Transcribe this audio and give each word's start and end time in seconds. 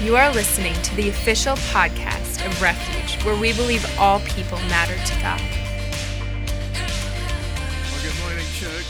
You 0.00 0.14
are 0.14 0.32
listening 0.32 0.74
to 0.82 0.94
the 0.94 1.08
official 1.08 1.56
podcast 1.56 2.46
of 2.46 2.62
Refuge, 2.62 3.20
where 3.24 3.34
we 3.34 3.52
believe 3.52 3.84
all 3.98 4.20
people 4.20 4.58
matter 4.68 4.94
to 4.94 5.20
God. 5.20 5.40
Well, 7.90 8.02
good 8.04 8.20
morning, 8.20 8.46
church. 8.54 8.86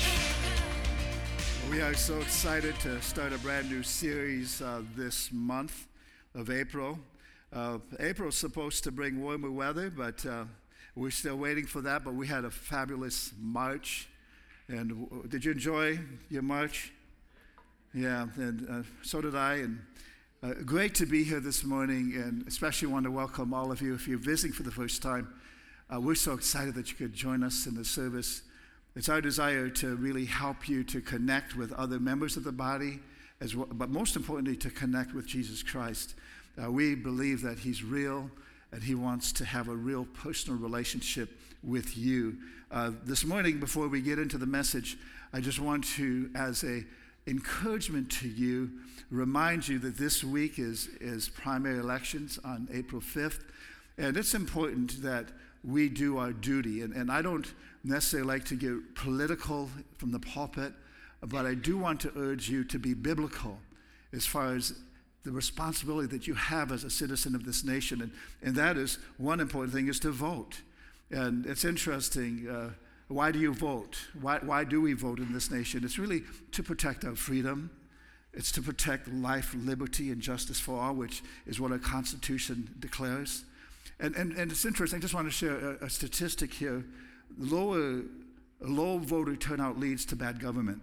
We 1.70 1.80
are 1.80 1.94
so 1.94 2.18
excited 2.20 2.78
to 2.80 3.00
start 3.00 3.32
a 3.32 3.38
brand 3.38 3.70
new 3.70 3.82
series 3.82 4.60
uh, 4.60 4.82
this 4.94 5.30
month 5.32 5.86
of 6.34 6.50
April. 6.50 6.98
Uh, 7.54 7.78
April 8.00 8.28
is 8.28 8.36
supposed 8.36 8.84
to 8.84 8.92
bring 8.92 9.22
warmer 9.22 9.50
weather, 9.50 9.88
but 9.88 10.26
uh, 10.26 10.44
we're 10.94 11.10
still 11.10 11.36
waiting 11.36 11.64
for 11.64 11.80
that. 11.80 12.04
But 12.04 12.16
we 12.16 12.26
had 12.26 12.44
a 12.44 12.50
fabulous 12.50 13.32
March. 13.40 14.08
And 14.68 14.90
w- 15.08 15.26
did 15.26 15.42
you 15.42 15.52
enjoy 15.52 16.00
your 16.28 16.42
March? 16.42 16.92
Yeah, 17.94 18.26
and 18.36 18.68
uh, 18.70 18.82
so 19.00 19.22
did 19.22 19.34
I. 19.34 19.54
And 19.54 19.80
uh, 20.40 20.52
great 20.64 20.94
to 20.94 21.04
be 21.04 21.24
here 21.24 21.40
this 21.40 21.64
morning, 21.64 22.12
and 22.14 22.46
especially 22.46 22.86
want 22.86 23.04
to 23.04 23.10
welcome 23.10 23.52
all 23.52 23.72
of 23.72 23.82
you 23.82 23.94
if 23.94 24.06
you're 24.06 24.18
visiting 24.18 24.52
for 24.52 24.62
the 24.62 24.70
first 24.70 25.02
time. 25.02 25.28
Uh, 25.92 26.00
we're 26.00 26.14
so 26.14 26.32
excited 26.32 26.74
that 26.76 26.88
you 26.90 26.96
could 26.96 27.12
join 27.12 27.42
us 27.42 27.66
in 27.66 27.74
the 27.74 27.84
service. 27.84 28.42
It's 28.94 29.08
our 29.08 29.20
desire 29.20 29.68
to 29.70 29.96
really 29.96 30.26
help 30.26 30.68
you 30.68 30.84
to 30.84 31.00
connect 31.00 31.56
with 31.56 31.72
other 31.72 31.98
members 31.98 32.36
of 32.36 32.44
the 32.44 32.52
body, 32.52 33.00
as 33.40 33.56
well, 33.56 33.66
but 33.72 33.90
most 33.90 34.14
importantly, 34.14 34.54
to 34.58 34.70
connect 34.70 35.12
with 35.12 35.26
Jesus 35.26 35.64
Christ. 35.64 36.14
Uh, 36.62 36.70
we 36.70 36.94
believe 36.94 37.42
that 37.42 37.58
He's 37.58 37.82
real 37.82 38.30
and 38.70 38.80
He 38.80 38.94
wants 38.94 39.32
to 39.32 39.44
have 39.44 39.66
a 39.66 39.74
real 39.74 40.04
personal 40.04 40.56
relationship 40.56 41.30
with 41.64 41.96
you. 41.96 42.36
Uh, 42.70 42.92
this 43.04 43.24
morning, 43.24 43.58
before 43.58 43.88
we 43.88 44.00
get 44.00 44.20
into 44.20 44.38
the 44.38 44.46
message, 44.46 44.98
I 45.32 45.40
just 45.40 45.58
want 45.58 45.82
to, 45.96 46.30
as 46.36 46.62
a 46.62 46.84
encouragement 47.28 48.10
to 48.10 48.28
you, 48.28 48.70
remind 49.10 49.68
you 49.68 49.78
that 49.80 49.96
this 49.96 50.24
week 50.24 50.58
is, 50.58 50.88
is 51.00 51.28
primary 51.28 51.78
elections 51.78 52.38
on 52.44 52.68
April 52.72 53.00
5th. 53.00 53.40
And 53.98 54.16
it's 54.16 54.34
important 54.34 55.02
that 55.02 55.26
we 55.64 55.88
do 55.88 56.18
our 56.18 56.32
duty. 56.32 56.82
And, 56.82 56.94
and 56.94 57.10
I 57.10 57.22
don't 57.22 57.52
necessarily 57.84 58.26
like 58.26 58.44
to 58.46 58.54
get 58.54 58.94
political 58.94 59.68
from 59.98 60.12
the 60.12 60.20
pulpit, 60.20 60.72
but 61.20 61.46
I 61.46 61.54
do 61.54 61.76
want 61.76 62.00
to 62.00 62.12
urge 62.16 62.48
you 62.48 62.64
to 62.64 62.78
be 62.78 62.94
biblical 62.94 63.58
as 64.12 64.24
far 64.24 64.54
as 64.54 64.74
the 65.24 65.32
responsibility 65.32 66.06
that 66.08 66.26
you 66.26 66.34
have 66.34 66.72
as 66.72 66.84
a 66.84 66.90
citizen 66.90 67.34
of 67.34 67.44
this 67.44 67.64
nation. 67.64 68.00
And, 68.02 68.12
and 68.42 68.54
that 68.56 68.76
is 68.76 68.98
one 69.18 69.40
important 69.40 69.74
thing 69.74 69.88
is 69.88 70.00
to 70.00 70.10
vote. 70.10 70.62
And 71.10 71.44
it's 71.44 71.64
interesting. 71.64 72.48
Uh, 72.48 72.70
why 73.08 73.32
do 73.32 73.38
you 73.38 73.54
vote? 73.54 73.98
Why, 74.20 74.38
why 74.38 74.64
do 74.64 74.82
we 74.82 74.92
vote 74.92 75.18
in 75.18 75.32
this 75.32 75.50
nation? 75.50 75.82
It's 75.84 75.98
really 75.98 76.22
to 76.52 76.62
protect 76.62 77.04
our 77.04 77.16
freedom. 77.16 77.70
It's 78.34 78.52
to 78.52 78.62
protect 78.62 79.08
life, 79.08 79.54
liberty, 79.58 80.10
and 80.10 80.20
justice 80.20 80.60
for 80.60 80.78
all, 80.78 80.94
which 80.94 81.22
is 81.46 81.58
what 81.58 81.72
our 81.72 81.78
Constitution 81.78 82.68
declares. 82.78 83.44
And, 83.98 84.14
and, 84.14 84.32
and 84.32 84.52
it's 84.52 84.64
interesting, 84.64 84.98
I 84.98 85.00
just 85.00 85.14
want 85.14 85.26
to 85.26 85.32
share 85.32 85.56
a, 85.56 85.86
a 85.86 85.90
statistic 85.90 86.52
here. 86.52 86.84
Lower, 87.38 88.02
low 88.60 88.98
voter 88.98 89.36
turnout 89.36 89.78
leads 89.78 90.04
to 90.06 90.16
bad 90.16 90.38
government. 90.38 90.82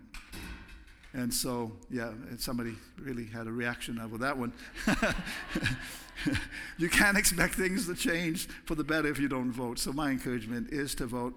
And 1.13 1.33
so, 1.33 1.71
yeah, 1.89 2.09
and 2.29 2.41
somebody 2.41 2.73
really 2.99 3.25
had 3.25 3.47
a 3.47 3.51
reaction 3.51 3.99
over 3.99 4.17
that 4.17 4.37
one. 4.37 4.51
you 6.77 6.89
can't 6.89 7.17
expect 7.17 7.53
things 7.55 7.85
to 7.87 7.95
change 7.95 8.47
for 8.65 8.75
the 8.75 8.83
better 8.83 9.07
if 9.07 9.17
you 9.17 9.29
don't 9.29 9.51
vote. 9.51 9.79
So, 9.79 9.93
my 9.93 10.11
encouragement 10.11 10.71
is 10.71 10.93
to 10.95 11.05
vote. 11.05 11.33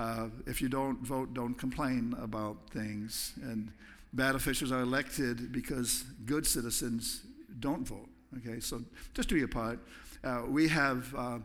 Uh, 0.00 0.28
if 0.46 0.62
you 0.62 0.68
don't 0.70 0.98
vote, 1.02 1.34
don't 1.34 1.52
complain 1.54 2.14
about 2.22 2.56
things. 2.70 3.34
And 3.42 3.70
bad 4.14 4.34
officials 4.34 4.72
are 4.72 4.80
elected 4.80 5.52
because 5.52 6.04
good 6.24 6.46
citizens 6.46 7.20
don't 7.58 7.86
vote. 7.86 8.08
Okay, 8.38 8.60
so 8.60 8.82
just 9.12 9.28
do 9.28 9.36
your 9.36 9.48
part. 9.48 9.78
Uh, 10.24 10.44
we 10.48 10.68
have 10.68 11.14
uh, 11.14 11.38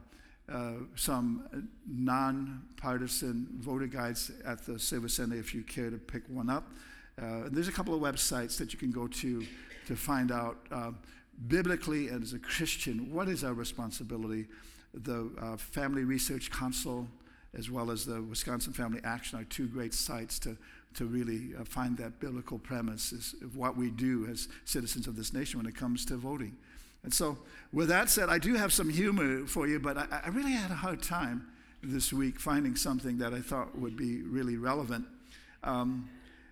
uh, 0.50 0.72
some 0.95 1.70
nonpartisan 1.86 3.48
voter 3.59 3.88
guides 3.88 4.32
at 4.45 4.65
the 4.65 4.80
Service 4.80 5.15
Center 5.15 5.36
if 5.36 5.54
you 5.54 5.61
care 5.61 5.89
to 5.89 5.98
pick 5.98 6.23
one 6.30 6.49
up. 6.49 6.71
Uh, 7.21 7.49
there's 7.52 7.67
a 7.67 7.73
couple 7.73 7.94
of 7.94 7.99
websites 7.99 8.58
that 8.58 8.71
you 8.71 8.80
can 8.80 8.92
go 8.92 9.05
to 9.05 9.45
to 9.86 9.95
find 9.98 10.32
out 10.32 10.58
biblically 11.49 12.08
and 12.08 12.23
as 12.23 12.32
a 12.32 12.39
Christian 12.39 13.11
what 13.11 13.27
is 13.27 13.44
our 13.44 13.54
responsibility. 13.54 14.45
The 14.94 15.30
Family 15.58 16.05
Research 16.05 16.49
Council, 16.52 17.05
as 17.58 17.70
well 17.70 17.92
as 17.92 18.05
the 18.05 18.21
Wisconsin 18.21 18.73
Family 18.73 18.99
Action, 19.04 19.39
are 19.39 19.43
two 19.45 19.67
great 19.67 19.93
sites 19.93 20.39
to, 20.39 20.58
to 20.95 21.05
really 21.05 21.52
uh, 21.60 21.64
find 21.64 21.98
that 21.98 22.20
biblical 22.20 22.60
premise 22.60 23.33
of 23.42 23.55
what 23.55 23.77
we 23.77 23.89
do 23.89 24.27
as 24.30 24.48
citizens 24.66 25.08
of 25.08 25.16
this 25.16 25.33
nation 25.33 25.60
when 25.60 25.67
it 25.67 25.76
comes 25.76 26.05
to 26.05 26.17
voting. 26.17 26.55
And 27.04 27.14
so, 27.14 27.38
with 27.71 27.88
that 27.89 28.10
said, 28.10 28.30
I 28.30 28.39
do 28.39 28.55
have 28.55 28.73
some 28.73 28.89
humor 28.89 29.45
for 29.45 29.67
you, 29.67 29.80
but 29.80 29.98
I, 29.98 30.21
I 30.26 30.30
really 30.30 30.54
had 30.54 30.71
a 30.71 30.76
hard 30.76 31.02
time 31.02 31.48
this 31.83 32.11
week 32.11 32.39
finding 32.39 32.76
something 32.76 33.20
that 33.20 33.33
I 33.33 33.42
thought 33.42 33.77
would 33.77 33.95
be 33.95 34.23
really 34.23 34.58
relevant. 34.58 35.05
Um, 35.64 36.10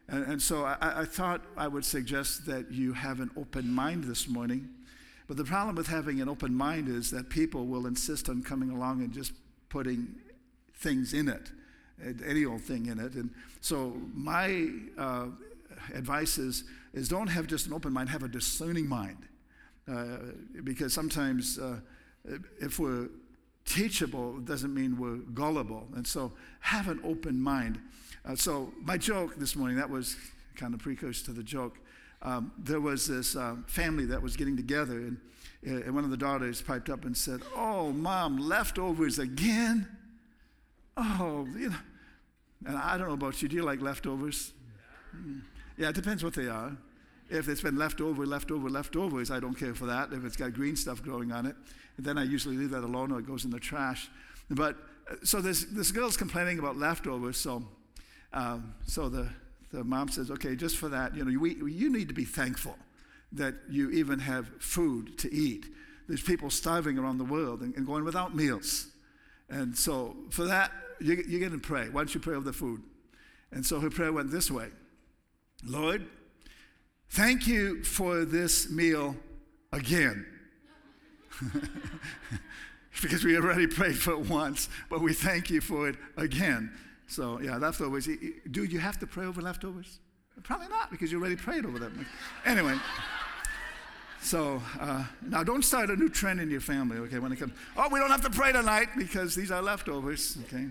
and, 0.07 0.25
and 0.25 0.41
so 0.41 0.65
I, 0.65 1.01
I 1.01 1.05
thought 1.05 1.41
I 1.57 1.67
would 1.67 1.85
suggest 1.85 2.45
that 2.45 2.71
you 2.71 2.93
have 2.93 3.19
an 3.19 3.31
open 3.37 3.71
mind 3.71 4.03
this 4.03 4.27
morning. 4.27 4.69
But 5.27 5.37
the 5.37 5.45
problem 5.45 5.75
with 5.75 5.87
having 5.87 6.21
an 6.21 6.29
open 6.29 6.53
mind 6.53 6.89
is 6.89 7.09
that 7.11 7.29
people 7.29 7.65
will 7.65 7.87
insist 7.87 8.29
on 8.29 8.43
coming 8.43 8.69
along 8.69 9.01
and 9.01 9.11
just 9.11 9.33
putting 9.69 10.15
things 10.75 11.13
in 11.13 11.27
it, 11.27 11.51
any 12.25 12.45
old 12.45 12.61
thing 12.61 12.87
in 12.87 12.99
it. 12.99 13.13
And 13.13 13.29
so 13.61 13.95
my 14.13 14.69
uh, 14.97 15.27
advice 15.93 16.37
is, 16.37 16.63
is 16.93 17.07
don't 17.07 17.27
have 17.27 17.47
just 17.47 17.67
an 17.67 17.73
open 17.73 17.93
mind, 17.93 18.09
have 18.09 18.23
a 18.23 18.27
discerning 18.27 18.87
mind. 18.87 19.17
Uh, 19.91 20.17
because 20.63 20.93
sometimes 20.93 21.59
uh, 21.59 21.77
if 22.59 22.79
we're 22.79 23.09
teachable, 23.65 24.37
it 24.37 24.45
doesn't 24.45 24.73
mean 24.73 24.97
we're 24.97 25.17
gullible. 25.33 25.87
And 25.95 26.05
so 26.05 26.31
have 26.61 26.87
an 26.87 26.99
open 27.03 27.39
mind. 27.39 27.79
Uh, 28.25 28.35
so, 28.35 28.71
my 28.81 28.97
joke 28.97 29.35
this 29.35 29.53
morning, 29.53 29.75
that 29.75 29.89
was 29.89 30.15
kind 30.55 30.73
of 30.73 30.79
precursor 30.79 31.25
to 31.25 31.31
the 31.33 31.43
joke. 31.43 31.77
Um, 32.21 32.53
there 32.57 32.79
was 32.79 33.05
this 33.05 33.35
uh, 33.35 33.57
family 33.67 34.05
that 34.05 34.21
was 34.21 34.37
getting 34.37 34.55
together, 34.55 34.93
and, 34.93 35.17
and 35.61 35.93
one 35.93 36.05
of 36.05 36.09
the 36.09 36.15
daughters 36.15 36.61
piped 36.61 36.89
up 36.89 37.03
and 37.03 37.17
said, 37.17 37.41
Oh, 37.53 37.91
mom, 37.91 38.37
leftovers 38.37 39.19
again? 39.19 39.89
Oh, 40.95 41.47
you 41.57 41.69
know. 41.69 41.75
And 42.65 42.77
I 42.77 42.97
don't 42.97 43.07
know 43.07 43.13
about 43.13 43.41
you, 43.41 43.49
do 43.49 43.55
you 43.55 43.63
like 43.63 43.81
leftovers? 43.81 44.53
Yeah, 45.77 45.89
it 45.89 45.95
depends 45.95 46.23
what 46.23 46.33
they 46.33 46.47
are. 46.47 46.77
If 47.29 47.47
it's 47.49 47.61
been 47.61 47.77
leftover, 47.77 48.25
leftover, 48.25 48.69
leftovers, 48.69 49.31
I 49.31 49.39
don't 49.39 49.55
care 49.55 49.73
for 49.73 49.85
that. 49.87 50.13
If 50.13 50.23
it's 50.23 50.37
got 50.37 50.53
green 50.53 50.75
stuff 50.75 51.01
growing 51.01 51.31
on 51.31 51.45
it, 51.45 51.55
then 51.97 52.17
I 52.17 52.23
usually 52.23 52.57
leave 52.57 52.69
that 52.71 52.83
alone 52.83 53.11
or 53.11 53.19
it 53.19 53.27
goes 53.27 53.43
in 53.43 53.51
the 53.51 53.59
trash. 53.59 54.09
But 54.49 54.77
uh, 55.09 55.15
so 55.23 55.41
this, 55.41 55.65
this 55.65 55.91
girl's 55.91 56.15
complaining 56.15 56.59
about 56.59 56.77
leftovers, 56.77 57.37
so 57.37 57.63
um, 58.33 58.73
so 58.85 59.09
the, 59.09 59.29
the 59.71 59.83
mom 59.83 60.09
says, 60.09 60.31
okay, 60.31 60.55
just 60.55 60.77
for 60.77 60.89
that, 60.89 61.15
you 61.15 61.23
know, 61.23 61.39
we, 61.39 61.55
you 61.71 61.91
need 61.91 62.07
to 62.07 62.13
be 62.13 62.25
thankful 62.25 62.75
that 63.31 63.55
you 63.69 63.89
even 63.91 64.19
have 64.19 64.49
food 64.59 65.17
to 65.19 65.33
eat. 65.33 65.67
There's 66.07 66.21
people 66.21 66.49
starving 66.49 66.97
around 66.97 67.19
the 67.19 67.25
world 67.25 67.61
and, 67.61 67.75
and 67.75 67.85
going 67.85 68.03
without 68.03 68.35
meals. 68.35 68.87
And 69.49 69.77
so 69.77 70.15
for 70.31 70.45
that, 70.45 70.71
you, 71.03 71.23
you're 71.27 71.39
going 71.39 71.51
to 71.51 71.57
pray. 71.57 71.89
Why 71.89 72.01
don't 72.01 72.13
you 72.13 72.19
pray 72.19 72.35
over 72.35 72.45
the 72.45 72.53
food? 72.53 72.81
And 73.51 73.65
so 73.65 73.79
her 73.79 73.89
prayer 73.89 74.11
went 74.11 74.31
this 74.31 74.49
way 74.49 74.69
Lord, 75.65 76.07
thank 77.09 77.47
you 77.47 77.83
for 77.83 78.25
this 78.25 78.69
meal 78.69 79.15
again. 79.71 80.25
because 83.01 83.23
we 83.23 83.35
already 83.37 83.67
prayed 83.67 83.97
for 83.97 84.11
it 84.11 84.29
once, 84.29 84.69
but 84.89 85.01
we 85.01 85.13
thank 85.13 85.49
you 85.49 85.61
for 85.61 85.89
it 85.89 85.95
again. 86.17 86.71
So, 87.07 87.39
yeah, 87.41 87.57
leftovers. 87.57 88.07
Dude, 88.49 88.71
you 88.71 88.79
have 88.79 88.99
to 88.99 89.07
pray 89.07 89.25
over 89.25 89.41
leftovers? 89.41 89.99
Probably 90.43 90.67
not, 90.67 90.89
because 90.91 91.11
you 91.11 91.19
already 91.19 91.35
prayed 91.35 91.65
over 91.65 91.79
them. 91.79 92.05
Anyway. 92.45 92.77
So 94.21 94.61
uh, 94.79 95.03
now 95.21 95.43
don't 95.43 95.63
start 95.63 95.89
a 95.89 95.97
new 95.97 96.07
trend 96.07 96.39
in 96.39 96.49
your 96.49 96.61
family, 96.61 96.97
okay? 96.97 97.19
When 97.19 97.33
it 97.33 97.39
comes, 97.39 97.51
oh, 97.75 97.89
we 97.91 97.99
don't 97.99 98.09
have 98.09 98.23
to 98.23 98.29
pray 98.29 98.53
tonight 98.53 98.87
because 98.97 99.35
these 99.35 99.51
are 99.51 99.61
leftovers, 99.61 100.37
okay? 100.45 100.69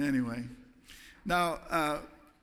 Anyway, 0.00 0.44
now 1.24 1.58
uh, 1.70 1.98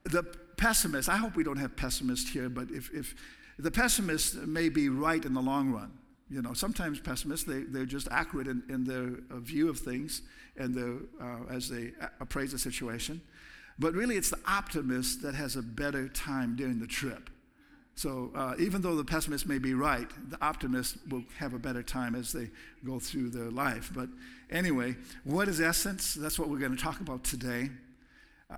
the 0.06 0.24
pessimist. 0.58 1.10
I 1.10 1.18
hope 1.18 1.36
we 1.36 1.44
don't 1.44 1.58
have 1.58 1.76
pessimists 1.76 2.30
here, 2.30 2.50
but 2.50 2.70
if, 2.72 2.90
if 2.94 3.16
the 3.60 3.72
pessimist 3.72 4.36
may 4.36 4.70
be 4.70 4.90
right 4.90 5.24
in 5.24 5.34
the 5.34 5.42
long 5.42 5.72
run, 5.72 5.92
you 6.30 6.42
know, 6.42 6.54
sometimes 6.54 7.00
pessimists 7.00 7.46
they 7.46 7.62
they're 7.62 7.86
just 7.86 8.08
accurate 8.10 8.48
in, 8.48 8.64
in 8.70 8.84
their 8.84 9.20
uh, 9.30 9.40
view 9.40 9.70
of 9.70 9.80
things, 9.80 10.24
and 10.58 10.76
uh, 11.22 11.26
as 11.50 11.70
they 11.70 11.92
appraise 12.20 12.52
the 12.52 12.60
situation. 12.60 13.22
But 13.78 13.94
really, 13.94 14.16
it's 14.16 14.30
the 14.30 14.40
optimist 14.48 15.22
that 15.24 15.36
has 15.36 15.56
a 15.56 15.62
better 15.62 16.08
time 16.08 16.56
during 16.56 16.80
the 16.80 16.88
trip. 16.88 17.30
So 17.96 18.32
uh, 18.36 18.56
even 18.60 18.82
though 18.82 18.96
the 18.96 19.04
pessimist 19.04 19.48
may 19.48 19.60
be 19.60 19.74
right, 19.74 20.10
the 20.30 20.44
optimist 20.44 20.98
will 21.10 21.24
have 21.38 21.54
a 21.54 21.60
better 21.60 21.84
time 21.84 22.16
as 22.16 22.32
they 22.32 22.50
go 22.86 23.00
through 23.00 23.30
their 23.30 23.52
life. 23.52 23.92
But 23.94 24.10
anyway, 24.50 24.96
what 25.24 25.48
is 25.48 25.62
essence? 25.62 26.16
That's 26.16 26.40
what 26.40 26.50
we're 26.50 26.60
going 26.60 26.76
to 26.76 26.82
talk 26.82 27.00
about 27.02 27.24
today. 27.24 27.70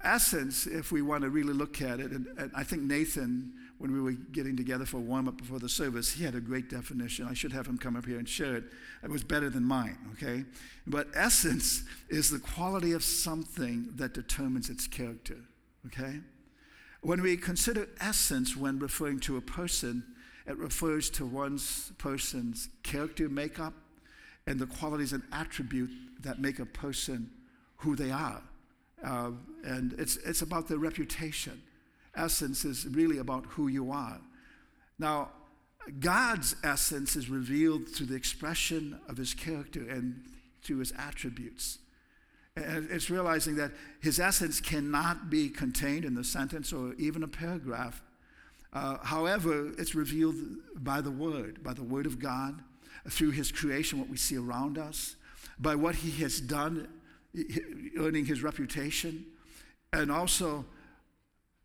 essence, 0.04 0.68
if 0.68 0.92
we 0.92 1.02
want 1.02 1.24
to 1.24 1.30
really 1.30 1.54
look 1.54 1.82
at 1.82 2.00
it, 2.00 2.12
and, 2.12 2.28
and 2.38 2.52
I 2.56 2.64
think 2.64 2.84
Nathan, 2.84 3.54
when 3.78 3.92
we 3.92 4.02
were 4.02 4.14
getting 4.14 4.56
together 4.56 4.86
for 4.86 5.00
warm 5.00 5.28
up 5.28 5.38
before 5.38 5.60
the 5.60 5.70
service, 5.70 6.14
he 6.14 6.24
had 6.24 6.36
a 6.36 6.42
great 6.42 6.70
definition. 6.70 7.28
I 7.28 7.34
should 7.34 7.52
have 7.52 7.68
him 7.68 7.78
come 7.78 7.98
up 7.98 8.06
here 8.06 8.18
and 8.18 8.28
share 8.28 8.56
it. 8.56 8.64
It 9.04 9.10
was 9.10 9.24
better 9.24 9.50
than 9.50 9.64
mine, 9.64 9.98
okay? 10.14 10.46
But 10.88 11.08
essence 11.14 11.84
is 12.10 12.30
the 12.30 12.40
quality 12.40 12.94
of 12.94 13.04
something 13.04 13.90
that 13.96 14.14
determines 14.14 14.70
its 14.70 14.88
character, 14.88 15.38
okay? 15.88 16.22
When 17.06 17.22
we 17.22 17.38
consider 17.38 17.88
essence 18.02 18.58
when 18.58 18.80
referring 18.80 19.20
to 19.22 19.38
a 19.38 19.42
person, 19.42 20.04
it 20.48 20.58
refers 20.58 21.08
to 21.12 21.24
one's 21.28 21.92
person's 22.00 22.70
character 22.82 23.30
makeup 23.30 23.76
and 24.48 24.58
the 24.58 24.66
qualities 24.66 25.14
and 25.14 25.22
attributes 25.32 25.94
that 26.22 26.42
make 26.42 26.58
a 26.58 26.66
person 26.66 27.30
who 27.76 27.96
they 27.96 28.10
are. 28.10 28.42
Uh, 29.04 29.34
and 29.64 29.94
it's, 30.00 30.18
it's 30.18 30.42
about 30.42 30.68
their 30.68 30.80
reputation. 30.80 31.62
Essence 32.16 32.66
is 32.66 32.88
really 32.88 33.20
about 33.20 33.46
who 33.50 33.68
you 33.68 33.92
are. 33.92 34.20
Now, 34.98 35.30
God's 36.00 36.56
essence 36.64 37.16
is 37.16 37.30
revealed 37.30 37.88
through 37.88 38.08
the 38.08 38.16
expression 38.16 39.00
of 39.08 39.18
his 39.18 39.36
character 39.36 39.88
and 39.88 40.24
through 40.64 40.80
his 40.80 40.92
attributes. 40.98 41.78
It's 42.58 43.10
realizing 43.10 43.56
that 43.56 43.72
his 44.00 44.18
essence 44.18 44.62
cannot 44.62 45.30
be 45.30 45.50
contained 45.50 46.06
in 46.06 46.16
the 46.16 46.24
sentence 46.24 46.72
or 46.72 46.94
even 46.94 47.22
a 47.22 47.28
paragraph. 47.28 48.02
Uh, 48.72 48.98
however, 49.04 49.74
it's 49.78 49.94
revealed 49.94 50.36
by 50.76 51.02
the 51.02 51.12
Word, 51.12 51.62
by 51.64 51.74
the 51.74 51.84
Word 51.84 52.06
of 52.06 52.18
God, 52.18 52.62
through 53.10 53.32
his 53.32 53.52
creation, 53.52 54.00
what 54.00 54.10
we 54.10 54.16
see 54.16 54.38
around 54.38 54.78
us, 54.78 55.18
by 55.60 55.76
what 55.76 55.96
he 55.96 56.12
has 56.24 56.40
done, 56.40 56.88
earning 57.98 58.26
his 58.26 58.42
reputation, 58.42 59.26
and 59.92 60.10
also 60.10 60.66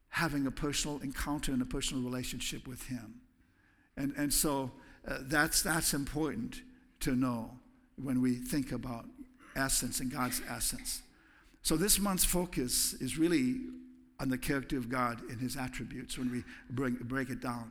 having 0.09 0.47
a 0.49 0.51
personal 0.51 0.99
encounter 0.99 1.53
and 1.53 1.63
a 1.63 1.67
personal 1.67 2.03
relationship 2.03 2.67
with 2.67 2.89
him. 2.89 3.15
And, 3.97 4.13
and 4.17 4.33
so 4.33 4.73
uh, 5.07 5.19
that's, 5.23 5.63
that's 5.63 5.95
important 5.95 6.63
to 7.01 7.15
know 7.15 7.53
when 7.97 8.21
we 8.21 8.35
think 8.35 8.73
about 8.73 9.07
essence 9.57 10.01
and 10.01 10.11
God's 10.11 10.43
essence. 10.49 11.03
So 11.63 11.77
this 11.77 11.99
month's 11.99 12.25
focus 12.25 12.95
is 12.95 13.19
really 13.19 13.61
on 14.19 14.29
the 14.29 14.39
character 14.39 14.77
of 14.77 14.89
God 14.89 15.21
and 15.31 15.41
his 15.41 15.57
attributes 15.57 16.19
when 16.19 16.31
we 16.31 16.45
bring, 16.71 16.95
break 16.95 17.31
it 17.31 17.41
down. 17.41 17.71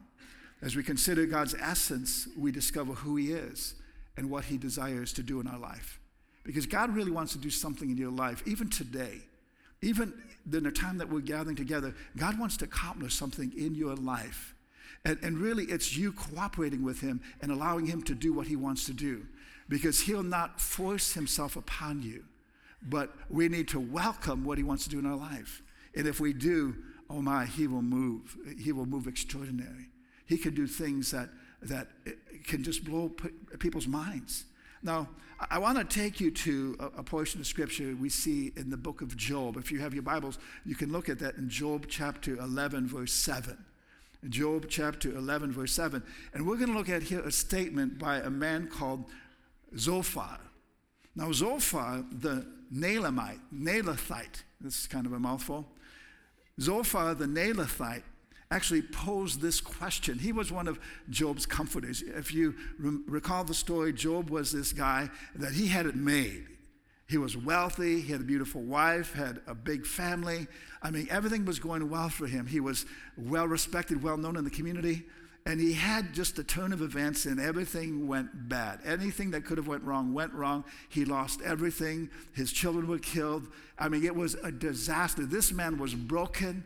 As 0.62 0.76
we 0.76 0.84
consider 0.84 1.26
God's 1.26 1.56
essence, 1.56 2.28
we 2.38 2.52
discover 2.52 2.94
who 2.94 3.16
he 3.16 3.31
is 3.31 3.76
and 4.18 4.30
what 4.30 4.46
he 4.46 4.58
desires 4.58 5.14
to 5.14 5.24
do 5.24 5.40
in 5.40 5.48
our 5.48 5.60
life. 5.60 6.00
Because 6.44 6.66
God 6.66 6.94
really 6.94 7.12
wants 7.12 7.34
to 7.34 7.38
do 7.38 7.50
something 7.50 7.90
in 7.90 7.98
your 7.98 8.12
life, 8.12 8.44
even 8.46 8.70
today. 8.70 9.22
Even 9.81 10.14
in 10.52 10.64
the 10.64 10.72
time 10.72 10.98
that 10.98 11.10
we're 11.10 11.22
gathering 11.22 11.56
together, 11.56 11.94
God 12.18 12.38
wants 12.38 12.58
to 12.58 12.66
accomplish 12.66 13.14
something 13.14 13.54
in 13.56 13.76
your 13.76 13.96
life. 13.96 14.56
And, 15.06 15.18
and 15.24 15.38
really, 15.38 15.66
it's 15.66 15.96
you 15.96 16.12
cooperating 16.12 16.84
with 16.84 17.00
him 17.00 17.22
and 17.42 17.52
allowing 17.52 17.86
him 17.86 18.02
to 18.04 18.16
do 18.16 18.34
what 18.34 18.48
he 18.48 18.58
wants 18.58 18.86
to 18.88 18.94
do 18.94 19.26
because 19.69 20.01
he'll 20.01 20.24
not 20.24 20.60
force 20.60 21.13
himself 21.13 21.56
upon 21.56 22.01
you. 22.01 22.25
But 22.81 23.13
we 23.30 23.48
need 23.48 23.68
to 23.69 23.80
welcome 23.80 24.44
what 24.44 24.57
he 24.57 24.63
wants 24.63 24.83
to 24.86 24.89
do 24.89 25.00
in 25.00 25.06
our 25.06 25.16
life. 25.16 25.62
And 25.95 26.07
if 26.07 26.19
we 26.19 26.33
do, 26.33 26.75
oh 27.10 27.21
my, 27.21 27.45
he 27.45 27.68
will 27.68 27.81
move. 27.81 28.36
He 28.60 28.71
will 28.71 28.86
move 28.86 29.07
extraordinary. 29.07 29.89
He 30.25 30.38
can 30.38 30.54
do 30.54 30.68
things 30.68 31.12
that, 31.12 31.30
that 31.62 31.88
can 32.45 32.63
just 32.63 32.83
blow 32.83 33.12
people's 33.60 33.88
minds. 33.88 34.45
Now, 34.81 35.10
I 35.50 35.57
want 35.57 35.77
to 35.77 35.83
take 35.83 36.19
you 36.19 36.31
to 36.31 36.92
a, 36.98 37.04
portion 37.04 37.39
of 37.39 37.48
scripture 37.48 37.95
we 37.95 38.10
see 38.10 38.51
in 38.57 38.69
the 38.69 38.77
book 38.77 39.01
of 39.01 39.16
Job. 39.16 39.56
If 39.57 39.71
you 39.71 39.80
have 39.80 39.94
your 39.94 40.04
Bibles, 40.04 40.38
you 40.66 40.75
can 40.75 40.92
look 40.92 41.07
at 41.10 41.19
that 41.19 41.36
in 41.36 41.50
Job 41.50 41.86
chapter 41.88 42.38
11, 42.38 42.88
verse 42.88 43.13
7. 43.13 43.57
Job 44.27 44.66
chapter 44.68 45.16
11, 45.16 45.54
verse 45.54 45.71
7. 45.71 46.04
And 46.33 46.45
we're 46.45 46.57
going 46.57 46.71
to 46.71 46.77
look 46.77 46.89
at 46.89 47.04
here 47.04 47.21
a 47.21 47.31
statement 47.31 47.98
by 47.98 48.18
a 48.18 48.30
man 48.30 48.68
called 48.68 49.06
Zophar. 49.77 50.39
Now, 51.16 51.31
Zophar, 51.31 52.06
the 52.12 52.45
Naelamite, 52.74 53.39
Naelathite, 53.54 54.44
this 54.62 54.81
is 54.81 54.88
kind 54.88 55.06
of 55.06 55.13
a 55.13 55.19
mouthful. 55.19 55.68
Zophar, 56.60 57.16
the 57.16 57.25
Naelathite, 57.25 58.04
actually 58.51 58.81
posed 58.81 59.42
this 59.42 59.62
question. 59.62 60.18
He 60.18 60.31
was 60.31 60.51
one 60.51 60.68
of 60.68 60.80
Job's 61.10 61.45
comforters. 61.45 62.01
If 62.01 62.33
you 62.33 62.56
re- 62.80 63.00
recall 63.07 63.44
the 63.44 63.54
story, 63.54 63.94
Job 63.94 64.30
was 64.30 64.51
this 64.51 64.74
guy 64.74 65.10
that 65.36 65.54
he 65.54 65.68
had 65.68 65.86
it 65.86 65.95
made. 65.95 66.48
He 67.07 67.18
was 67.18 67.36
wealthy, 67.36 68.01
he 68.01 68.12
had 68.12 68.21
a 68.21 68.24
beautiful 68.25 68.62
wife, 68.62 69.13
had 69.13 69.42
a 69.48 69.56
big 69.56 69.86
family. 69.86 70.48
I 70.81 70.92
mean, 70.92 71.07
everything 71.10 71.44
was 71.44 71.57
going 71.60 71.89
well 71.89 72.10
for 72.10 72.27
him. 72.27 72.45
He 72.45 72.60
was 72.60 72.86
well 73.18 73.48
respected, 73.48 74.04
well 74.04 74.18
known 74.18 74.36
in 74.36 74.44
the 74.44 74.51
community 74.51 75.06
and 75.46 75.60
he 75.60 75.74
had 75.74 76.14
just 76.14 76.36
the 76.36 76.44
turn 76.44 76.74
of 76.74 76.82
events 76.82 77.26
and 77.26 77.40
everything 77.40 78.08
went 78.08 78.50
bad. 78.50 78.80
Anything 78.86 79.32
that 79.32 79.46
could 79.46 79.58
have 79.58 79.68
went 79.68 79.84
wrong 79.84 80.14
went 80.14 80.34
wrong. 80.34 80.64
He 80.90 81.06
lost 81.06 81.42
everything. 81.42 82.10
His 82.34 82.52
children 82.52 82.88
were 82.88 83.00
killed. 83.00 83.48
I 83.78 83.90
mean 83.90 84.06
it 84.06 84.16
was 84.16 84.36
a 84.36 84.52
disaster. 84.52 85.26
This 85.26 85.52
man 85.52 85.78
was 85.78 85.96
broken. 85.96 86.64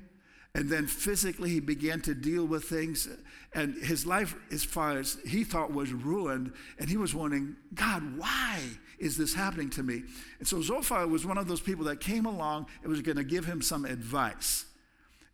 And 0.55 0.69
then 0.69 0.85
physically 0.85 1.49
he 1.49 1.59
began 1.59 2.01
to 2.01 2.13
deal 2.13 2.45
with 2.45 2.65
things. 2.65 3.07
And 3.53 3.75
his 3.75 4.05
life 4.05 4.35
as 4.51 4.63
far 4.63 4.97
as 4.97 5.17
he 5.25 5.43
thought 5.43 5.71
was 5.71 5.93
ruined. 5.93 6.53
And 6.79 6.89
he 6.89 6.97
was 6.97 7.15
wondering 7.15 7.55
god 7.73 8.17
why 8.17 8.59
is 8.99 9.17
this 9.17 9.33
happening 9.33 9.69
to 9.71 9.83
me? 9.83 10.03
And 10.39 10.47
so 10.47 10.61
zophar 10.61 11.07
was 11.07 11.25
one 11.25 11.37
of 11.37 11.47
those 11.47 11.61
people 11.61 11.85
that 11.85 11.99
came 11.99 12.25
along 12.25 12.67
and 12.81 12.89
was 12.89 13.01
going 13.01 13.17
to 13.17 13.23
give 13.23 13.45
him 13.45 13.61
some 13.61 13.85
advice. 13.85 14.65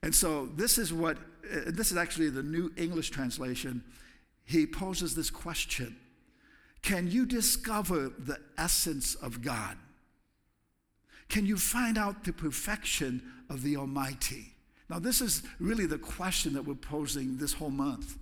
And 0.02 0.14
so 0.14 0.46
this 0.56 0.78
is 0.78 0.94
what 0.94 1.18
Uh, 1.52 1.62
this 1.68 1.92
is 1.92 1.98
actually 1.98 2.30
the 2.30 2.44
New 2.44 2.72
English 2.78 3.10
translation, 3.10 3.84
he 4.46 4.66
poses 4.66 5.16
this 5.16 5.30
question 5.30 5.96
Can 6.82 7.10
you 7.10 7.26
discover 7.26 8.10
the 8.10 8.40
essence 8.58 9.16
of 9.16 9.42
God? 9.42 9.78
Can 11.30 11.46
you 11.46 11.58
find 11.58 11.98
out 11.98 12.24
the 12.24 12.34
perfection 12.34 13.22
of 13.50 13.62
the 13.62 13.78
Almighty? 13.78 14.54
Now, 14.90 14.98
this 14.98 15.22
is 15.22 15.44
really 15.60 15.86
the 15.86 16.00
question 16.00 16.54
that 16.54 16.66
we're 16.66 16.74
posing 16.74 17.38
this 17.38 17.54
whole 17.54 17.70
month. 17.70 18.18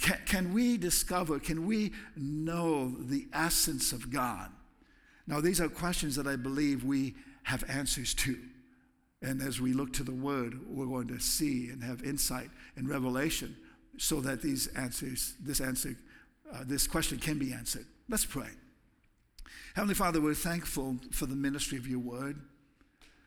Can, 0.00 0.18
can 0.24 0.52
we 0.54 0.78
discover, 0.78 1.38
can 1.38 1.66
we 1.66 1.92
know 2.16 2.94
the 2.98 3.26
essence 3.34 3.92
of 3.92 4.10
God? 4.10 4.50
Now, 5.26 5.40
these 5.40 5.60
are 5.60 5.68
questions 5.68 6.16
that 6.16 6.26
I 6.26 6.36
believe 6.36 6.84
we 6.84 7.14
have 7.42 7.64
answers 7.68 8.14
to. 8.14 8.38
And 9.20 9.42
as 9.42 9.60
we 9.60 9.72
look 9.72 9.92
to 9.94 10.04
the 10.04 10.14
Word, 10.14 10.60
we're 10.68 10.86
going 10.86 11.08
to 11.08 11.18
see 11.18 11.70
and 11.70 11.82
have 11.82 12.04
insight 12.04 12.50
and 12.76 12.88
revelation 12.88 13.56
so 13.96 14.20
that 14.20 14.42
these 14.42 14.68
answers, 14.68 15.34
this 15.40 15.60
answer, 15.60 15.96
uh, 16.52 16.62
this 16.64 16.86
question 16.86 17.18
can 17.18 17.38
be 17.38 17.52
answered. 17.52 17.86
Let's 18.08 18.24
pray. 18.24 18.50
Heavenly 19.74 19.94
Father, 19.94 20.20
we're 20.20 20.34
thankful 20.34 20.96
for 21.10 21.26
the 21.26 21.34
ministry 21.34 21.78
of 21.78 21.86
your 21.86 21.98
Word. 21.98 22.40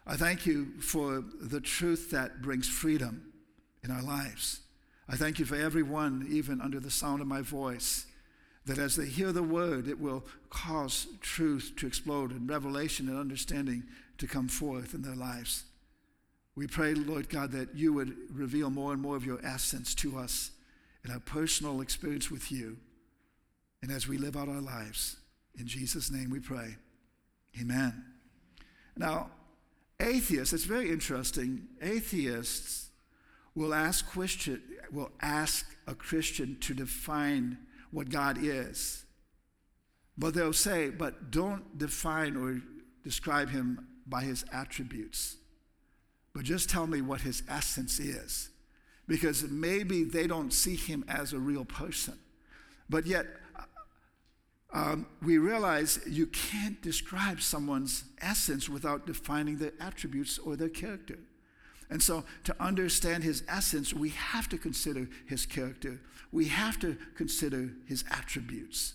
I 0.08 0.16
thank 0.16 0.46
you 0.46 0.80
for 0.80 1.24
the 1.42 1.62
truth 1.62 2.10
that 2.12 2.42
brings 2.42 2.68
freedom 2.68 3.32
in 3.84 3.92
our 3.92 4.02
lives. 4.02 4.62
I 5.08 5.16
thank 5.16 5.40
you 5.40 5.46
for 5.46 5.56
everyone, 5.56 6.28
even 6.30 6.62
under 6.62 6.80
the 6.80 6.90
sound 6.90 7.22
of 7.22 7.28
my 7.28 7.42
voice, 7.42 8.06
that 8.66 8.78
as 8.78 8.96
they 8.96 9.08
hear 9.08 9.32
the 9.32 9.44
word, 9.44 9.88
it 9.88 10.00
will 10.00 10.24
cause 10.50 11.08
truth 11.20 11.74
to 11.78 11.88
explode 11.88 12.32
and 12.32 12.50
revelation 12.50 13.10
and 13.10 13.18
understanding 13.18 13.84
to 14.20 14.28
come 14.28 14.48
forth 14.48 14.94
in 14.94 15.02
their 15.02 15.16
lives. 15.16 15.66
We 16.56 16.68
pray, 16.68 16.94
Lord 16.94 17.30
God, 17.30 17.52
that 17.52 17.76
you 17.76 17.94
would 17.94 18.16
reveal 18.32 18.70
more 18.70 18.92
and 18.94 19.02
more 19.02 19.16
of 19.16 19.26
your 19.26 19.44
essence 19.46 19.96
to 19.96 20.18
us 20.18 20.52
in 21.06 21.12
our 21.12 21.20
personal 21.20 21.82
experience 21.82 22.30
with 22.30 22.52
you 22.52 22.78
and 23.82 23.92
as 23.92 24.08
we 24.08 24.18
live 24.18 24.36
out 24.36 24.50
our 24.50 24.62
lives. 24.62 25.18
In 25.58 25.66
Jesus' 25.66 26.12
name 26.12 26.30
we 26.30 26.40
pray. 26.40 26.76
Amen. 27.60 28.04
Now, 28.98 29.32
atheists, 30.00 30.54
it's 30.54 30.66
very 30.66 30.90
interesting. 30.90 31.68
Atheists 31.82 32.90
will 33.56 33.74
ask, 33.74 34.08
Christian, 34.10 34.62
will 34.92 35.12
ask 35.22 35.66
a 35.88 35.96
Christian 35.96 36.58
to 36.62 36.74
define 36.74 37.58
what 37.92 38.10
God 38.10 38.38
is. 38.42 39.06
But 40.18 40.34
they'll 40.34 40.54
say, 40.54 40.90
but 40.90 41.32
don't 41.32 41.78
define 41.78 42.36
or 42.36 42.62
describe 43.04 43.50
him 43.50 43.88
by 44.06 44.24
his 44.24 44.46
attributes 44.54 45.38
but 46.34 46.44
just 46.44 46.70
tell 46.70 46.88
me 46.88 47.02
what 47.02 47.22
his 47.22 47.44
essence 47.50 48.00
is. 48.00 48.50
Because 49.08 49.44
maybe 49.44 50.04
they 50.04 50.28
don't 50.28 50.54
see 50.54 50.76
him 50.76 51.04
as 51.08 51.34
a 51.34 51.40
real 51.40 51.66
person. 51.66 52.18
But 52.90 53.06
yet, 53.06 53.26
um, 54.74 55.06
we 55.22 55.38
realize 55.38 56.00
you 56.08 56.28
can't 56.28 56.82
describe 56.82 57.42
someone's 57.42 58.06
essence 58.22 58.70
without 58.70 59.06
defining 59.06 59.58
their 59.58 59.74
attributes 59.80 60.40
or 60.40 60.56
their 60.56 60.70
character. 60.70 61.20
And 61.90 62.02
so, 62.02 62.24
to 62.46 62.56
understand 62.64 63.24
his 63.24 63.44
essence, 63.50 63.94
we 63.94 64.10
have 64.10 64.48
to 64.50 64.58
consider 64.58 65.10
his 65.28 65.46
character. 65.46 66.00
We 66.32 66.46
have 66.46 66.80
to 66.80 66.98
consider 67.16 67.72
his 67.86 68.06
attributes. 68.10 68.94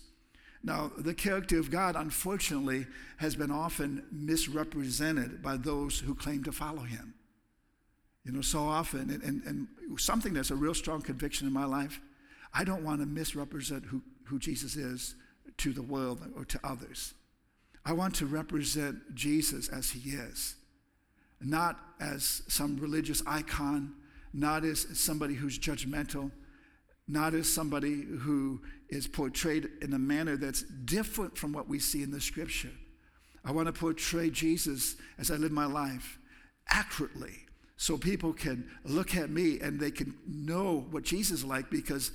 Now, 0.63 0.91
the 0.97 1.13
character 1.13 1.59
of 1.59 1.69
God, 1.69 1.95
unfortunately, 1.95 2.87
has 3.17 3.35
been 3.35 3.51
often 3.51 4.03
misrepresented 4.11 5.43
by 5.43 5.57
those 5.57 5.99
who 5.99 6.15
claim 6.15 6.43
to 6.45 6.51
follow 6.51 6.81
him. 6.81 7.13
You 8.27 8.33
know, 8.33 8.41
so 8.41 8.59
often, 8.59 9.09
and, 9.09 9.23
and, 9.23 9.41
and 9.45 9.67
something 9.97 10.33
that's 10.33 10.51
a 10.51 10.55
real 10.55 10.73
strong 10.73 11.01
conviction 11.01 11.47
in 11.47 11.53
my 11.53 11.63
life, 11.63 12.01
I 12.53 12.65
don't 12.65 12.83
want 12.83 12.99
to 12.99 13.05
misrepresent 13.05 13.85
who, 13.85 14.01
who 14.25 14.37
Jesus 14.37 14.75
is 14.75 15.15
to 15.59 15.71
the 15.71 15.81
world 15.81 16.19
or 16.35 16.43
to 16.43 16.59
others. 16.61 17.13
I 17.85 17.93
want 17.93 18.15
to 18.15 18.25
represent 18.25 19.15
Jesus 19.15 19.69
as 19.69 19.91
he 19.91 20.09
is, 20.09 20.55
not 21.39 21.79
as 22.01 22.43
some 22.49 22.75
religious 22.75 23.23
icon, 23.25 23.93
not 24.33 24.65
as 24.65 24.85
somebody 24.99 25.33
who's 25.33 25.57
judgmental, 25.57 26.29
not 27.07 27.33
as 27.33 27.49
somebody 27.49 28.01
who 28.01 28.59
is 28.89 29.07
portrayed 29.07 29.69
in 29.81 29.93
a 29.93 29.99
manner 29.99 30.35
that's 30.35 30.63
different 30.63 31.37
from 31.37 31.53
what 31.53 31.69
we 31.69 31.79
see 31.79 32.03
in 32.03 32.11
the 32.11 32.19
scripture. 32.19 32.73
I 33.45 33.53
want 33.53 33.67
to 33.67 33.73
portray 33.73 34.29
Jesus 34.29 34.97
as 35.17 35.31
I 35.31 35.35
live 35.35 35.53
my 35.53 35.65
life 35.65 36.19
accurately 36.67 37.46
so 37.77 37.97
people 37.97 38.33
can 38.33 38.69
look 38.83 39.15
at 39.15 39.29
me 39.29 39.59
and 39.59 39.79
they 39.79 39.91
can 39.91 40.15
know 40.27 40.85
what 40.91 41.03
Jesus 41.03 41.39
is 41.39 41.45
like 41.45 41.69
because 41.69 42.11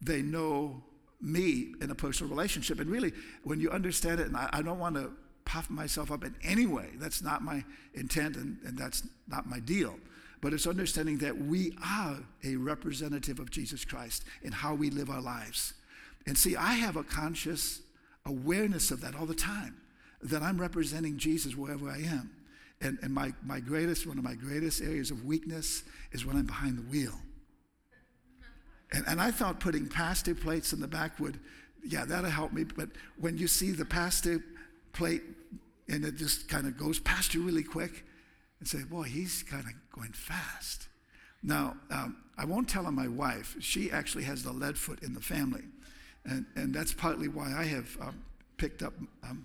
they 0.00 0.22
know 0.22 0.82
me 1.20 1.74
in 1.80 1.90
a 1.90 1.94
personal 1.94 2.30
relationship. 2.30 2.80
And 2.80 2.90
really, 2.90 3.12
when 3.42 3.60
you 3.60 3.70
understand 3.70 4.20
it, 4.20 4.26
and 4.26 4.36
I, 4.36 4.48
I 4.52 4.62
don't 4.62 4.78
want 4.78 4.96
to 4.96 5.10
puff 5.44 5.68
myself 5.68 6.10
up 6.10 6.24
in 6.24 6.34
any 6.42 6.66
way, 6.66 6.90
that's 6.96 7.22
not 7.22 7.42
my 7.42 7.64
intent 7.94 8.36
and, 8.36 8.58
and 8.64 8.78
that's 8.78 9.02
not 9.28 9.46
my 9.46 9.58
deal 9.58 9.96
but 10.40 10.52
it's 10.54 10.66
understanding 10.66 11.18
that 11.18 11.36
we 11.36 11.76
are 11.84 12.18
a 12.44 12.56
representative 12.56 13.38
of 13.38 13.50
Jesus 13.50 13.84
Christ 13.84 14.24
in 14.42 14.52
how 14.52 14.74
we 14.74 14.90
live 14.90 15.10
our 15.10 15.20
lives. 15.20 15.74
And 16.26 16.36
see, 16.36 16.56
I 16.56 16.74
have 16.74 16.96
a 16.96 17.04
conscious 17.04 17.82
awareness 18.24 18.90
of 18.90 19.00
that 19.02 19.14
all 19.14 19.26
the 19.26 19.34
time, 19.34 19.76
that 20.22 20.42
I'm 20.42 20.60
representing 20.60 21.18
Jesus 21.18 21.56
wherever 21.56 21.88
I 21.88 21.98
am. 21.98 22.30
And, 22.80 22.98
and 23.02 23.12
my, 23.12 23.32
my 23.44 23.60
greatest, 23.60 24.06
one 24.06 24.18
of 24.18 24.24
my 24.24 24.34
greatest 24.34 24.80
areas 24.80 25.10
of 25.10 25.24
weakness 25.24 25.82
is 26.12 26.24
when 26.24 26.36
I'm 26.36 26.46
behind 26.46 26.78
the 26.78 26.82
wheel. 26.82 27.14
And, 28.92 29.04
and 29.06 29.20
I 29.20 29.30
thought 29.30 29.60
putting 29.60 29.86
pastor 29.86 30.34
plates 30.34 30.72
in 30.72 30.80
the 30.80 30.88
back 30.88 31.20
would, 31.20 31.38
yeah, 31.84 32.04
that'll 32.04 32.30
help 32.30 32.52
me. 32.52 32.64
But 32.64 32.88
when 33.18 33.36
you 33.36 33.46
see 33.46 33.70
the 33.72 33.84
pastor 33.84 34.42
plate 34.92 35.22
and 35.88 36.04
it 36.04 36.16
just 36.16 36.48
kind 36.48 36.66
of 36.66 36.78
goes 36.78 36.98
past 36.98 37.34
you 37.34 37.42
really 37.42 37.62
quick, 37.62 38.04
and 38.60 38.68
say, 38.68 38.82
Boy, 38.84 39.04
he's 39.04 39.42
kind 39.42 39.64
of 39.64 39.72
going 39.90 40.12
fast. 40.12 40.88
Now, 41.42 41.76
um, 41.90 42.16
I 42.38 42.44
won't 42.44 42.68
tell 42.68 42.86
on 42.86 42.94
my 42.94 43.08
wife. 43.08 43.56
She 43.60 43.90
actually 43.90 44.24
has 44.24 44.42
the 44.42 44.52
lead 44.52 44.78
foot 44.78 45.02
in 45.02 45.14
the 45.14 45.20
family. 45.20 45.64
And, 46.24 46.44
and 46.54 46.72
that's 46.72 46.92
partly 46.92 47.28
why 47.28 47.52
I 47.56 47.64
have 47.64 47.96
um, 48.00 48.22
picked 48.58 48.82
up 48.82 48.92
um, 49.24 49.44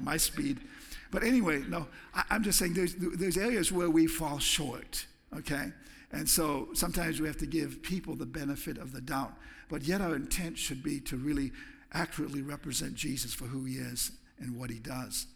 my 0.00 0.16
speed. 0.16 0.60
But 1.10 1.22
anyway, 1.22 1.62
no, 1.68 1.86
I, 2.14 2.24
I'm 2.30 2.42
just 2.42 2.58
saying 2.58 2.74
there's, 2.74 2.94
there's 2.94 3.36
areas 3.36 3.72
where 3.72 3.90
we 3.90 4.06
fall 4.06 4.38
short, 4.38 5.06
okay? 5.36 5.72
And 6.12 6.28
so 6.28 6.68
sometimes 6.72 7.20
we 7.20 7.26
have 7.26 7.36
to 7.38 7.46
give 7.46 7.82
people 7.82 8.14
the 8.14 8.26
benefit 8.26 8.78
of 8.78 8.92
the 8.92 9.00
doubt. 9.00 9.32
But 9.68 9.82
yet 9.82 10.00
our 10.00 10.14
intent 10.14 10.58
should 10.58 10.82
be 10.82 11.00
to 11.00 11.16
really 11.16 11.52
accurately 11.92 12.42
represent 12.42 12.94
Jesus 12.94 13.34
for 13.34 13.44
who 13.44 13.64
he 13.64 13.74
is 13.76 14.12
and 14.38 14.58
what 14.58 14.70
he 14.70 14.78
does. 14.78 15.26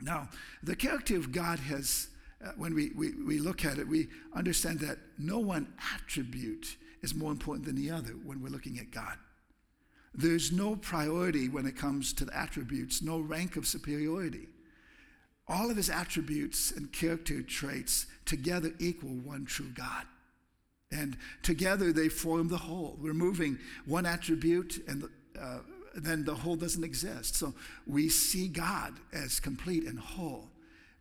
Now, 0.00 0.28
the 0.62 0.76
character 0.76 1.16
of 1.16 1.32
God 1.32 1.58
has, 1.58 2.08
uh, 2.44 2.52
when 2.56 2.74
we, 2.74 2.92
we, 2.96 3.12
we 3.26 3.38
look 3.38 3.64
at 3.64 3.78
it, 3.78 3.86
we 3.86 4.08
understand 4.34 4.80
that 4.80 4.98
no 5.18 5.38
one 5.38 5.72
attribute 5.94 6.76
is 7.02 7.14
more 7.14 7.32
important 7.32 7.66
than 7.66 7.76
the 7.76 7.90
other 7.90 8.12
when 8.24 8.42
we're 8.42 8.48
looking 8.48 8.78
at 8.78 8.90
God. 8.90 9.16
There's 10.14 10.50
no 10.50 10.76
priority 10.76 11.48
when 11.48 11.66
it 11.66 11.76
comes 11.76 12.12
to 12.14 12.24
the 12.24 12.36
attributes, 12.36 13.02
no 13.02 13.20
rank 13.20 13.56
of 13.56 13.66
superiority. 13.66 14.48
All 15.50 15.68
of 15.68 15.76
his 15.76 15.90
attributes 15.90 16.70
and 16.70 16.92
character 16.92 17.42
traits 17.42 18.06
together 18.24 18.72
equal 18.78 19.10
one 19.10 19.44
true 19.44 19.72
God. 19.74 20.04
And 20.92 21.16
together 21.42 21.92
they 21.92 22.08
form 22.08 22.48
the 22.48 22.56
whole. 22.56 22.96
Removing 23.00 23.58
one 23.84 24.06
attribute 24.06 24.80
and 24.86 25.08
uh, 25.40 25.58
then 25.96 26.24
the 26.24 26.36
whole 26.36 26.54
doesn't 26.54 26.84
exist. 26.84 27.34
So 27.34 27.52
we 27.84 28.08
see 28.08 28.46
God 28.46 28.94
as 29.12 29.40
complete 29.40 29.84
and 29.84 29.98
whole, 29.98 30.48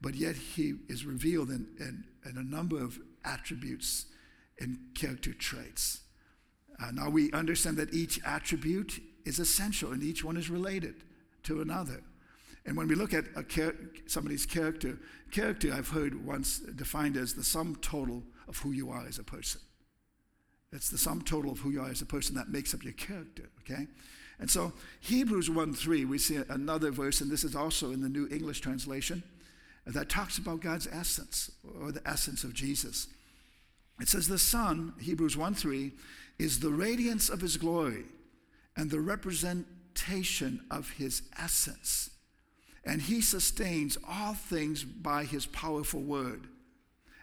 but 0.02 0.16
yet 0.16 0.36
he 0.36 0.74
is 0.88 1.06
revealed 1.06 1.50
in, 1.50 1.68
in, 1.80 2.04
in 2.28 2.38
a 2.38 2.44
number 2.44 2.84
of 2.84 3.00
attributes 3.24 4.08
and 4.60 4.80
character 4.96 5.32
traits. 5.32 6.02
Uh, 6.82 6.90
now 6.92 7.10
we 7.10 7.32
understand 7.34 7.78
that 7.78 7.94
each 7.94 8.20
attribute 8.26 9.00
is 9.26 9.38
essential 9.38 9.92
and 9.92 10.02
each 10.02 10.24
one 10.24 10.38
is 10.38 10.50
related 10.50 11.04
to 11.44 11.62
another. 11.62 12.02
And 12.66 12.76
when 12.78 12.88
we 12.88 12.96
look 12.96 13.14
at 13.14 13.26
char- 13.50 13.76
somebody's 14.08 14.46
character, 14.46 14.98
character 15.32 15.74
I've 15.74 15.90
heard 15.90 16.26
once 16.26 16.60
defined 16.60 17.18
as 17.18 17.34
the 17.34 17.44
sum 17.44 17.78
total 17.82 18.24
of 18.48 18.58
who 18.58 18.72
you 18.72 18.90
are 18.90 19.06
as 19.08 19.18
a 19.18 19.24
person. 19.24 19.62
It's 20.72 20.90
the 20.90 20.98
sum 20.98 21.22
total 21.22 21.52
of 21.52 21.60
who 21.60 21.72
you 21.72 21.82
are 21.82 21.90
as 21.90 22.02
a 22.02 22.06
person 22.06 22.36
that 22.36 22.50
makes 22.50 22.74
up 22.74 22.84
your 22.84 22.94
character, 22.94 23.50
okay? 23.62 23.88
And 24.40 24.50
so, 24.50 24.72
Hebrews 25.02 25.50
1 25.50 25.74
3, 25.74 26.06
we 26.06 26.18
see 26.18 26.40
another 26.50 26.92
verse, 26.92 27.22
and 27.22 27.32
this 27.32 27.44
is 27.44 27.56
also 27.56 27.92
in 27.92 28.02
the 28.02 28.10
New 28.10 28.28
English 28.30 28.62
translation, 28.62 29.24
that 29.86 30.10
talks 30.10 30.38
about 30.38 30.62
God's 30.62 30.88
essence, 30.88 31.52
or 31.82 31.92
the 31.92 32.08
essence 32.08 32.44
of 32.44 32.54
Jesus. 32.54 33.08
It 34.00 34.08
says, 34.08 34.28
The 34.28 34.38
Son, 34.38 34.94
Hebrews 35.00 35.36
1 35.36 35.56
3, 35.56 35.92
is 36.38 36.60
the 36.60 36.70
radiance 36.70 37.30
of 37.30 37.42
his 37.42 37.58
glory 37.58 38.06
and 38.78 38.90
the 38.90 39.02
representation 39.02 40.62
of 40.72 40.92
his 40.92 41.24
essence. 41.38 42.12
And 42.86 43.02
he 43.02 43.22
sustains 43.22 43.98
all 44.08 44.34
things 44.34 44.84
by 44.84 45.26
his 45.26 45.46
powerful 45.46 46.02
word. 46.02 46.48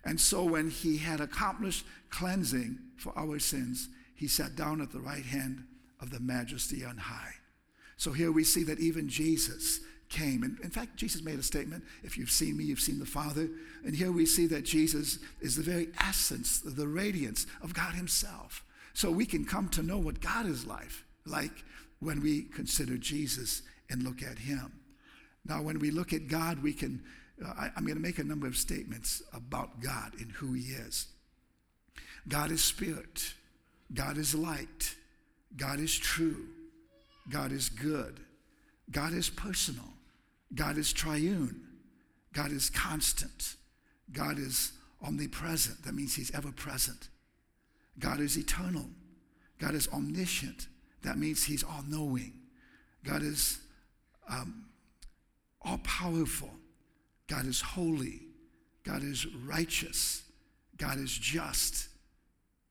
And 0.05 0.21
so, 0.21 0.45
when 0.45 0.71
he 0.71 0.99
had 0.99 1.21
accomplished 1.21 1.85
cleansing 2.11 2.79
for 2.97 3.13
our 3.19 3.39
sins, 3.39 3.89
he 4.15 4.29
sat 4.29 4.55
down 4.57 4.81
at 4.81 4.93
the 4.93 5.01
right 5.01 5.25
hand 5.25 5.65
of 6.01 6.11
the 6.11 6.21
majesty 6.21 6.85
on 6.85 6.97
high. 6.97 7.35
So 7.97 8.13
here 8.13 8.31
we 8.31 8.45
see 8.45 8.63
that 8.65 8.79
even 8.79 9.09
Jesus 9.09 9.81
came. 10.09 10.43
And 10.43 10.59
in 10.61 10.71
fact, 10.71 10.97
Jesus 10.97 11.23
made 11.23 11.39
a 11.39 11.43
statement 11.43 11.85
if 12.03 12.17
you've 12.17 12.31
seen 12.31 12.57
me, 12.57 12.65
you've 12.65 12.81
seen 12.81 12.99
the 12.99 13.07
Father. 13.07 13.49
And 13.85 13.95
here 13.95 14.13
we 14.13 14.27
see 14.27 14.47
that 14.49 14.65
Jesus 14.65 15.19
is 15.41 15.57
the 15.57 15.63
very 15.63 15.89
essence, 16.01 16.61
the 16.61 16.87
radiance 16.87 17.47
of 17.63 17.75
God 17.75 17.95
Himself. 17.95 18.65
So 18.95 19.11
we 19.11 19.27
can 19.27 19.45
come 19.45 19.69
to 19.71 19.83
know 19.83 19.99
what 19.99 20.21
God 20.21 20.47
is 20.47 20.67
like, 20.67 20.91
like 21.25 21.65
when 22.01 22.23
we 22.23 22.43
consider 22.43 22.97
Jesus 22.97 23.63
and 23.91 24.03
look 24.03 24.23
at 24.23 24.39
Him. 24.39 24.73
Now, 25.49 25.63
when 25.63 25.79
we 25.79 25.91
look 25.91 26.13
at 26.13 26.29
God, 26.29 26.63
we 26.63 26.73
can, 26.73 27.03
uh, 27.45 27.49
I, 27.49 27.71
I'm 27.77 27.85
going 27.85 27.97
to 27.97 28.03
make 28.03 28.19
a 28.19 28.25
number 28.25 28.47
of 28.47 28.57
statements 28.57 29.23
about 29.33 29.81
God 29.81 30.13
and 30.19 30.31
who 30.33 30.53
He 30.53 30.73
is. 30.73 31.07
God 32.29 32.51
is 32.51 32.63
spirit, 32.63 33.35
God 33.93 34.19
is 34.19 34.35
light. 34.35 34.95
God 35.57 35.81
is 35.81 35.97
true. 35.97 36.49
God 37.31 37.53
is 37.53 37.69
good. 37.69 38.21
God 38.91 39.13
is 39.13 39.31
personal. 39.31 39.89
God 40.55 40.77
is 40.77 40.93
triune. 40.93 41.63
God 42.33 42.53
is 42.53 42.71
constant. 42.71 43.57
God 44.13 44.39
is 44.39 44.73
omnipresent. 45.03 45.83
That 45.85 45.95
means 45.95 46.15
he's 46.15 46.35
ever 46.35 46.53
present. 46.53 47.09
God 47.99 48.21
is 48.21 48.37
eternal. 48.37 48.87
God 49.59 49.75
is 49.75 49.89
omniscient. 49.89 50.69
That 51.03 51.19
means 51.19 51.45
he's 51.45 51.65
all 51.65 51.85
knowing. 51.89 52.35
God 53.05 53.23
is 53.23 53.59
um, 54.29 54.66
all 55.67 55.79
powerful. 55.79 56.51
God 57.27 57.47
is 57.47 57.61
holy. 57.61 58.23
God 58.85 59.03
is 59.03 59.27
righteous. 59.27 60.23
God 60.77 60.99
is 60.99 61.11
just. 61.11 61.89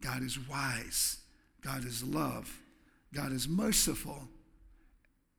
God 0.02 0.24
is 0.24 0.40
wise. 0.48 1.18
God 1.62 1.84
is 1.86 2.04
love. 2.04 2.60
God 3.14 3.32
is 3.32 3.48
merciful, 3.48 4.28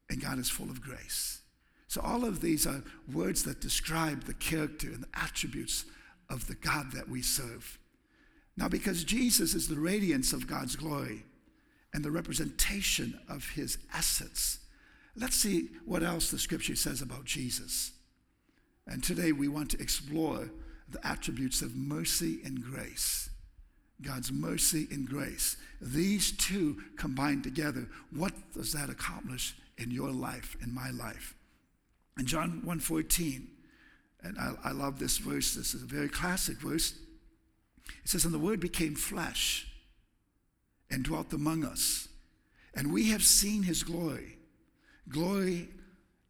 and 0.09 0.21
God 0.21 0.39
is 0.39 0.49
full 0.49 0.71
of 0.71 0.81
grace. 0.81 1.43
So, 1.89 2.01
all 2.01 2.25
of 2.25 2.41
these 2.41 2.67
are 2.67 2.83
words 3.13 3.45
that 3.45 3.61
describe 3.61 4.25
the 4.25 4.35
character 4.35 4.89
and 4.89 5.05
the 5.05 5.19
attributes 5.19 5.85
of 6.29 6.47
the 6.47 6.55
God 6.55 6.93
that 6.93 7.09
we 7.09 7.23
serve. 7.23 7.79
Now, 8.57 8.69
because 8.69 9.05
Jesus 9.05 9.55
is 9.55 9.69
the 9.69 9.79
radiance 9.79 10.33
of 10.33 10.47
God's 10.47 10.75
glory 10.75 11.25
and 11.93 12.05
the 12.05 12.11
representation 12.11 13.21
of 13.29 13.51
his 13.51 13.79
essence, 13.95 14.59
let's 15.17 15.37
see 15.37 15.69
what 15.85 16.03
else 16.03 16.31
the 16.31 16.39
scripture 16.39 16.77
says 16.77 17.03
about 17.03 17.25
Jesus. 17.25 17.93
And 18.87 19.03
today 19.03 19.33
we 19.33 19.49
want 19.49 19.71
to 19.71 19.81
explore 19.81 20.51
the 20.89 21.05
attributes 21.07 21.63
of 21.63 21.75
mercy 21.75 22.41
and 22.45 22.63
grace. 22.63 23.31
God's 24.03 24.31
mercy 24.31 24.87
and 24.91 25.09
grace. 25.09 25.57
These 25.81 26.33
two 26.33 26.83
combined 26.97 27.45
together, 27.45 27.89
what 28.11 28.35
does 28.55 28.73
that 28.73 28.91
accomplish 28.91 29.57
in 29.79 29.91
your 29.91 30.11
life, 30.11 30.57
in 30.63 30.73
my 30.73 30.91
life? 30.91 31.35
In 32.19 32.27
John 32.27 32.63
1.14, 32.65 33.47
and 34.23 34.39
I, 34.39 34.55
I 34.65 34.73
love 34.73 34.99
this 34.99 35.19
verse, 35.19 35.55
this 35.55 35.75
is 35.75 35.83
a 35.83 35.87
very 35.87 36.09
classic 36.09 36.59
verse. 36.59 36.95
It 38.03 38.09
says, 38.09 38.25
And 38.25 38.35
the 38.35 38.39
word 38.39 38.61
became 38.61 38.95
flesh 38.95 39.69
and 40.91 41.05
dwelt 41.05 41.33
among 41.33 41.65
us, 41.65 42.09
and 42.75 42.93
we 42.93 43.11
have 43.11 43.23
seen 43.23 43.63
his 43.63 43.83
glory, 43.83 44.36
glory 45.09 45.69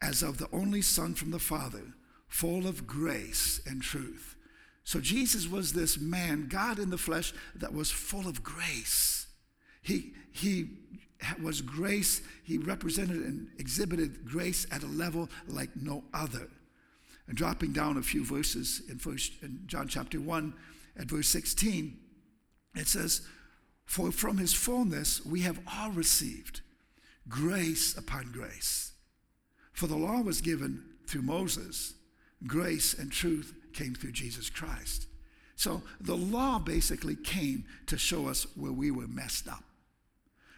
as 0.03 0.23
of 0.23 0.39
the 0.39 0.49
only 0.53 0.83
Son 0.83 1.15
from 1.15 1.31
the 1.31 1.39
Father, 1.39 1.83
full 2.29 2.67
of 2.67 2.87
grace 2.87 3.61
and 3.67 3.83
truth. 3.83 4.37
So 4.85 5.01
Jesus 5.01 5.49
was 5.49 5.73
this 5.73 5.99
man, 5.99 6.47
God 6.49 6.79
in 6.79 6.91
the 6.91 6.99
flesh, 6.99 7.33
that 7.57 7.75
was 7.75 7.91
full 7.91 8.29
of 8.29 8.43
grace. 8.45 9.27
He, 9.83 10.13
he 10.33 10.69
was 11.43 11.61
grace, 11.61 12.23
he 12.45 12.59
represented 12.59 13.17
and 13.17 13.49
exhibited 13.59 14.25
grace 14.25 14.67
at 14.71 14.83
a 14.83 14.89
level 14.89 15.29
like 15.49 15.71
no 15.75 16.05
other. 16.15 16.49
And 17.27 17.37
dropping 17.37 17.73
down 17.73 17.97
a 17.97 18.03
few 18.03 18.25
verses 18.25 18.83
in, 18.89 18.99
first, 18.99 19.33
in 19.43 19.61
John 19.67 19.89
chapter 19.89 20.21
1 20.21 20.55
at 20.97 21.07
verse 21.07 21.29
16, 21.29 21.99
it 22.77 22.87
says, 22.87 23.23
For 23.87 24.13
from 24.13 24.39
his 24.39 24.53
fullness 24.53 25.25
we 25.27 25.41
have 25.41 25.59
all 25.67 25.91
received 25.91 26.61
grace 27.29 27.97
upon 27.97 28.33
grace. 28.33 28.93
For 29.73 29.87
the 29.87 29.97
law 29.97 30.21
was 30.23 30.41
given 30.41 30.85
through 31.07 31.23
Moses, 31.23 31.95
grace 32.47 32.95
and 32.95 33.13
truth 33.13 33.55
came 33.73 33.95
through 33.95 34.13
Jesus 34.13 34.51
Christ. 34.51 35.07
So 35.55 35.83
the 36.01 36.17
law 36.17 36.59
basically 36.59 37.17
came 37.17 37.65
to 37.87 37.97
show 37.97 38.29
us 38.29 38.47
where 38.57 38.73
we 38.73 38.91
were 38.91 39.07
messed 39.07 39.49
up. 39.49 39.65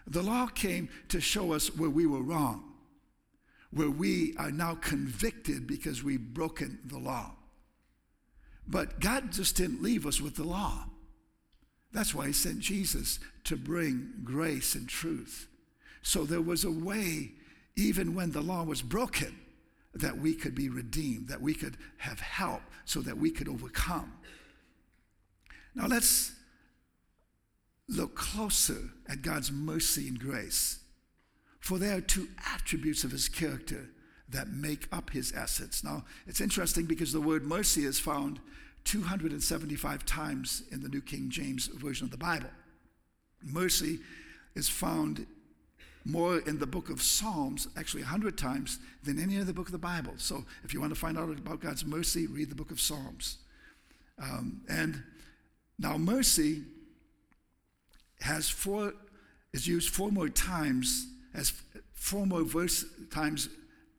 The 0.07 0.23
law 0.23 0.47
came 0.47 0.89
to 1.09 1.21
show 1.21 1.53
us 1.53 1.75
where 1.77 1.91
we 1.91 2.07
were 2.07 2.23
wrong, 2.23 2.73
where 3.71 3.91
we 3.91 4.35
are 4.39 4.51
now 4.51 4.75
convicted 4.75 5.67
because 5.67 6.03
we've 6.03 6.33
broken 6.33 6.79
the 6.85 6.99
law. 6.99 7.35
But 8.67 9.01
God 9.01 9.33
just 9.33 9.57
didn't 9.57 9.83
leave 9.83 10.07
us 10.07 10.21
with 10.21 10.37
the 10.37 10.45
law. 10.45 10.85
That's 11.93 12.15
why 12.15 12.29
He 12.29 12.33
sent 12.33 12.61
Jesus 12.61 13.19
to 13.45 13.57
bring 13.57 14.13
grace 14.25 14.75
and 14.75 14.89
truth. 14.89 15.48
So 16.03 16.25
there 16.25 16.41
was 16.41 16.65
a 16.65 16.71
way, 16.71 17.33
even 17.77 18.15
when 18.15 18.33
the 18.33 18.41
law 18.41 18.65
was 18.65 18.83
broken, 18.83 19.39
that 19.95 20.19
we 20.19 20.35
could 20.35 20.55
be 20.55 20.69
redeemed, 20.69 21.29
that 21.29 21.41
we 21.41 21.55
could 21.55 21.77
have 21.99 22.21
help, 22.21 22.63
so 22.85 23.01
that 23.01 23.19
we 23.19 23.31
could 23.31 23.49
overcome. 23.49 24.13
Now 25.75 25.87
let's 25.87 26.33
look 27.89 28.15
closer 28.15 28.91
at 29.09 29.23
God's 29.23 29.51
mercy 29.51 30.09
and 30.09 30.19
grace. 30.19 30.81
For 31.61 31.79
there 31.79 31.97
are 31.97 32.03
two 32.03 32.29
attributes 32.55 33.05
of 33.05 33.11
his 33.11 33.29
character 33.29 33.89
that 34.29 34.49
make 34.49 34.89
up 34.93 35.11
his 35.11 35.33
assets. 35.33 35.83
Now, 35.83 36.05
it's 36.27 36.41
interesting 36.41 36.85
because 36.85 37.13
the 37.13 37.21
word 37.21 37.45
mercy 37.45 37.85
is 37.85 37.99
found 37.99 38.41
275 38.85 40.05
times 40.05 40.63
in 40.71 40.83
the 40.83 40.89
New 40.89 41.01
King 41.01 41.31
James 41.31 41.67
Version 41.67 42.05
of 42.05 42.11
the 42.11 42.19
Bible. 42.19 42.51
Mercy 43.43 43.99
is 44.55 44.69
found 44.69 45.27
more 46.05 46.39
in 46.39 46.59
the 46.59 46.67
book 46.67 46.91
of 46.91 47.03
Psalms, 47.03 47.69
actually 47.77 48.03
100 48.03 48.39
times, 48.39 48.79
than 49.03 49.19
any 49.19 49.39
other 49.39 49.53
book 49.53 49.67
of 49.67 49.73
the 49.73 49.79
Bible. 49.79 50.15
So 50.17 50.45
if 50.65 50.73
you 50.73 50.81
want 50.81 50.93
to 50.95 50.99
find 50.99 51.19
out 51.19 51.31
about 51.31 51.61
God's 51.61 51.85
mercy, 51.85 52.27
read 52.27 52.51
the 52.51 52.55
book 52.55 52.71
of 52.71 52.81
Psalms. 52.81 53.39
Um, 54.21 54.63
and 54.69 55.03
now, 55.79 55.97
mercy 55.97 56.65
has 58.21 58.49
four, 58.49 58.95
is 59.53 59.67
used 59.67 59.91
four 59.91 60.11
more 60.11 60.29
times, 60.29 61.07
as 61.35 61.53
four 61.93 62.27
more 62.27 62.43
verse, 62.43 62.85
times 63.11 63.49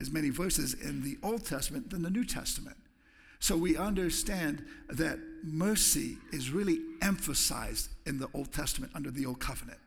as 0.01 0.11
many 0.11 0.29
verses 0.29 0.73
in 0.73 1.03
the 1.03 1.17
Old 1.23 1.45
Testament 1.45 1.89
than 1.89 2.01
the 2.01 2.09
New 2.09 2.25
Testament. 2.25 2.75
So 3.39 3.55
we 3.55 3.77
understand 3.77 4.65
that 4.89 5.19
mercy 5.43 6.17
is 6.33 6.51
really 6.51 6.79
emphasized 7.01 7.89
in 8.05 8.19
the 8.19 8.27
Old 8.33 8.51
Testament 8.51 8.91
under 8.93 9.11
the 9.11 9.25
Old 9.25 9.39
Covenant. 9.39 9.79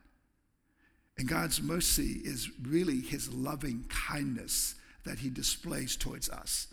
And 1.17 1.27
God's 1.27 1.61
mercy 1.61 2.21
is 2.23 2.49
really 2.61 2.99
his 2.99 3.31
loving 3.33 3.85
kindness 3.89 4.75
that 5.05 5.19
he 5.19 5.29
displays 5.29 5.95
towards 5.95 6.29
us. 6.29 6.67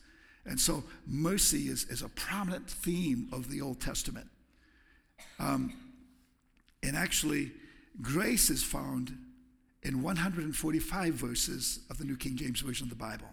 And 0.47 0.59
so 0.59 0.85
mercy 1.06 1.68
is, 1.68 1.85
is 1.85 2.02
a 2.02 2.09
prominent 2.09 2.68
theme 2.68 3.28
of 3.32 3.50
the 3.50 3.61
Old 3.61 3.80
Testament. 3.80 4.28
Um, 5.38 5.75
and 6.82 6.97
actually, 6.97 7.52
grace 8.00 8.49
is 8.49 8.62
found 8.62 9.16
in 9.82 10.02
145 10.02 11.14
verses 11.14 11.80
of 11.90 11.99
the 11.99 12.04
New 12.04 12.16
King 12.16 12.37
James 12.37 12.61
Version 12.61 12.85
of 12.85 12.90
the 12.90 12.97
Bible. 12.97 13.28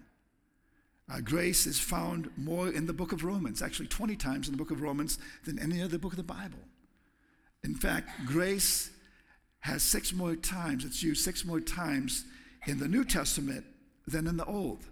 Uh, 1.10 1.22
grace 1.22 1.66
is 1.66 1.80
found 1.80 2.30
more 2.36 2.70
in 2.70 2.86
the 2.86 2.94
book 2.94 3.14
of 3.14 3.24
Romans, 3.24 3.62
actually 3.62 3.88
20 3.88 4.18
times 4.18 4.48
in 4.48 4.52
the 4.52 4.58
book 4.58 4.72
of 4.72 4.82
Romans 4.82 5.20
than 5.46 5.58
any 5.60 5.82
other 5.82 5.98
book 5.98 6.12
of 6.12 6.18
the 6.18 6.24
Bible. 6.24 6.60
In 7.64 7.76
fact, 7.76 8.10
grace 8.26 8.92
has 9.68 9.84
six 9.84 10.14
more 10.14 10.36
times, 10.36 10.86
it's 10.86 11.04
used 11.04 11.24
six 11.24 11.46
more 11.46 11.60
times 11.60 12.26
in 12.66 12.80
the 12.80 12.88
New 12.88 13.04
Testament 13.04 13.66
than 14.08 14.26
in 14.26 14.38
the 14.38 14.46
Old. 14.46 14.86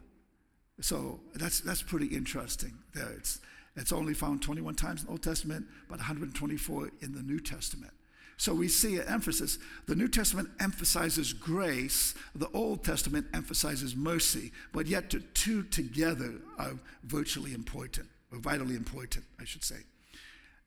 So 0.82 1.22
that's, 1.34 1.62
that's 1.62 1.82
pretty 1.82 2.08
interesting 2.08 2.74
there. 2.94 3.10
It's, 3.18 3.40
it's 3.78 3.94
only 3.94 4.14
found 4.14 4.42
21 4.42 4.76
times 4.76 5.02
in 5.02 5.06
the 5.08 5.12
Old 5.12 5.24
Testament, 5.24 5.66
but 5.90 5.98
124 6.00 6.92
in 7.02 7.14
the 7.14 7.22
New 7.22 7.40
Testament. 7.40 7.94
So 8.38 8.54
we 8.54 8.68
see 8.68 8.98
an 8.98 9.08
emphasis. 9.08 9.58
The 9.88 9.96
New 9.96 10.10
Testament 10.10 10.50
emphasizes 10.60 11.32
grace, 11.32 12.14
the 12.36 12.50
Old 12.50 12.84
Testament 12.84 13.28
emphasizes 13.34 13.96
mercy, 13.96 14.52
but 14.74 14.88
yet 14.88 15.10
the 15.10 15.22
two 15.34 15.64
together 15.64 16.34
are 16.58 16.74
virtually 17.06 17.54
important, 17.54 18.10
or 18.34 18.40
vitally 18.40 18.76
important, 18.76 19.24
I 19.40 19.46
should 19.46 19.64
say. 19.64 19.78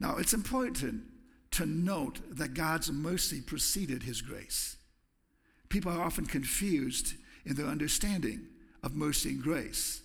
Now, 0.00 0.16
it's 0.16 0.32
important 0.32 1.02
to 1.52 1.66
note 1.66 2.20
that 2.30 2.54
God's 2.54 2.90
mercy 2.90 3.40
preceded 3.40 4.02
his 4.02 4.20
grace. 4.20 4.76
People 5.68 5.92
are 5.92 6.02
often 6.02 6.26
confused 6.26 7.14
in 7.44 7.54
their 7.54 7.66
understanding 7.66 8.46
of 8.82 8.94
mercy 8.94 9.30
and 9.30 9.42
grace. 9.42 10.02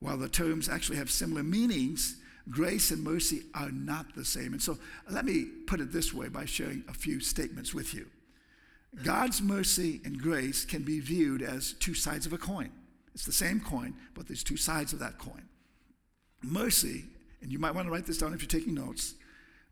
While 0.00 0.18
the 0.18 0.28
terms 0.28 0.68
actually 0.68 0.98
have 0.98 1.10
similar 1.10 1.42
meanings, 1.42 2.16
grace 2.50 2.90
and 2.90 3.02
mercy 3.02 3.42
are 3.54 3.70
not 3.70 4.14
the 4.14 4.24
same. 4.24 4.52
And 4.52 4.62
so 4.62 4.78
let 5.10 5.24
me 5.24 5.46
put 5.66 5.80
it 5.80 5.92
this 5.92 6.12
way 6.12 6.28
by 6.28 6.44
sharing 6.44 6.84
a 6.88 6.94
few 6.94 7.20
statements 7.20 7.74
with 7.74 7.94
you. 7.94 8.06
God's 9.02 9.42
mercy 9.42 10.00
and 10.04 10.20
grace 10.20 10.64
can 10.64 10.82
be 10.82 11.00
viewed 11.00 11.42
as 11.42 11.72
two 11.74 11.94
sides 11.94 12.26
of 12.26 12.32
a 12.32 12.38
coin. 12.38 12.70
It's 13.14 13.26
the 13.26 13.32
same 13.32 13.60
coin, 13.60 13.94
but 14.14 14.26
there's 14.26 14.44
two 14.44 14.56
sides 14.56 14.92
of 14.92 14.98
that 15.00 15.18
coin. 15.18 15.48
Mercy, 16.42 17.04
and 17.42 17.50
you 17.50 17.58
might 17.58 17.74
want 17.74 17.86
to 17.86 17.92
write 17.92 18.06
this 18.06 18.18
down 18.18 18.34
if 18.34 18.42
you're 18.42 18.60
taking 18.60 18.74
notes, 18.74 19.14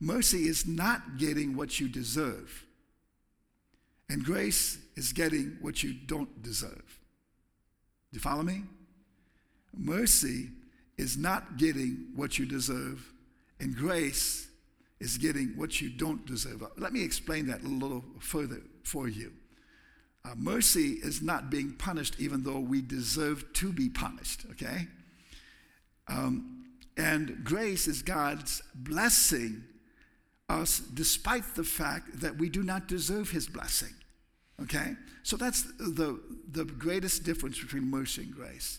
Mercy 0.03 0.49
is 0.49 0.67
not 0.67 1.17
getting 1.17 1.57
what 1.57 1.79
you 1.79 1.89
deserve, 1.89 2.67
and 4.09 4.25
grace 4.25 4.79
is 4.97 5.13
getting 5.13 5.57
what 5.61 5.85
you 5.85 5.95
don't 5.95 6.43
deserve. 6.43 6.99
Do 8.11 8.17
you 8.17 8.21
follow 8.21 8.43
me? 8.43 8.65
Mercy 9.73 10.49
is 10.99 11.17
not 11.17 11.57
getting 11.57 12.09
what 12.17 12.37
you 12.37 12.47
deserve, 12.47 13.13
and 13.61 13.77
grace 13.77 14.49
is 14.99 15.19
getting 15.19 15.57
what 15.57 15.81
you 15.81 15.89
don't 15.89 16.27
deserve. 16.27 16.65
Let 16.77 16.93
me 16.93 17.05
explain 17.05 17.47
that 17.47 17.63
a 17.63 17.69
little 17.69 18.05
further 18.19 18.61
for 18.83 19.07
you. 19.07 19.33
Uh, 20.25 20.35
mercy 20.37 20.99
is 21.05 21.23
not 21.23 21.49
being 21.49 21.75
punished 21.75 22.17
even 22.19 22.43
though 22.43 22.59
we 22.59 22.83
deserve 22.83 23.53
to 23.53 23.73
be 23.73 23.89
punished, 23.89 24.47
okay? 24.51 24.89
Um, 26.09 26.65
and 26.97 27.45
grace 27.45 27.87
is 27.87 28.03
God's 28.03 28.63
blessing 28.75 29.63
us 30.53 30.79
despite 30.79 31.55
the 31.55 31.65
fact 31.65 32.21
that 32.21 32.37
we 32.37 32.49
do 32.49 32.63
not 32.63 32.87
deserve 32.87 33.31
his 33.31 33.49
blessing. 33.49 33.95
Okay? 34.63 34.95
So 35.23 35.37
that's 35.37 35.63
the, 35.79 36.21
the 36.51 36.65
greatest 36.65 37.25
difference 37.25 37.59
between 37.59 37.91
mercy 37.91 38.23
and 38.23 38.35
grace. 38.35 38.79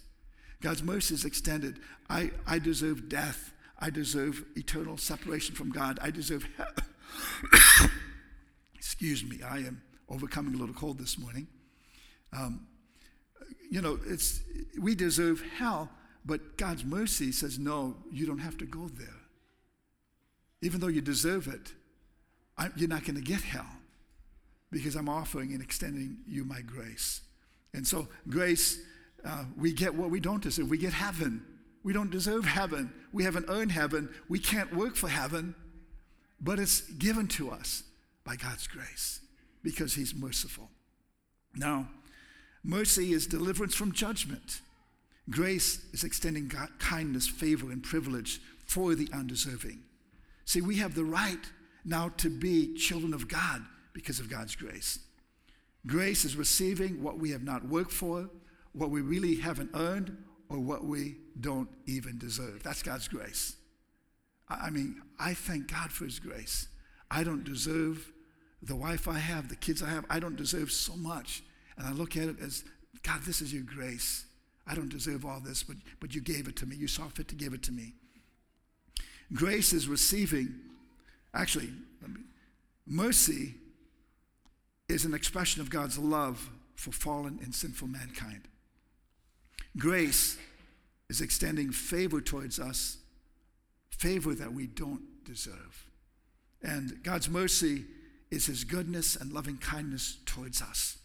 God's 0.62 0.84
mercy 0.84 1.16
is 1.16 1.26
extended. 1.26 1.80
I, 2.10 2.32
I 2.48 2.60
deserve 2.60 3.10
death. 3.10 3.52
I 3.80 3.90
deserve 3.90 4.46
eternal 4.56 4.98
separation 4.98 5.56
from 5.56 5.72
God. 5.72 6.00
I 6.02 6.12
deserve 6.12 6.46
hell. 6.56 7.90
Excuse 8.76 9.26
me, 9.26 9.40
I 9.44 9.58
am 9.58 9.82
overcoming 10.08 10.54
a 10.54 10.58
little 10.58 10.76
cold 10.76 11.00
this 11.00 11.18
morning. 11.18 11.48
Um, 12.32 12.68
you 13.70 13.82
know, 13.82 14.00
it's, 14.06 14.42
we 14.80 14.96
deserve 14.96 15.44
hell, 15.58 15.90
but 16.24 16.58
God's 16.58 16.86
mercy 16.86 17.32
says, 17.32 17.60
no, 17.60 17.98
you 18.12 18.26
don't 18.26 18.40
have 18.40 18.58
to 18.60 18.66
go 18.66 18.88
there 18.88 19.23
even 20.64 20.80
though 20.80 20.88
you 20.88 21.02
deserve 21.02 21.48
it, 21.48 21.74
I, 22.58 22.70
you're 22.76 22.90
not 22.90 23.04
going 23.04 23.16
to 23.16 23.22
get 23.22 23.42
hell 23.42 23.66
because 24.72 24.96
I'm 24.96 25.10
offering 25.10 25.54
and 25.54 25.62
extending 25.62 26.18
you 26.28 26.44
my 26.44 26.62
grace. 26.62 27.22
And 27.74 27.88
so, 27.88 28.08
grace, 28.30 28.80
uh, 29.26 29.46
we 29.58 29.74
get 29.74 29.96
what 29.96 30.10
we 30.10 30.20
don't 30.20 30.42
deserve. 30.42 30.70
We 30.70 30.78
get 30.78 30.94
heaven. 30.94 31.46
We 31.84 31.94
don't 31.94 32.10
deserve 32.12 32.46
heaven. 32.46 32.94
We 33.12 33.24
haven't 33.24 33.46
earned 33.50 33.72
heaven. 33.72 34.10
We 34.30 34.40
can't 34.40 34.74
work 34.76 34.96
for 34.96 35.10
heaven, 35.10 35.56
but 36.40 36.60
it's 36.60 36.82
given 36.82 37.28
to 37.30 37.52
us 37.52 37.84
by 38.24 38.36
God's 38.36 38.68
grace 38.68 39.20
because 39.64 39.96
He's 39.96 40.14
merciful. 40.16 40.70
Now, 41.56 41.88
mercy 42.64 43.14
is 43.14 43.28
deliverance 43.28 43.76
from 43.76 43.92
judgment. 43.92 44.62
Grace 45.30 45.86
is 45.94 46.04
extending 46.04 46.48
God, 46.48 46.70
kindness, 46.80 47.28
favor, 47.28 47.72
and 47.72 47.84
privilege 47.84 48.42
for 48.66 48.96
the 48.96 49.10
undeserving. 49.14 49.84
See, 50.46 50.62
we 50.62 50.78
have 50.78 50.96
the 50.96 51.06
right 51.06 51.40
now 51.86 52.10
to 52.18 52.30
be 52.30 52.74
children 52.76 53.14
of 53.14 53.28
God 53.28 53.62
because 53.94 54.20
of 54.20 54.30
God's 54.30 54.56
grace. 54.56 55.00
Grace 55.86 56.26
is 56.26 56.36
receiving 56.36 57.04
what 57.04 57.20
we 57.20 57.32
have 57.32 57.44
not 57.44 57.68
worked 57.68 57.92
for, 57.92 58.30
what 58.72 58.90
we 58.90 59.02
really 59.02 59.36
haven't 59.36 59.72
earned 59.74 60.16
or 60.50 60.60
what 60.60 60.84
we 60.84 61.18
don't 61.40 61.70
even 61.86 62.18
deserve. 62.18 62.64
That's 62.64 62.84
God's 62.84 63.08
grace. 63.08 63.56
I 64.50 64.70
mean, 64.70 65.02
I 65.20 65.34
thank 65.34 65.72
God 65.72 65.92
for 65.92 66.06
His 66.06 66.20
grace. 66.20 66.68
I 67.10 67.24
don't 67.24 67.44
deserve 67.44 68.12
the 68.62 68.76
wife 68.76 69.08
I 69.08 69.20
have, 69.20 69.50
the 69.50 69.56
kids 69.56 69.84
I 69.84 69.90
have. 69.90 70.06
I 70.10 70.20
don't 70.20 70.36
deserve 70.36 70.72
so 70.72 70.96
much. 70.96 71.44
And 71.78 71.88
I 71.88 71.92
look 71.92 72.16
at 72.16 72.24
it 72.24 72.40
as, 72.40 72.64
God, 73.04 73.22
this 73.24 73.42
is 73.42 73.54
your 73.54 73.64
grace. 73.64 74.26
I 74.66 74.76
don't 74.76 74.90
deserve 74.90 75.26
all 75.26 75.40
this, 75.40 75.64
but, 75.64 75.78
but 76.00 76.16
you 76.16 76.22
gave 76.22 76.48
it 76.48 76.56
to 76.58 76.66
me. 76.66 76.76
You 76.76 76.88
saw 76.88 77.08
fit 77.08 77.28
to 77.30 77.36
give 77.36 77.54
it 77.54 77.64
to 77.64 77.72
me. 77.72 77.96
Grace 79.34 79.74
is 79.74 79.88
receiving, 79.88 80.54
actually, 81.34 81.70
mercy 82.86 83.56
is 84.90 85.06
an 85.06 85.14
expression 85.14 85.62
of 85.62 85.70
God's 85.70 85.98
love 85.98 86.50
for 86.76 86.92
fallen 86.92 87.40
and 87.42 87.54
sinful 87.54 87.88
mankind. 87.88 88.42
Grace 89.78 90.38
is 91.10 91.22
extending 91.22 91.72
favor 91.72 92.22
towards 92.22 92.60
us, 92.60 92.98
favor 93.90 94.36
that 94.36 94.54
we 94.54 94.68
don't 94.68 95.24
deserve. 95.24 95.88
And 96.62 97.02
God's 97.04 97.30
mercy 97.30 97.86
is 98.30 98.46
his 98.46 98.64
goodness 98.64 99.16
and 99.16 99.32
loving 99.32 99.58
kindness 99.58 100.18
towards 100.26 100.62
us. 100.62 100.98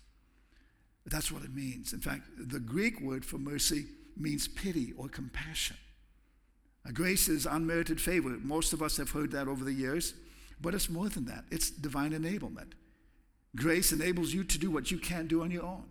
That's 1.07 1.33
what 1.33 1.43
it 1.43 1.55
means. 1.55 1.93
In 1.93 2.01
fact, 2.01 2.23
the 2.39 2.61
Greek 2.61 3.01
word 3.01 3.25
for 3.25 3.39
mercy 3.39 3.87
means 4.17 4.49
pity 4.49 4.93
or 4.97 5.09
compassion. 5.09 5.77
Grace 6.93 7.29
is 7.29 7.47
unmerited 7.47 8.01
favor. 8.01 8.31
Most 8.43 8.73
of 8.73 8.83
us 8.83 8.97
have 8.97 9.11
heard 9.11 9.33
that 9.33 9.49
over 9.49 9.65
the 9.65 9.73
years, 9.73 10.15
but 10.61 10.75
it's 10.75 10.89
more 10.89 11.09
than 11.09 11.27
that. 11.27 11.45
It's 11.51 11.71
divine 11.71 12.13
enablement. 12.13 12.73
Grace 13.57 13.93
enables 13.93 14.33
you 14.33 14.45
to 14.45 14.59
do 14.59 14.71
what 14.71 14.91
you 14.91 14.99
can't 14.99 15.29
do 15.29 15.43
on 15.43 15.51
your 15.51 15.65
own. 15.65 15.85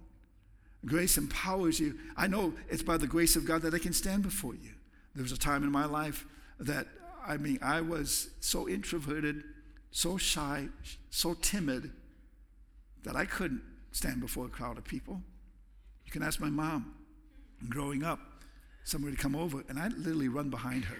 Grace 0.85 1.17
empowers 1.17 1.79
you. 1.79 1.97
I 2.15 2.27
know 2.27 2.53
it's 2.69 2.83
by 2.83 2.97
the 2.97 3.07
grace 3.07 3.35
of 3.35 3.45
God 3.45 3.61
that 3.63 3.73
I 3.73 3.79
can 3.79 3.93
stand 3.93 4.23
before 4.23 4.55
you. 4.55 4.71
There 5.15 5.23
was 5.23 5.31
a 5.31 5.37
time 5.37 5.63
in 5.63 5.71
my 5.71 5.85
life 5.85 6.25
that, 6.59 6.87
I 7.25 7.37
mean, 7.37 7.59
I 7.61 7.81
was 7.81 8.29
so 8.39 8.69
introverted, 8.69 9.43
so 9.91 10.17
shy, 10.17 10.69
so 11.09 11.33
timid 11.33 11.91
that 13.03 13.15
I 13.15 13.25
couldn't 13.25 13.61
stand 13.91 14.21
before 14.21 14.45
a 14.45 14.49
crowd 14.49 14.77
of 14.77 14.83
people. 14.83 15.21
You 16.05 16.11
can 16.11 16.23
ask 16.23 16.39
my 16.39 16.49
mom. 16.49 16.93
Growing 17.69 18.03
up, 18.03 18.19
somebody 18.87 19.11
would 19.11 19.19
come 19.19 19.35
over, 19.35 19.63
and 19.67 19.77
I'd 19.77 19.93
literally 19.93 20.29
run 20.29 20.49
behind 20.49 20.85
her. 20.85 20.97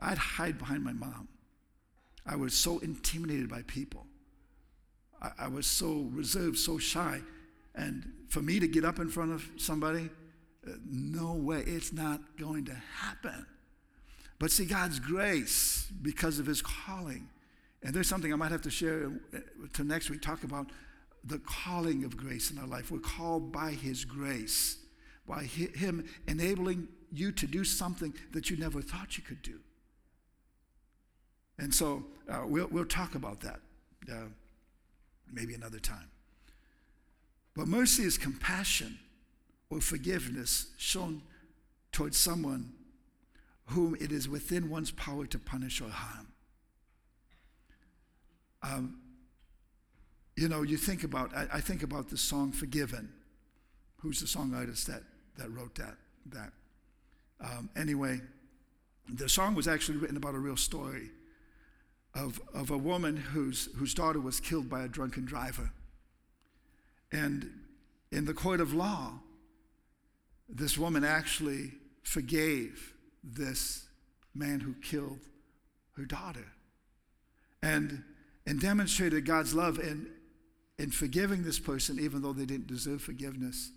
I'd 0.00 0.18
hide 0.18 0.58
behind 0.58 0.82
my 0.82 0.92
mom. 0.92 1.28
I 2.24 2.36
was 2.36 2.54
so 2.54 2.78
intimidated 2.78 3.48
by 3.48 3.62
people. 3.62 4.06
I, 5.20 5.30
I 5.40 5.48
was 5.48 5.66
so 5.66 6.08
reserved, 6.12 6.58
so 6.58 6.78
shy. 6.78 7.20
And 7.74 8.12
for 8.28 8.40
me 8.40 8.58
to 8.60 8.66
get 8.66 8.84
up 8.84 8.98
in 8.98 9.10
front 9.10 9.32
of 9.32 9.46
somebody, 9.58 10.08
uh, 10.66 10.72
no 10.90 11.34
way, 11.34 11.60
it's 11.66 11.92
not 11.92 12.20
going 12.38 12.64
to 12.64 12.74
happen. 12.74 13.46
But 14.38 14.50
see, 14.50 14.64
God's 14.64 14.98
grace, 14.98 15.86
because 16.02 16.38
of 16.38 16.46
his 16.46 16.62
calling, 16.62 17.28
and 17.82 17.94
there's 17.94 18.08
something 18.08 18.32
I 18.32 18.36
might 18.36 18.52
have 18.52 18.62
to 18.62 18.70
share 18.70 19.12
uh, 19.34 19.38
to 19.74 19.84
next 19.84 20.08
week, 20.08 20.22
talk 20.22 20.44
about 20.44 20.70
the 21.24 21.38
calling 21.40 22.04
of 22.04 22.16
grace 22.16 22.50
in 22.50 22.58
our 22.58 22.66
life. 22.66 22.90
We're 22.90 23.00
called 23.00 23.52
by 23.52 23.72
his 23.72 24.04
grace, 24.04 24.78
by 25.26 25.42
him 25.42 26.04
enabling 26.28 26.88
you 27.12 27.32
to 27.32 27.46
do 27.46 27.64
something 27.64 28.14
that 28.32 28.50
you 28.50 28.56
never 28.56 28.80
thought 28.80 29.16
you 29.16 29.24
could 29.24 29.42
do. 29.42 29.60
And 31.58 31.74
so 31.74 32.04
uh, 32.28 32.42
we'll, 32.44 32.68
we'll 32.68 32.84
talk 32.84 33.14
about 33.14 33.40
that 33.40 33.60
uh, 34.10 34.26
maybe 35.32 35.54
another 35.54 35.78
time. 35.78 36.10
But 37.54 37.66
mercy 37.68 38.02
is 38.02 38.18
compassion 38.18 38.98
or 39.70 39.80
forgiveness 39.80 40.66
shown 40.76 41.22
towards 41.90 42.16
someone 42.16 42.72
whom 43.66 43.96
it 43.96 44.12
is 44.12 44.28
within 44.28 44.68
one's 44.68 44.90
power 44.90 45.26
to 45.26 45.38
punish 45.38 45.80
or 45.80 45.88
harm. 45.88 46.28
Um, 48.62 48.98
you 50.36 50.48
know, 50.48 50.62
you 50.62 50.76
think 50.76 51.02
about, 51.02 51.34
I, 51.34 51.46
I, 51.54 51.60
think 51.60 51.82
about 51.82 52.10
the 52.10 52.16
song 52.16 52.52
Forgiven. 52.52 53.12
Who's 53.98 54.20
the 54.20 54.26
song 54.26 54.54
artist 54.54 54.86
that, 54.88 55.02
that 55.38 55.50
wrote 55.50 55.74
that? 55.76 55.96
that? 56.32 56.52
Um, 57.40 57.70
anyway, 57.76 58.20
the 59.08 59.28
song 59.28 59.54
was 59.54 59.68
actually 59.68 59.98
written 59.98 60.16
about 60.16 60.34
a 60.34 60.38
real 60.38 60.56
story 60.56 61.10
of, 62.14 62.40
of 62.54 62.70
a 62.70 62.78
woman 62.78 63.16
whose, 63.16 63.68
whose 63.76 63.94
daughter 63.94 64.20
was 64.20 64.40
killed 64.40 64.68
by 64.70 64.82
a 64.82 64.88
drunken 64.88 65.24
driver. 65.24 65.70
And 67.12 67.50
in 68.10 68.24
the 68.24 68.34
court 68.34 68.60
of 68.60 68.72
law, 68.72 69.20
this 70.48 70.78
woman 70.78 71.04
actually 71.04 71.72
forgave 72.02 72.94
this 73.22 73.86
man 74.34 74.60
who 74.60 74.74
killed 74.74 75.20
her 75.96 76.04
daughter 76.04 76.46
and, 77.62 78.02
and 78.46 78.60
demonstrated 78.60 79.26
God's 79.26 79.54
love 79.54 79.78
in, 79.78 80.08
in 80.78 80.90
forgiving 80.90 81.42
this 81.42 81.58
person, 81.58 81.98
even 81.98 82.22
though 82.22 82.32
they 82.32 82.46
didn't 82.46 82.66
deserve 82.66 83.02
forgiveness. 83.02 83.70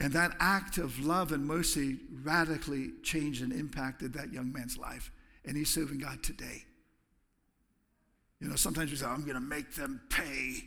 And 0.00 0.12
that 0.12 0.36
act 0.38 0.78
of 0.78 1.04
love 1.04 1.32
and 1.32 1.44
mercy 1.44 1.98
radically 2.22 2.90
changed 3.02 3.42
and 3.42 3.52
impacted 3.52 4.12
that 4.12 4.32
young 4.32 4.52
man's 4.52 4.78
life. 4.78 5.10
And 5.44 5.56
he's 5.56 5.70
serving 5.70 5.98
God 5.98 6.22
today. 6.22 6.64
You 8.40 8.48
know, 8.48 8.56
sometimes 8.56 8.90
we 8.90 8.96
say, 8.96 9.06
I'm 9.06 9.22
going 9.22 9.34
to 9.34 9.40
make 9.40 9.74
them 9.74 10.00
pay. 10.08 10.64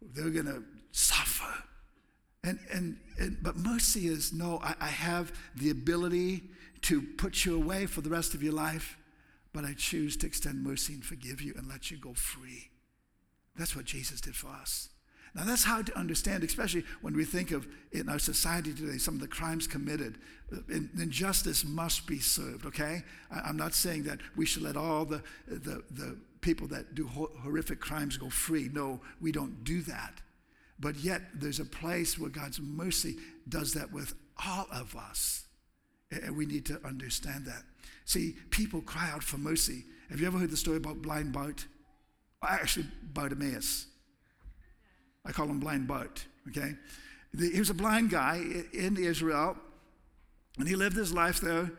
They're 0.00 0.30
going 0.30 0.46
to 0.46 0.64
suffer. 0.90 1.62
And, 2.42 2.58
and, 2.72 2.98
and, 3.18 3.36
but 3.40 3.56
mercy 3.56 4.08
is 4.08 4.32
no, 4.32 4.58
I, 4.62 4.74
I 4.80 4.88
have 4.88 5.32
the 5.54 5.70
ability 5.70 6.42
to 6.82 7.00
put 7.00 7.44
you 7.44 7.54
away 7.54 7.86
for 7.86 8.00
the 8.00 8.10
rest 8.10 8.34
of 8.34 8.42
your 8.42 8.52
life, 8.52 8.96
but 9.52 9.64
I 9.64 9.74
choose 9.74 10.16
to 10.18 10.26
extend 10.26 10.64
mercy 10.64 10.94
and 10.94 11.04
forgive 11.04 11.40
you 11.40 11.54
and 11.56 11.68
let 11.68 11.92
you 11.92 11.98
go 11.98 12.14
free. 12.14 12.70
That's 13.56 13.76
what 13.76 13.84
Jesus 13.84 14.20
did 14.20 14.34
for 14.34 14.48
us. 14.48 14.88
Now, 15.34 15.44
that's 15.44 15.64
hard 15.64 15.86
to 15.86 15.98
understand, 15.98 16.44
especially 16.44 16.84
when 17.00 17.16
we 17.16 17.24
think 17.24 17.52
of 17.52 17.66
in 17.90 18.08
our 18.08 18.18
society 18.18 18.74
today 18.74 18.98
some 18.98 19.14
of 19.14 19.20
the 19.20 19.28
crimes 19.28 19.66
committed. 19.66 20.18
Uh, 20.52 20.58
Injustice 20.98 21.64
must 21.64 22.06
be 22.06 22.18
served, 22.18 22.66
okay? 22.66 23.02
I'm 23.30 23.56
not 23.56 23.74
saying 23.74 24.02
that 24.04 24.18
we 24.36 24.44
should 24.44 24.62
let 24.62 24.76
all 24.76 25.06
the, 25.06 25.22
the, 25.48 25.82
the 25.90 26.18
people 26.42 26.66
that 26.68 26.94
do 26.94 27.06
horrific 27.06 27.80
crimes 27.80 28.18
go 28.18 28.28
free. 28.28 28.68
No, 28.72 29.00
we 29.22 29.32
don't 29.32 29.64
do 29.64 29.80
that. 29.82 30.20
But 30.78 30.96
yet, 30.96 31.22
there's 31.34 31.60
a 31.60 31.64
place 31.64 32.18
where 32.18 32.30
God's 32.30 32.60
mercy 32.60 33.16
does 33.48 33.72
that 33.72 33.90
with 33.90 34.14
all 34.44 34.66
of 34.70 34.94
us. 34.96 35.44
And 36.10 36.36
we 36.36 36.44
need 36.44 36.66
to 36.66 36.78
understand 36.84 37.46
that. 37.46 37.62
See, 38.04 38.34
people 38.50 38.82
cry 38.82 39.10
out 39.10 39.22
for 39.22 39.38
mercy. 39.38 39.84
Have 40.10 40.20
you 40.20 40.26
ever 40.26 40.38
heard 40.38 40.50
the 40.50 40.56
story 40.58 40.76
about 40.76 41.00
blind 41.00 41.32
Bart? 41.32 41.64
Actually, 42.42 42.86
Bartimaeus. 43.02 43.86
I 45.24 45.32
call 45.32 45.46
him 45.46 45.60
blind 45.60 45.86
Bart, 45.86 46.24
okay? 46.48 46.74
He 47.38 47.58
was 47.58 47.70
a 47.70 47.74
blind 47.74 48.10
guy 48.10 48.42
in 48.72 48.96
Israel, 48.96 49.56
and 50.58 50.68
he 50.68 50.76
lived 50.76 50.96
his 50.96 51.12
life 51.12 51.40
there, 51.40 51.70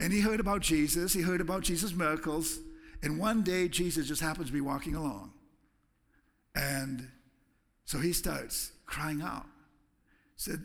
and 0.00 0.12
he 0.12 0.20
heard 0.20 0.40
about 0.40 0.60
Jesus. 0.60 1.12
He 1.12 1.22
heard 1.22 1.40
about 1.40 1.62
Jesus' 1.62 1.94
miracles, 1.94 2.58
and 3.02 3.18
one 3.18 3.42
day 3.42 3.68
Jesus 3.68 4.08
just 4.08 4.20
happens 4.20 4.48
to 4.48 4.52
be 4.52 4.60
walking 4.60 4.94
along. 4.94 5.32
And 6.54 7.08
so 7.84 7.98
he 7.98 8.12
starts 8.12 8.72
crying 8.84 9.22
out. 9.22 9.46
Said, 10.36 10.64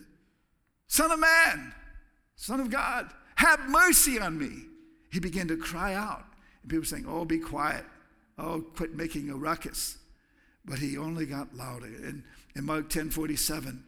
Son 0.88 1.12
of 1.12 1.20
man, 1.20 1.74
Son 2.36 2.60
of 2.60 2.70
God, 2.70 3.10
have 3.36 3.70
mercy 3.70 4.20
on 4.20 4.38
me. 4.38 4.66
He 5.12 5.20
began 5.20 5.48
to 5.48 5.58
cry 5.58 5.94
out. 5.94 6.26
And 6.62 6.70
people 6.70 6.82
were 6.82 6.86
saying, 6.86 7.06
Oh, 7.08 7.26
be 7.26 7.40
quiet. 7.40 7.86
Oh, 8.38 8.62
quit 8.76 8.96
making 8.96 9.30
a 9.30 9.36
ruckus. 9.36 9.98
But 10.66 10.80
he 10.80 10.98
only 10.98 11.26
got 11.26 11.56
louder. 11.56 11.88
And 11.88 12.24
in 12.56 12.66
Mark 12.66 12.90
10 12.90 13.10
47, 13.10 13.84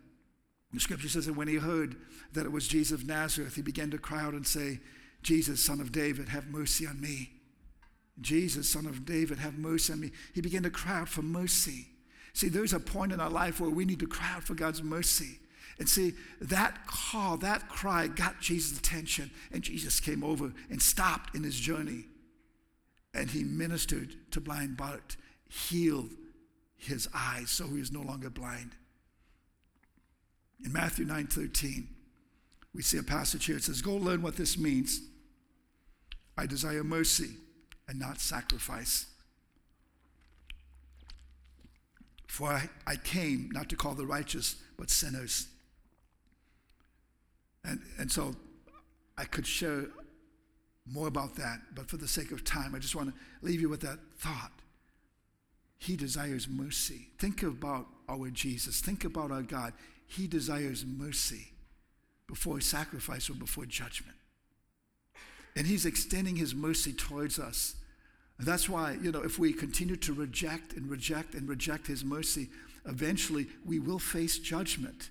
the 0.73 0.79
scripture 0.79 1.07
says 1.07 1.25
that 1.25 1.35
when 1.35 1.47
he 1.47 1.55
heard 1.55 1.95
that 2.33 2.45
it 2.45 2.51
was 2.51 2.67
Jesus 2.67 2.99
of 2.99 3.07
Nazareth, 3.07 3.55
he 3.55 3.61
began 3.61 3.91
to 3.91 3.97
cry 3.97 4.21
out 4.21 4.33
and 4.33 4.45
say, 4.45 4.79
Jesus, 5.23 5.63
son 5.63 5.79
of 5.79 5.91
David, 5.91 6.29
have 6.29 6.47
mercy 6.47 6.85
on 6.85 6.99
me. 6.99 7.31
Jesus, 8.21 8.69
son 8.69 8.85
of 8.85 9.05
David, 9.05 9.39
have 9.39 9.57
mercy 9.57 9.93
on 9.93 9.99
me. 9.99 10.11
He 10.33 10.41
began 10.41 10.63
to 10.63 10.69
cry 10.69 10.99
out 10.99 11.09
for 11.09 11.21
mercy. 11.21 11.87
See, 12.33 12.49
there's 12.49 12.73
a 12.73 12.79
point 12.79 13.11
in 13.11 13.19
our 13.19 13.29
life 13.29 13.59
where 13.59 13.69
we 13.69 13.85
need 13.85 13.99
to 13.99 14.07
cry 14.07 14.33
out 14.35 14.43
for 14.43 14.53
God's 14.53 14.83
mercy. 14.83 15.39
And 15.79 15.89
see, 15.89 16.13
that 16.41 16.85
call, 16.87 17.37
that 17.37 17.69
cry 17.69 18.07
got 18.07 18.39
Jesus' 18.39 18.77
attention, 18.77 19.31
and 19.51 19.63
Jesus 19.63 19.99
came 19.99 20.23
over 20.23 20.53
and 20.69 20.81
stopped 20.81 21.35
in 21.35 21.43
his 21.43 21.59
journey. 21.59 22.05
And 23.13 23.31
he 23.31 23.43
ministered 23.43 24.15
to 24.31 24.41
blind 24.41 24.77
Bart, 24.77 25.15
healed 25.49 26.11
his 26.85 27.07
eyes 27.13 27.49
so 27.49 27.67
he 27.67 27.79
is 27.79 27.91
no 27.91 28.01
longer 28.01 28.29
blind. 28.29 28.71
In 30.63 30.71
Matthew 30.71 31.05
9 31.05 31.27
13, 31.27 31.87
we 32.73 32.81
see 32.81 32.97
a 32.97 33.03
passage 33.03 33.45
here. 33.45 33.57
It 33.57 33.63
says, 33.63 33.81
Go 33.81 33.95
learn 33.95 34.21
what 34.21 34.35
this 34.35 34.57
means. 34.57 35.01
I 36.37 36.45
desire 36.45 36.83
mercy 36.83 37.31
and 37.87 37.99
not 37.99 38.19
sacrifice. 38.19 39.05
For 42.27 42.49
I, 42.49 42.69
I 42.85 42.97
came 42.97 43.49
not 43.53 43.69
to 43.69 43.75
call 43.75 43.93
the 43.93 44.05
righteous, 44.05 44.57
but 44.77 44.89
sinners. 44.89 45.47
And, 47.63 47.81
and 47.97 48.11
so 48.11 48.35
I 49.17 49.23
could 49.23 49.47
share 49.47 49.85
more 50.85 51.07
about 51.07 51.35
that, 51.35 51.61
but 51.73 51.89
for 51.89 51.97
the 51.97 52.07
sake 52.07 52.31
of 52.31 52.43
time, 52.43 52.75
I 52.75 52.79
just 52.79 52.95
want 52.95 53.09
to 53.09 53.15
leave 53.41 53.61
you 53.61 53.69
with 53.69 53.81
that 53.81 53.97
thought. 54.17 54.51
He 55.77 55.95
desires 55.95 56.47
mercy. 56.47 57.09
Think 57.19 57.43
about 57.43 57.87
our 58.07 58.29
Jesus. 58.29 58.81
Think 58.81 59.03
about 59.03 59.31
our 59.31 59.41
God. 59.41 59.73
He 60.07 60.27
desires 60.27 60.85
mercy 60.85 61.51
before 62.27 62.59
sacrifice 62.61 63.29
or 63.29 63.33
before 63.33 63.65
judgment. 63.65 64.17
And 65.55 65.67
He's 65.67 65.85
extending 65.85 66.35
His 66.35 66.53
mercy 66.53 66.93
towards 66.93 67.39
us. 67.39 67.75
And 68.37 68.47
that's 68.47 68.67
why, 68.67 68.97
you 69.01 69.11
know, 69.11 69.23
if 69.23 69.39
we 69.39 69.53
continue 69.53 69.95
to 69.97 70.13
reject 70.13 70.73
and 70.73 70.89
reject 70.89 71.33
and 71.33 71.47
reject 71.47 71.87
His 71.87 72.03
mercy, 72.03 72.49
eventually 72.85 73.47
we 73.65 73.79
will 73.79 73.99
face 73.99 74.39
judgment. 74.39 75.09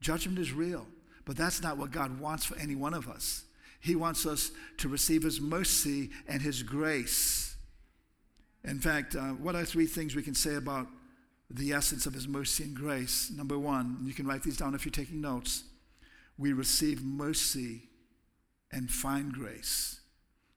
Judgment 0.00 0.38
is 0.38 0.52
real, 0.52 0.86
but 1.24 1.36
that's 1.36 1.62
not 1.62 1.76
what 1.76 1.90
God 1.90 2.20
wants 2.20 2.44
for 2.44 2.56
any 2.58 2.74
one 2.76 2.94
of 2.94 3.08
us. 3.08 3.44
He 3.80 3.96
wants 3.96 4.26
us 4.26 4.52
to 4.78 4.88
receive 4.88 5.24
His 5.24 5.40
mercy 5.40 6.10
and 6.28 6.40
His 6.40 6.62
grace. 6.62 7.51
In 8.64 8.78
fact, 8.78 9.16
uh, 9.16 9.30
what 9.30 9.54
are 9.54 9.64
three 9.64 9.86
things 9.86 10.14
we 10.14 10.22
can 10.22 10.34
say 10.34 10.54
about 10.54 10.86
the 11.50 11.72
essence 11.72 12.06
of 12.06 12.14
His 12.14 12.28
mercy 12.28 12.64
and 12.64 12.74
grace? 12.74 13.30
Number 13.34 13.58
one, 13.58 13.98
you 14.04 14.14
can 14.14 14.26
write 14.26 14.42
these 14.42 14.56
down 14.56 14.74
if 14.74 14.84
you're 14.84 14.92
taking 14.92 15.20
notes. 15.20 15.64
We 16.38 16.52
receive 16.52 17.02
mercy 17.02 17.82
and 18.70 18.90
find 18.90 19.32
grace. 19.32 20.00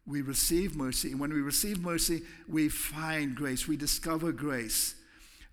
We 0.08 0.22
receive 0.22 0.76
mercy, 0.76 1.12
and 1.12 1.20
when 1.20 1.34
we 1.34 1.42
receive 1.42 1.80
mercy, 1.80 2.22
we 2.48 2.70
find 2.70 3.36
grace. 3.36 3.68
We 3.68 3.76
discover 3.76 4.32
grace. 4.32 4.96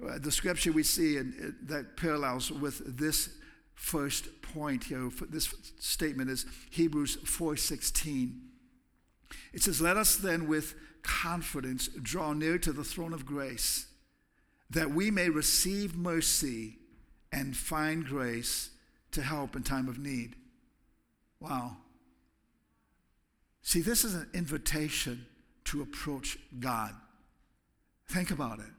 Uh, 0.07 0.19
the 0.19 0.31
scripture 0.31 0.73
we 0.73 0.83
see 0.83 1.17
in, 1.17 1.35
uh, 1.43 1.67
that 1.73 1.97
parallels 1.97 2.51
with 2.51 2.99
this 2.99 3.31
first 3.75 4.43
point 4.43 4.85
here, 4.85 5.11
this 5.31 5.55
statement 5.81 6.29
is 6.29 6.45
Hebrews 6.71 7.17
4:16. 7.25 8.51
It 9.55 9.63
says, 9.63 9.81
"Let 9.81 9.97
us 9.97 10.17
then 10.17 10.47
with 10.47 10.75
confidence 11.03 11.89
draw 11.89 12.33
near 12.33 12.59
to 12.59 12.73
the 12.73 12.85
throne 12.85 13.13
of 13.13 13.27
grace, 13.27 13.87
that 14.71 14.91
we 14.91 15.11
may 15.11 15.29
receive 15.29 15.97
mercy 15.97 16.79
and 17.31 17.57
find 17.57 18.05
grace 18.05 18.71
to 19.11 19.23
help 19.23 19.57
in 19.57 19.63
time 19.63 19.89
of 19.89 19.99
need." 19.99 20.37
Wow. 21.41 21.79
See, 23.63 23.81
this 23.81 24.05
is 24.05 24.15
an 24.15 24.29
invitation 24.33 25.27
to 25.65 25.83
approach 25.83 26.39
God. 26.59 26.95
Think 28.07 28.31
about 28.31 28.59
it. 28.59 28.73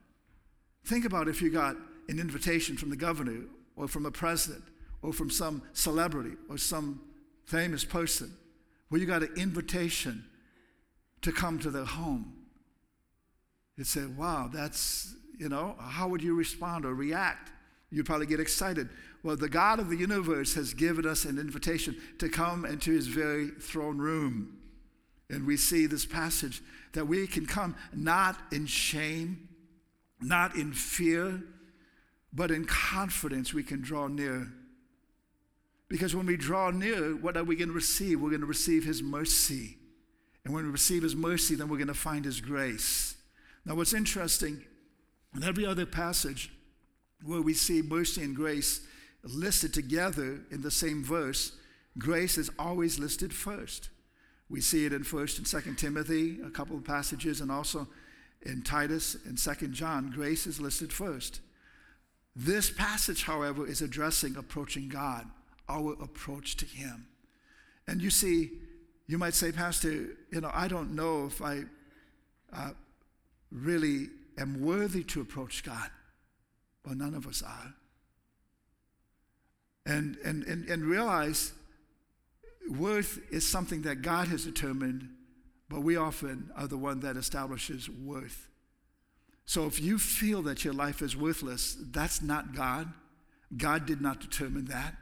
Think 0.84 1.06
about 1.06 1.28
if 1.28 1.42
you 1.42 1.50
got 1.50 1.78
an 2.10 2.20
invitation 2.20 2.78
from 2.78 2.90
the 2.90 2.96
governor 2.96 3.46
or 3.76 3.88
from 3.88 4.06
a 4.06 4.12
president 4.12 4.64
or 5.02 5.14
from 5.14 5.30
some 5.30 5.62
celebrity 5.74 6.36
or 6.50 6.58
some 6.58 7.02
famous 7.46 7.86
person 7.86 8.38
where 8.90 9.00
you 9.00 9.08
got 9.08 9.24
an 9.24 9.34
invitation 9.36 10.26
to 11.24 11.32
come 11.32 11.60
to 11.60 11.70
their 11.70 11.86
home. 11.86 12.34
You'd 13.76 13.88
say, 13.88 14.06
wow, 14.06 14.50
that's, 14.54 15.16
you 15.38 15.50
know, 15.50 15.76
how 15.80 16.08
would 16.08 16.22
you 16.22 16.36
respond 16.36 16.86
or 16.86 16.94
react? 16.94 17.52
You'd 17.92 18.06
probably 18.06 18.28
get 18.28 18.40
excited. 18.40 18.90
Well, 19.24 19.36
the 19.36 19.50
God 19.50 19.80
of 19.80 19.90
the 19.90 19.98
universe 19.98 20.54
has 20.56 20.74
given 20.74 21.06
us 21.06 21.26
an 21.26 21.38
invitation 21.40 21.96
to 22.20 22.30
come 22.30 22.66
into 22.66 22.92
his 22.92 23.08
very 23.08 23.50
throne 23.50 23.98
room. 23.98 24.58
And 25.30 25.48
we 25.48 25.58
see 25.58 25.86
this 25.86 26.06
passage 26.06 26.62
that 26.94 27.08
we 27.08 27.26
can 27.28 27.46
come 27.46 27.76
not 27.94 28.38
in 28.52 28.66
shame, 28.66 29.50
not 30.22 30.56
in 30.56 30.74
fear, 30.74 31.42
but 32.32 32.52
in 32.52 32.66
confidence 32.66 33.54
we 33.54 33.64
can 33.64 33.82
draw 33.82 34.08
near 34.08 34.48
because 35.94 36.16
when 36.16 36.26
we 36.26 36.38
draw 36.38 36.72
near, 36.72 37.16
what 37.16 37.38
are 37.38 37.44
we 37.44 37.56
going 37.56 37.68
to 37.70 37.76
receive? 37.76 38.20
We're 38.20 38.32
going 38.32 38.42
to 38.42 38.48
receive 38.48 38.84
His 38.84 39.04
mercy. 39.04 39.78
And 40.46 40.54
when 40.54 40.66
we 40.66 40.72
receive 40.72 41.04
His 41.04 41.16
mercy, 41.16 41.56
then 41.56 41.70
we're 41.70 41.78
going 41.78 41.88
to 41.88 41.94
find 41.94 42.26
His 42.26 42.42
grace. 42.42 43.16
Now, 43.66 43.76
what's 43.76 43.94
interesting, 43.94 44.62
in 45.36 45.44
every 45.44 45.66
other 45.66 45.86
passage 45.86 46.52
where 47.24 47.42
we 47.42 47.54
see 47.54 47.82
mercy 47.82 48.22
and 48.24 48.36
grace 48.36 48.82
listed 49.24 49.74
together 49.74 50.42
in 50.52 50.62
the 50.62 50.72
same 50.72 51.04
verse, 51.04 51.54
grace 51.98 52.38
is 52.38 52.52
always 52.60 53.00
listed 53.00 53.34
first. 53.34 53.90
We 54.50 54.62
see 54.62 54.86
it 54.86 54.94
in 54.94 55.04
1st 55.04 55.38
and 55.38 55.48
2nd 55.48 55.78
Timothy, 55.78 56.40
a 56.46 56.50
couple 56.50 56.76
of 56.76 56.84
passages, 56.84 57.42
and 57.42 57.50
also 57.52 57.88
in 58.42 58.62
Titus 58.62 59.16
and 59.26 59.38
2nd 59.38 59.72
John, 59.72 60.12
grace 60.12 60.46
is 60.46 60.60
listed 60.60 60.92
first. 60.92 61.40
This 62.36 62.70
passage, 62.70 63.24
however, 63.24 63.66
is 63.66 63.82
addressing 63.82 64.36
approaching 64.36 64.90
God 64.90 65.28
our 65.70 65.94
approach 65.94 66.58
to 66.58 66.66
Him. 66.66 67.08
And 67.88 68.02
you 68.02 68.10
see, 68.10 68.52
you 69.14 69.20
might 69.20 69.36
say, 69.36 69.52
Pastor, 69.52 70.08
you 70.32 70.42
know, 70.42 70.50
I 70.52 70.68
don't 70.68 70.96
know 70.96 71.28
if 71.28 71.40
I 71.40 71.66
uh, 72.52 72.72
really 73.52 74.08
am 74.40 74.60
worthy 74.60 75.04
to 75.04 75.22
approach 75.22 75.64
God. 75.64 75.88
Well, 76.84 76.96
none 76.96 77.14
of 77.14 77.28
us 77.28 77.44
are. 77.44 77.76
And, 79.86 80.18
and, 80.26 80.44
and, 80.46 80.68
and 80.68 80.84
realize 80.84 81.54
worth 82.68 83.20
is 83.32 83.48
something 83.48 83.84
that 83.84 84.02
God 84.02 84.30
has 84.30 84.46
determined, 84.46 85.08
but 85.70 85.82
we 85.82 85.96
often 85.96 86.50
are 86.58 86.66
the 86.66 86.80
one 86.80 87.02
that 87.02 87.16
establishes 87.16 87.88
worth. 87.88 88.48
So 89.46 89.68
if 89.68 89.80
you 89.80 90.00
feel 90.00 90.42
that 90.42 90.66
your 90.66 90.74
life 90.74 91.04
is 91.04 91.16
worthless, 91.16 91.78
that's 91.92 92.24
not 92.24 92.56
God. 92.56 92.92
God 93.56 93.86
did 93.86 94.02
not 94.02 94.22
determine 94.22 94.66
that. 94.66 94.96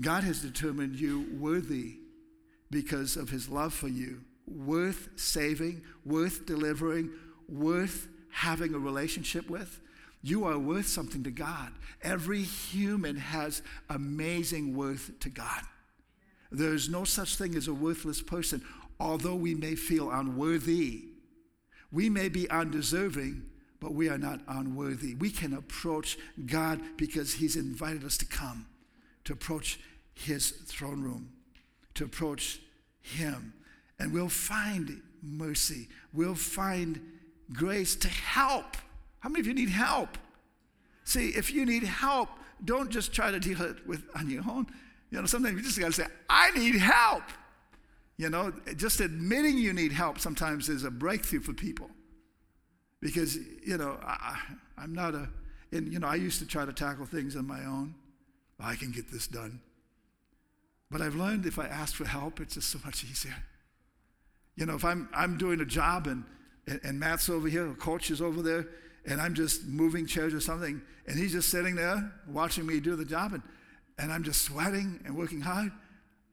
God 0.00 0.24
has 0.24 0.42
determined 0.42 0.98
you 0.98 1.28
worthy 1.38 1.98
because 2.70 3.16
of 3.16 3.30
his 3.30 3.48
love 3.48 3.72
for 3.72 3.88
you, 3.88 4.20
worth 4.46 5.08
saving, 5.16 5.82
worth 6.04 6.46
delivering, 6.46 7.10
worth 7.48 8.08
having 8.30 8.74
a 8.74 8.78
relationship 8.78 9.48
with. 9.48 9.80
You 10.22 10.44
are 10.44 10.58
worth 10.58 10.88
something 10.88 11.22
to 11.24 11.30
God. 11.30 11.72
Every 12.02 12.42
human 12.42 13.16
has 13.16 13.62
amazing 13.88 14.76
worth 14.76 15.18
to 15.20 15.30
God. 15.30 15.62
There's 16.50 16.88
no 16.88 17.04
such 17.04 17.36
thing 17.36 17.54
as 17.54 17.68
a 17.68 17.74
worthless 17.74 18.22
person, 18.22 18.64
although 18.98 19.34
we 19.34 19.54
may 19.54 19.74
feel 19.74 20.10
unworthy. 20.10 21.04
We 21.92 22.10
may 22.10 22.28
be 22.28 22.50
undeserving, 22.50 23.44
but 23.80 23.94
we 23.94 24.08
are 24.08 24.18
not 24.18 24.40
unworthy. 24.48 25.14
We 25.14 25.30
can 25.30 25.54
approach 25.54 26.18
God 26.46 26.80
because 26.96 27.34
He's 27.34 27.56
invited 27.56 28.04
us 28.04 28.16
to 28.18 28.26
come 28.26 28.66
to 29.28 29.34
approach 29.34 29.78
his 30.14 30.50
throne 30.50 31.02
room, 31.02 31.28
to 31.98 32.04
approach 32.04 32.60
him. 33.00 33.52
And 33.98 34.12
we'll 34.12 34.28
find 34.28 35.02
mercy. 35.22 35.88
We'll 36.12 36.34
find 36.34 37.00
grace 37.52 37.96
to 37.96 38.08
help. 38.08 38.76
How 39.20 39.28
many 39.28 39.40
of 39.40 39.46
you 39.46 39.54
need 39.54 39.70
help? 39.70 40.16
See, 41.04 41.30
if 41.30 41.52
you 41.52 41.66
need 41.66 41.84
help, 41.84 42.28
don't 42.64 42.90
just 42.90 43.12
try 43.12 43.30
to 43.30 43.40
deal 43.40 43.60
it 43.62 43.86
with 43.86 44.04
on 44.14 44.30
your 44.30 44.42
own. 44.48 44.66
You 45.10 45.20
know, 45.20 45.26
sometimes 45.26 45.56
you 45.56 45.62
just 45.62 45.78
got 45.78 45.86
to 45.86 45.92
say, 45.92 46.06
I 46.28 46.50
need 46.52 46.76
help. 46.76 47.24
You 48.16 48.30
know, 48.30 48.52
just 48.76 49.00
admitting 49.00 49.58
you 49.58 49.72
need 49.72 49.92
help 49.92 50.18
sometimes 50.18 50.68
is 50.68 50.84
a 50.84 50.90
breakthrough 50.90 51.40
for 51.40 51.52
people. 51.52 51.88
Because, 53.00 53.36
you 53.64 53.78
know, 53.78 53.98
I, 54.02 54.38
am 54.76 54.92
not 54.92 55.14
a, 55.14 55.28
and, 55.72 55.92
you 55.92 56.00
know, 56.00 56.08
I 56.08 56.16
used 56.16 56.40
to 56.40 56.46
try 56.46 56.64
to 56.64 56.72
tackle 56.72 57.06
things 57.06 57.36
on 57.36 57.46
my 57.46 57.64
own. 57.64 57.94
I 58.60 58.74
can 58.74 58.90
get 58.90 59.10
this 59.10 59.28
done. 59.28 59.60
But 60.90 61.02
I've 61.02 61.14
learned 61.14 61.46
if 61.46 61.58
I 61.58 61.66
ask 61.66 61.94
for 61.94 62.06
help, 62.06 62.40
it's 62.40 62.54
just 62.54 62.70
so 62.70 62.78
much 62.84 63.04
easier. 63.04 63.36
You 64.56 64.66
know, 64.66 64.74
if 64.74 64.84
I'm, 64.84 65.08
I'm 65.14 65.36
doing 65.36 65.60
a 65.60 65.64
job 65.64 66.06
and, 66.06 66.24
and, 66.82 66.98
Matt's 66.98 67.28
over 67.28 67.48
here, 67.48 67.72
coach 67.74 68.10
is 68.10 68.20
over 68.20 68.42
there, 68.42 68.66
and 69.06 69.20
I'm 69.20 69.34
just 69.34 69.66
moving 69.66 70.06
chairs 70.06 70.34
or 70.34 70.40
something, 70.40 70.82
and 71.06 71.18
he's 71.18 71.32
just 71.32 71.48
sitting 71.48 71.74
there 71.76 72.12
watching 72.26 72.66
me 72.66 72.80
do 72.80 72.96
the 72.96 73.04
job, 73.04 73.34
and, 73.34 73.42
and 73.98 74.12
I'm 74.12 74.24
just 74.24 74.42
sweating 74.42 75.00
and 75.04 75.16
working 75.16 75.40
hard, 75.40 75.70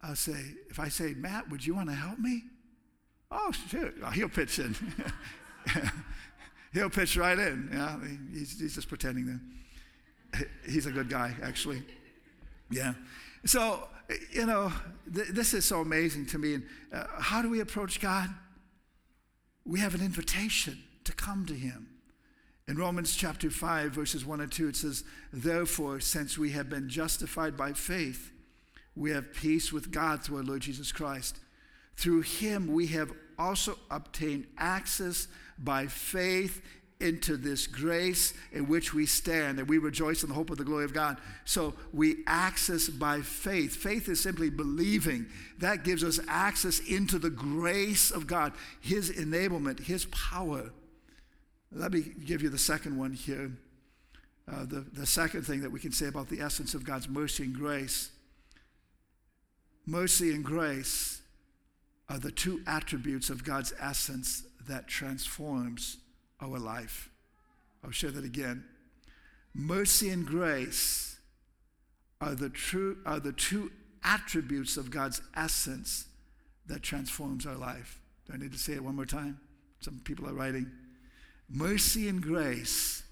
I'll 0.01 0.15
say, 0.15 0.53
if 0.69 0.79
I 0.79 0.89
say, 0.89 1.13
Matt, 1.13 1.49
would 1.49 1.65
you 1.65 1.75
want 1.75 1.89
to 1.89 1.95
help 1.95 2.19
me? 2.19 2.43
Oh, 3.31 3.51
sure. 3.51 3.91
Oh, 4.03 4.09
he'll 4.09 4.29
pitch 4.29 4.59
in. 4.59 4.75
he'll 6.73 6.89
pitch 6.89 7.17
right 7.17 7.37
in. 7.37 7.69
Yeah, 7.73 7.97
he's, 8.31 8.59
he's 8.59 8.75
just 8.75 8.87
pretending 8.87 9.39
that. 10.31 10.47
He's 10.67 10.85
a 10.85 10.91
good 10.91 11.09
guy, 11.09 11.35
actually. 11.41 11.83
Yeah. 12.69 12.93
So, 13.45 13.87
you 14.31 14.45
know, 14.45 14.71
th- 15.13 15.29
this 15.29 15.53
is 15.53 15.65
so 15.65 15.81
amazing 15.81 16.25
to 16.27 16.37
me. 16.37 16.55
And 16.55 16.63
uh, 16.93 17.05
how 17.19 17.41
do 17.41 17.49
we 17.49 17.59
approach 17.59 17.99
God? 17.99 18.29
We 19.65 19.79
have 19.79 19.95
an 19.95 20.01
invitation 20.01 20.83
to 21.03 21.13
come 21.13 21.45
to 21.47 21.53
Him. 21.53 21.87
In 22.67 22.77
Romans 22.77 23.15
chapter 23.15 23.49
5, 23.49 23.91
verses 23.91 24.25
1 24.25 24.41
and 24.41 24.51
2, 24.51 24.69
it 24.69 24.75
says, 24.75 25.03
Therefore, 25.31 25.99
since 25.99 26.37
we 26.37 26.51
have 26.51 26.69
been 26.69 26.89
justified 26.89 27.55
by 27.55 27.73
faith, 27.73 28.31
we 28.95 29.11
have 29.11 29.33
peace 29.33 29.71
with 29.71 29.91
God 29.91 30.23
through 30.23 30.37
our 30.37 30.43
Lord 30.43 30.61
Jesus 30.61 30.91
Christ. 30.91 31.37
Through 31.95 32.21
him 32.21 32.67
we 32.67 32.87
have 32.87 33.11
also 33.37 33.77
obtained 33.91 34.47
access 34.57 35.27
by 35.57 35.87
faith 35.87 36.61
into 37.05 37.37
this 37.37 37.67
grace 37.67 38.33
in 38.51 38.67
which 38.67 38.93
we 38.93 39.05
stand 39.05 39.59
and 39.59 39.69
we 39.69 39.77
rejoice 39.77 40.23
in 40.23 40.29
the 40.29 40.35
hope 40.35 40.49
of 40.49 40.57
the 40.57 40.65
glory 40.65 40.83
of 40.83 40.93
God. 40.93 41.17
So 41.45 41.73
we 41.93 42.17
access 42.27 42.89
by 42.89 43.21
faith. 43.21 43.75
Faith 43.75 44.09
is 44.09 44.21
simply 44.21 44.49
believing. 44.49 45.27
That 45.59 45.85
gives 45.85 46.03
us 46.03 46.19
access 46.27 46.79
into 46.79 47.17
the 47.17 47.29
grace 47.29 48.11
of 48.11 48.27
God, 48.27 48.51
His 48.81 49.09
enablement, 49.11 49.79
His 49.79 50.05
power. 50.05 50.71
Let 51.71 51.93
me 51.93 52.01
give 52.25 52.41
you 52.41 52.49
the 52.49 52.57
second 52.57 52.97
one 52.97 53.13
here. 53.13 53.51
Uh, 54.51 54.65
the, 54.65 54.85
the 54.91 55.05
second 55.05 55.43
thing 55.43 55.61
that 55.61 55.71
we 55.71 55.79
can 55.79 55.93
say 55.93 56.07
about 56.07 56.29
the 56.29 56.41
essence 56.41 56.73
of 56.73 56.83
God's 56.83 57.07
mercy 57.07 57.43
and 57.43 57.55
grace 57.55 58.11
mercy 59.85 60.33
and 60.33 60.43
grace 60.43 61.21
are 62.09 62.19
the 62.19 62.31
two 62.31 62.61
attributes 62.67 63.29
of 63.29 63.43
God's 63.43 63.73
essence 63.79 64.43
that 64.67 64.87
transforms 64.87 65.97
our 66.41 66.59
life. 66.59 67.09
I'll 67.83 67.91
share 67.91 68.11
that 68.11 68.25
again. 68.25 68.65
Mercy 69.53 70.09
and 70.09 70.25
grace 70.25 71.17
are 72.19 72.35
the, 72.35 72.49
true, 72.49 72.97
are 73.05 73.19
the 73.19 73.31
two 73.31 73.71
attributes 74.03 74.77
of 74.77 74.91
God's 74.91 75.21
essence 75.35 76.05
that 76.67 76.81
transforms 76.81 77.45
our 77.45 77.55
life. 77.55 77.99
Do 78.25 78.33
I 78.33 78.37
need 78.37 78.53
to 78.53 78.59
say 78.59 78.73
it 78.73 78.83
one 78.83 78.95
more 78.95 79.05
time? 79.05 79.39
Some 79.79 80.01
people 80.03 80.27
are 80.27 80.33
writing. 80.33 80.71
Mercy 81.49 82.07
and 82.07 82.21
grace 82.21 83.03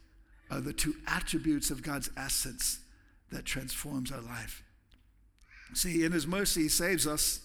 are 0.49 0.59
the 0.59 0.73
two 0.73 0.95
attributes 1.07 1.69
of 1.69 1.83
God's 1.83 2.09
essence 2.17 2.79
that 3.31 3.45
transforms 3.45 4.12
our 4.12 4.21
life. 4.21 4.63
See, 5.73 6.03
in 6.03 6.12
His 6.12 6.27
mercy, 6.27 6.63
He 6.63 6.69
saves 6.69 7.07
us, 7.07 7.41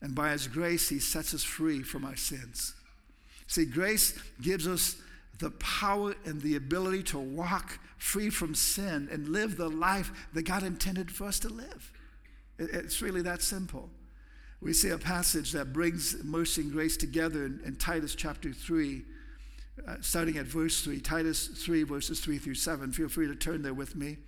and 0.00 0.14
by 0.14 0.32
His 0.32 0.46
grace, 0.46 0.88
He 0.88 0.98
sets 0.98 1.34
us 1.34 1.42
free 1.42 1.82
from 1.82 2.04
our 2.04 2.16
sins. 2.16 2.74
See, 3.46 3.64
grace 3.64 4.18
gives 4.40 4.66
us 4.66 4.96
the 5.38 5.50
power 5.52 6.14
and 6.24 6.40
the 6.40 6.56
ability 6.56 7.02
to 7.02 7.18
walk 7.18 7.78
free 7.98 8.30
from 8.30 8.54
sin 8.54 9.08
and 9.10 9.28
live 9.28 9.56
the 9.56 9.68
life 9.68 10.28
that 10.32 10.42
God 10.42 10.62
intended 10.62 11.10
for 11.10 11.24
us 11.24 11.38
to 11.40 11.48
live. 11.48 11.92
It's 12.58 13.02
really 13.02 13.22
that 13.22 13.42
simple. 13.42 13.90
We 14.60 14.72
see 14.72 14.90
a 14.90 14.98
passage 14.98 15.52
that 15.52 15.72
brings 15.72 16.22
mercy 16.22 16.62
and 16.62 16.72
grace 16.72 16.96
together 16.96 17.44
in, 17.44 17.60
in 17.64 17.76
Titus 17.76 18.14
chapter 18.14 18.52
3, 18.52 19.02
uh, 19.86 19.96
starting 20.00 20.38
at 20.38 20.46
verse 20.46 20.82
3. 20.82 21.00
Titus 21.00 21.48
3, 21.48 21.82
verses 21.82 22.20
3 22.20 22.38
through 22.38 22.54
7. 22.54 22.92
Feel 22.92 23.08
free 23.08 23.26
to 23.26 23.34
turn 23.34 23.62
there 23.62 23.74
with 23.74 23.96
me. 23.96 24.18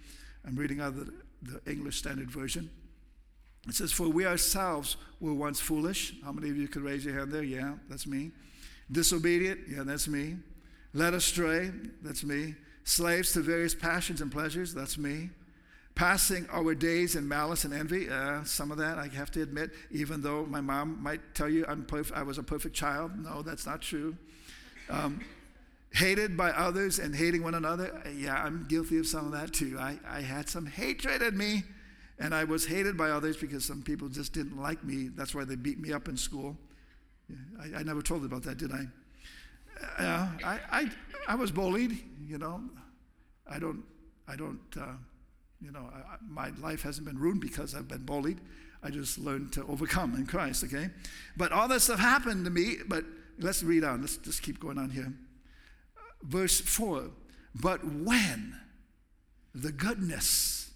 I'm 0.46 0.56
reading 0.56 0.80
out 0.80 0.88
of 0.88 1.06
the, 1.06 1.12
the 1.42 1.70
English 1.70 1.96
Standard 1.96 2.30
Version. 2.30 2.68
It 3.68 3.74
says, 3.74 3.92
For 3.92 4.08
we 4.08 4.26
ourselves 4.26 4.96
were 5.20 5.34
once 5.34 5.60
foolish. 5.60 6.14
How 6.24 6.32
many 6.32 6.50
of 6.50 6.56
you 6.56 6.68
could 6.68 6.82
raise 6.82 7.04
your 7.04 7.14
hand 7.14 7.32
there? 7.32 7.42
Yeah, 7.42 7.74
that's 7.88 8.06
me. 8.06 8.32
Disobedient? 8.90 9.60
Yeah, 9.68 9.84
that's 9.84 10.06
me. 10.06 10.36
Led 10.96 11.12
astray? 11.12 11.70
That's 12.00 12.24
me. 12.24 12.54
Slaves 12.84 13.32
to 13.32 13.40
various 13.40 13.74
passions 13.74 14.22
and 14.22 14.32
pleasures? 14.32 14.72
That's 14.72 14.96
me. 14.96 15.28
Passing 15.94 16.46
our 16.50 16.74
days 16.74 17.16
in 17.16 17.28
malice 17.28 17.64
and 17.64 17.74
envy? 17.74 18.08
Uh, 18.08 18.44
some 18.44 18.70
of 18.70 18.78
that 18.78 18.96
I 18.96 19.08
have 19.08 19.30
to 19.32 19.42
admit, 19.42 19.72
even 19.90 20.22
though 20.22 20.46
my 20.46 20.62
mom 20.62 21.02
might 21.02 21.34
tell 21.34 21.50
you 21.50 21.66
I'm 21.68 21.84
perf- 21.84 22.12
I 22.14 22.22
was 22.22 22.38
a 22.38 22.42
perfect 22.42 22.74
child. 22.74 23.12
No, 23.22 23.42
that's 23.42 23.66
not 23.66 23.82
true. 23.82 24.16
Um, 24.88 25.20
hated 25.92 26.34
by 26.34 26.50
others 26.52 26.98
and 26.98 27.14
hating 27.14 27.42
one 27.42 27.54
another? 27.54 28.02
Yeah, 28.16 28.42
I'm 28.42 28.64
guilty 28.66 28.96
of 28.98 29.06
some 29.06 29.26
of 29.26 29.32
that 29.32 29.52
too. 29.52 29.76
I, 29.78 29.98
I 30.08 30.22
had 30.22 30.48
some 30.48 30.64
hatred 30.64 31.20
in 31.20 31.36
me. 31.36 31.64
And 32.18 32.34
I 32.34 32.44
was 32.44 32.64
hated 32.64 32.96
by 32.96 33.10
others 33.10 33.36
because 33.36 33.66
some 33.66 33.82
people 33.82 34.08
just 34.08 34.32
didn't 34.32 34.58
like 34.58 34.82
me. 34.82 35.08
That's 35.14 35.34
why 35.34 35.44
they 35.44 35.56
beat 35.56 35.78
me 35.78 35.92
up 35.92 36.08
in 36.08 36.16
school. 36.16 36.56
I, 37.60 37.80
I, 37.80 37.82
never 37.82 38.00
told 38.00 38.24
about 38.24 38.44
that, 38.44 38.56
did 38.56 38.72
I? 38.72 38.86
Uh, 39.98 40.28
I, 40.44 40.60
I, 40.70 40.90
I 41.28 41.34
was 41.34 41.50
bullied, 41.50 41.98
you 42.26 42.38
know. 42.38 42.62
I 43.48 43.58
don't, 43.58 43.84
I 44.26 44.36
don't, 44.36 44.60
uh, 44.80 44.94
you 45.60 45.70
know, 45.70 45.90
I, 45.94 46.16
my 46.28 46.50
life 46.60 46.82
hasn't 46.82 47.06
been 47.06 47.18
ruined 47.18 47.40
because 47.40 47.74
I've 47.74 47.88
been 47.88 48.04
bullied. 48.04 48.40
I 48.82 48.90
just 48.90 49.18
learned 49.18 49.52
to 49.54 49.64
overcome 49.66 50.14
in 50.14 50.26
Christ, 50.26 50.64
okay? 50.64 50.90
But 51.36 51.52
all 51.52 51.68
this 51.68 51.84
stuff 51.84 51.98
happened 51.98 52.44
to 52.44 52.50
me, 52.50 52.76
but 52.86 53.04
let's 53.38 53.62
read 53.62 53.84
on. 53.84 54.00
Let's 54.00 54.16
just 54.16 54.42
keep 54.42 54.60
going 54.60 54.78
on 54.78 54.90
here. 54.90 55.12
Verse 56.22 56.60
4 56.60 57.10
But 57.54 57.84
when 57.84 58.58
the 59.54 59.72
goodness, 59.72 60.66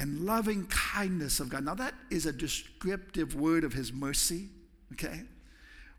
and 0.00 0.20
loving 0.20 0.66
kindness 0.66 1.40
of 1.40 1.50
God. 1.50 1.62
Now, 1.62 1.74
that 1.74 1.92
is 2.10 2.24
a 2.24 2.32
descriptive 2.32 3.34
word 3.34 3.64
of 3.64 3.74
His 3.74 3.92
mercy, 3.92 4.48
okay? 4.94 5.20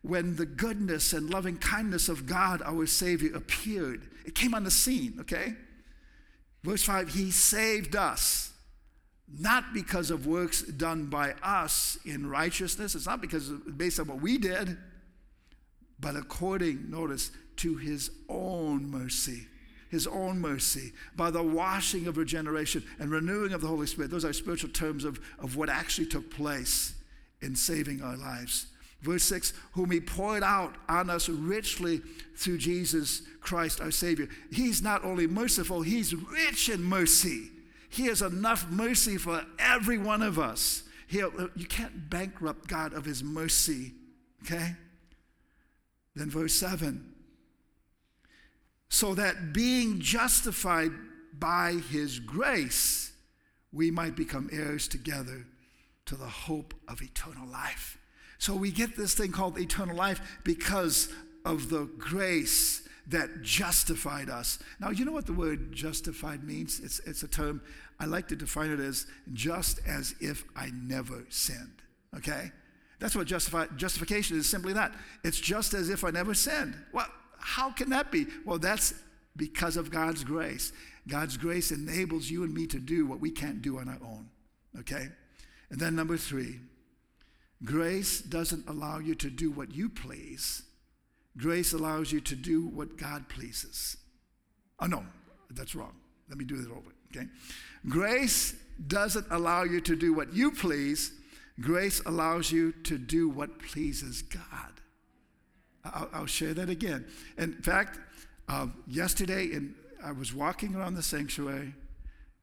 When 0.01 0.35
the 0.35 0.45
goodness 0.45 1.13
and 1.13 1.29
loving 1.29 1.57
kindness 1.57 2.09
of 2.09 2.25
God, 2.25 2.61
our 2.63 2.85
Savior, 2.85 3.35
appeared, 3.35 4.09
it 4.25 4.33
came 4.33 4.53
on 4.53 4.63
the 4.63 4.71
scene, 4.71 5.17
okay? 5.21 5.53
Verse 6.63 6.83
5 6.83 7.13
He 7.13 7.31
saved 7.31 7.95
us, 7.95 8.51
not 9.39 9.73
because 9.73 10.09
of 10.09 10.25
works 10.25 10.63
done 10.63 11.05
by 11.05 11.33
us 11.43 11.97
in 12.03 12.29
righteousness, 12.29 12.95
it's 12.95 13.05
not 13.05 13.21
because 13.21 13.49
based 13.49 13.99
on 13.99 14.07
what 14.07 14.21
we 14.21 14.37
did, 14.37 14.77
but 15.99 16.15
according, 16.15 16.89
notice, 16.89 17.31
to 17.57 17.75
His 17.77 18.09
own 18.27 18.89
mercy 18.89 19.47
his 19.91 20.07
own 20.07 20.39
mercy, 20.39 20.93
by 21.17 21.29
the 21.29 21.43
washing 21.43 22.07
of 22.07 22.15
regeneration 22.15 22.81
and 22.97 23.11
renewing 23.11 23.51
of 23.51 23.59
the 23.59 23.67
Holy 23.67 23.85
Spirit. 23.85 24.09
Those 24.09 24.23
are 24.23 24.31
spiritual 24.31 24.69
terms 24.69 25.03
of, 25.03 25.19
of 25.37 25.57
what 25.57 25.67
actually 25.67 26.07
took 26.07 26.31
place 26.31 26.93
in 27.41 27.57
saving 27.57 28.01
our 28.01 28.15
lives. 28.15 28.67
Verse 29.01 29.23
6 29.23 29.53
Whom 29.73 29.91
he 29.91 29.99
poured 29.99 30.43
out 30.43 30.75
on 30.87 31.09
us 31.09 31.29
richly 31.29 32.01
through 32.35 32.57
Jesus 32.57 33.21
Christ 33.39 33.81
our 33.81 33.91
Savior. 33.91 34.27
He's 34.51 34.81
not 34.81 35.03
only 35.03 35.27
merciful, 35.27 35.81
he's 35.81 36.15
rich 36.15 36.69
in 36.69 36.83
mercy. 36.83 37.49
He 37.89 38.05
has 38.05 38.21
enough 38.21 38.69
mercy 38.69 39.17
for 39.17 39.45
every 39.59 39.97
one 39.97 40.21
of 40.21 40.39
us. 40.39 40.83
He'll, 41.07 41.49
you 41.55 41.65
can't 41.65 42.09
bankrupt 42.09 42.67
God 42.67 42.93
of 42.93 43.03
his 43.03 43.21
mercy, 43.21 43.91
okay? 44.43 44.75
Then 46.15 46.29
verse 46.29 46.53
7 46.53 47.11
so 48.91 49.15
that 49.15 49.53
being 49.53 50.01
justified 50.01 50.91
by 51.33 51.75
his 51.89 52.19
grace, 52.19 53.13
we 53.71 53.89
might 53.89 54.17
become 54.17 54.49
heirs 54.51 54.89
together 54.89 55.47
to 56.05 56.15
the 56.15 56.27
hope 56.27 56.73
of 56.89 57.01
eternal 57.01 57.47
life. 57.47 57.97
So 58.41 58.55
we 58.55 58.71
get 58.71 58.97
this 58.97 59.13
thing 59.13 59.31
called 59.31 59.59
eternal 59.59 59.95
life 59.95 60.19
because 60.43 61.09
of 61.45 61.69
the 61.69 61.87
grace 61.99 62.81
that 63.05 63.43
justified 63.43 64.31
us. 64.31 64.57
Now, 64.79 64.89
you 64.89 65.05
know 65.05 65.11
what 65.11 65.27
the 65.27 65.33
word 65.33 65.71
justified 65.71 66.43
means? 66.43 66.79
It's, 66.79 66.97
it's 67.05 67.21
a 67.21 67.27
term, 67.27 67.61
I 67.99 68.05
like 68.05 68.27
to 68.29 68.35
define 68.35 68.71
it 68.71 68.79
as 68.79 69.05
just 69.31 69.79
as 69.87 70.15
if 70.19 70.43
I 70.55 70.71
never 70.73 71.23
sinned, 71.29 71.83
okay? 72.17 72.51
That's 72.99 73.15
what 73.15 73.27
justify, 73.27 73.67
justification 73.75 74.37
is 74.37 74.49
simply 74.49 74.73
that. 74.73 74.95
It's 75.23 75.39
just 75.39 75.75
as 75.75 75.91
if 75.91 76.03
I 76.03 76.09
never 76.09 76.33
sinned. 76.33 76.73
Well, 76.93 77.09
how 77.37 77.69
can 77.69 77.91
that 77.91 78.11
be? 78.11 78.25
Well, 78.43 78.57
that's 78.57 78.95
because 79.37 79.77
of 79.77 79.91
God's 79.91 80.23
grace. 80.23 80.73
God's 81.07 81.37
grace 81.37 81.69
enables 81.69 82.31
you 82.31 82.43
and 82.43 82.51
me 82.51 82.65
to 82.67 82.79
do 82.79 83.05
what 83.05 83.19
we 83.19 83.29
can't 83.29 83.61
do 83.61 83.77
on 83.77 83.87
our 83.87 83.99
own. 84.03 84.29
Okay? 84.79 85.09
And 85.69 85.79
then 85.79 85.95
number 85.95 86.17
three, 86.17 86.59
grace 87.63 88.21
doesn't 88.21 88.67
allow 88.67 88.99
you 88.99 89.15
to 89.15 89.29
do 89.29 89.51
what 89.51 89.73
you 89.73 89.89
please. 89.89 90.63
Grace 91.37 91.73
allows 91.73 92.11
you 92.11 92.19
to 92.21 92.35
do 92.35 92.67
what 92.67 92.97
God 92.97 93.29
pleases. 93.29 93.97
Oh, 94.79 94.87
no, 94.87 95.05
that's 95.49 95.75
wrong. 95.75 95.93
Let 96.29 96.37
me 96.37 96.45
do 96.45 96.55
it 96.55 96.69
over, 96.69 96.91
okay? 97.15 97.27
Grace 97.87 98.55
doesn't 98.87 99.27
allow 99.29 99.63
you 99.63 99.81
to 99.81 99.95
do 99.95 100.13
what 100.13 100.33
you 100.33 100.51
please. 100.51 101.11
Grace 101.59 102.01
allows 102.05 102.51
you 102.51 102.71
to 102.83 102.97
do 102.97 103.29
what 103.29 103.59
pleases 103.59 104.21
God. 104.21 104.71
I'll, 105.83 106.09
I'll 106.13 106.25
share 106.25 106.53
that 106.53 106.69
again. 106.69 107.05
In 107.37 107.53
fact, 107.61 107.99
uh, 108.47 108.67
yesterday, 108.87 109.45
in, 109.45 109.75
I 110.03 110.11
was 110.11 110.33
walking 110.33 110.75
around 110.75 110.95
the 110.95 111.03
sanctuary 111.03 111.73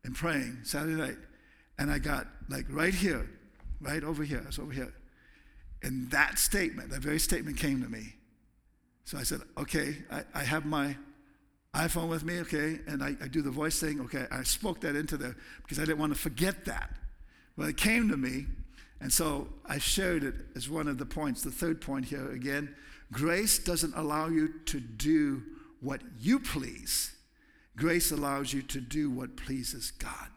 and 0.04 0.14
praying 0.14 0.58
Saturday 0.62 0.94
night, 0.94 1.18
and 1.78 1.90
I 1.90 1.98
got 1.98 2.26
like 2.48 2.66
right 2.70 2.94
here, 2.94 3.28
right 3.80 4.02
over 4.02 4.22
here, 4.22 4.44
it's 4.46 4.58
over 4.58 4.72
here. 4.72 4.92
And 5.82 6.10
that 6.10 6.38
statement, 6.38 6.90
that 6.90 7.00
very 7.00 7.18
statement 7.18 7.56
came 7.56 7.82
to 7.82 7.88
me. 7.88 8.14
So 9.04 9.16
I 9.16 9.22
said, 9.22 9.40
okay, 9.56 9.96
I, 10.10 10.22
I 10.34 10.42
have 10.42 10.66
my 10.66 10.96
iPhone 11.74 12.08
with 12.08 12.24
me, 12.24 12.40
okay, 12.40 12.80
and 12.86 13.02
I, 13.02 13.14
I, 13.22 13.28
do 13.28 13.42
the 13.42 13.50
voice 13.50 13.78
thing, 13.78 14.00
okay. 14.00 14.26
I 14.30 14.42
spoke 14.42 14.80
that 14.80 14.96
into 14.96 15.16
there 15.16 15.36
because 15.62 15.78
I 15.78 15.84
didn't 15.84 15.98
want 15.98 16.12
to 16.12 16.18
forget 16.18 16.64
that. 16.64 16.90
Well, 17.56 17.68
it 17.68 17.76
came 17.76 18.08
to 18.08 18.16
me, 18.16 18.46
and 19.00 19.12
so 19.12 19.48
I 19.66 19.78
shared 19.78 20.24
it 20.24 20.34
as 20.56 20.68
one 20.68 20.88
of 20.88 20.98
the 20.98 21.06
points, 21.06 21.42
the 21.42 21.50
third 21.50 21.80
point 21.80 22.06
here 22.06 22.30
again. 22.32 22.74
Grace 23.12 23.58
doesn't 23.58 23.94
allow 23.96 24.28
you 24.28 24.60
to 24.66 24.80
do 24.80 25.42
what 25.80 26.00
you 26.18 26.40
please, 26.40 27.12
grace 27.76 28.10
allows 28.10 28.52
you 28.52 28.62
to 28.62 28.80
do 28.80 29.10
what 29.10 29.36
pleases 29.36 29.92
God. 29.92 30.28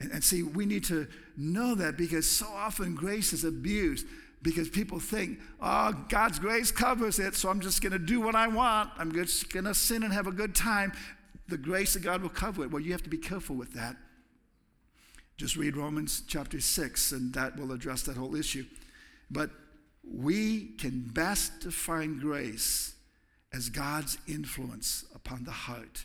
And, 0.00 0.12
and, 0.12 0.22
see, 0.22 0.42
we 0.44 0.64
need 0.64 0.84
to 0.84 1.08
know 1.36 1.74
that 1.74 1.96
because 1.96 2.30
so 2.30 2.46
often 2.46 2.94
grace 2.94 3.32
is 3.32 3.42
abused. 3.42 4.06
Because 4.42 4.68
people 4.68 5.00
think, 5.00 5.40
oh, 5.60 5.92
God's 6.08 6.38
grace 6.38 6.70
covers 6.70 7.18
it, 7.18 7.34
so 7.34 7.48
I'm 7.48 7.60
just 7.60 7.82
going 7.82 7.92
to 7.92 7.98
do 7.98 8.20
what 8.20 8.34
I 8.34 8.46
want. 8.48 8.90
I'm 8.96 9.12
just 9.12 9.52
going 9.52 9.64
to 9.64 9.74
sin 9.74 10.02
and 10.02 10.12
have 10.12 10.26
a 10.26 10.32
good 10.32 10.54
time. 10.54 10.92
The 11.48 11.58
grace 11.58 11.96
of 11.96 12.02
God 12.02 12.22
will 12.22 12.28
cover 12.28 12.62
it. 12.62 12.70
Well, 12.70 12.82
you 12.82 12.92
have 12.92 13.02
to 13.02 13.10
be 13.10 13.18
careful 13.18 13.56
with 13.56 13.74
that. 13.74 13.96
Just 15.36 15.56
read 15.56 15.76
Romans 15.76 16.22
chapter 16.26 16.60
6, 16.60 17.12
and 17.12 17.32
that 17.34 17.56
will 17.56 17.72
address 17.72 18.02
that 18.02 18.16
whole 18.16 18.36
issue. 18.36 18.64
But 19.30 19.50
we 20.04 20.72
can 20.78 21.00
best 21.00 21.60
define 21.60 22.18
grace 22.18 22.94
as 23.52 23.68
God's 23.68 24.18
influence 24.26 25.04
upon 25.14 25.44
the 25.44 25.50
heart, 25.50 26.04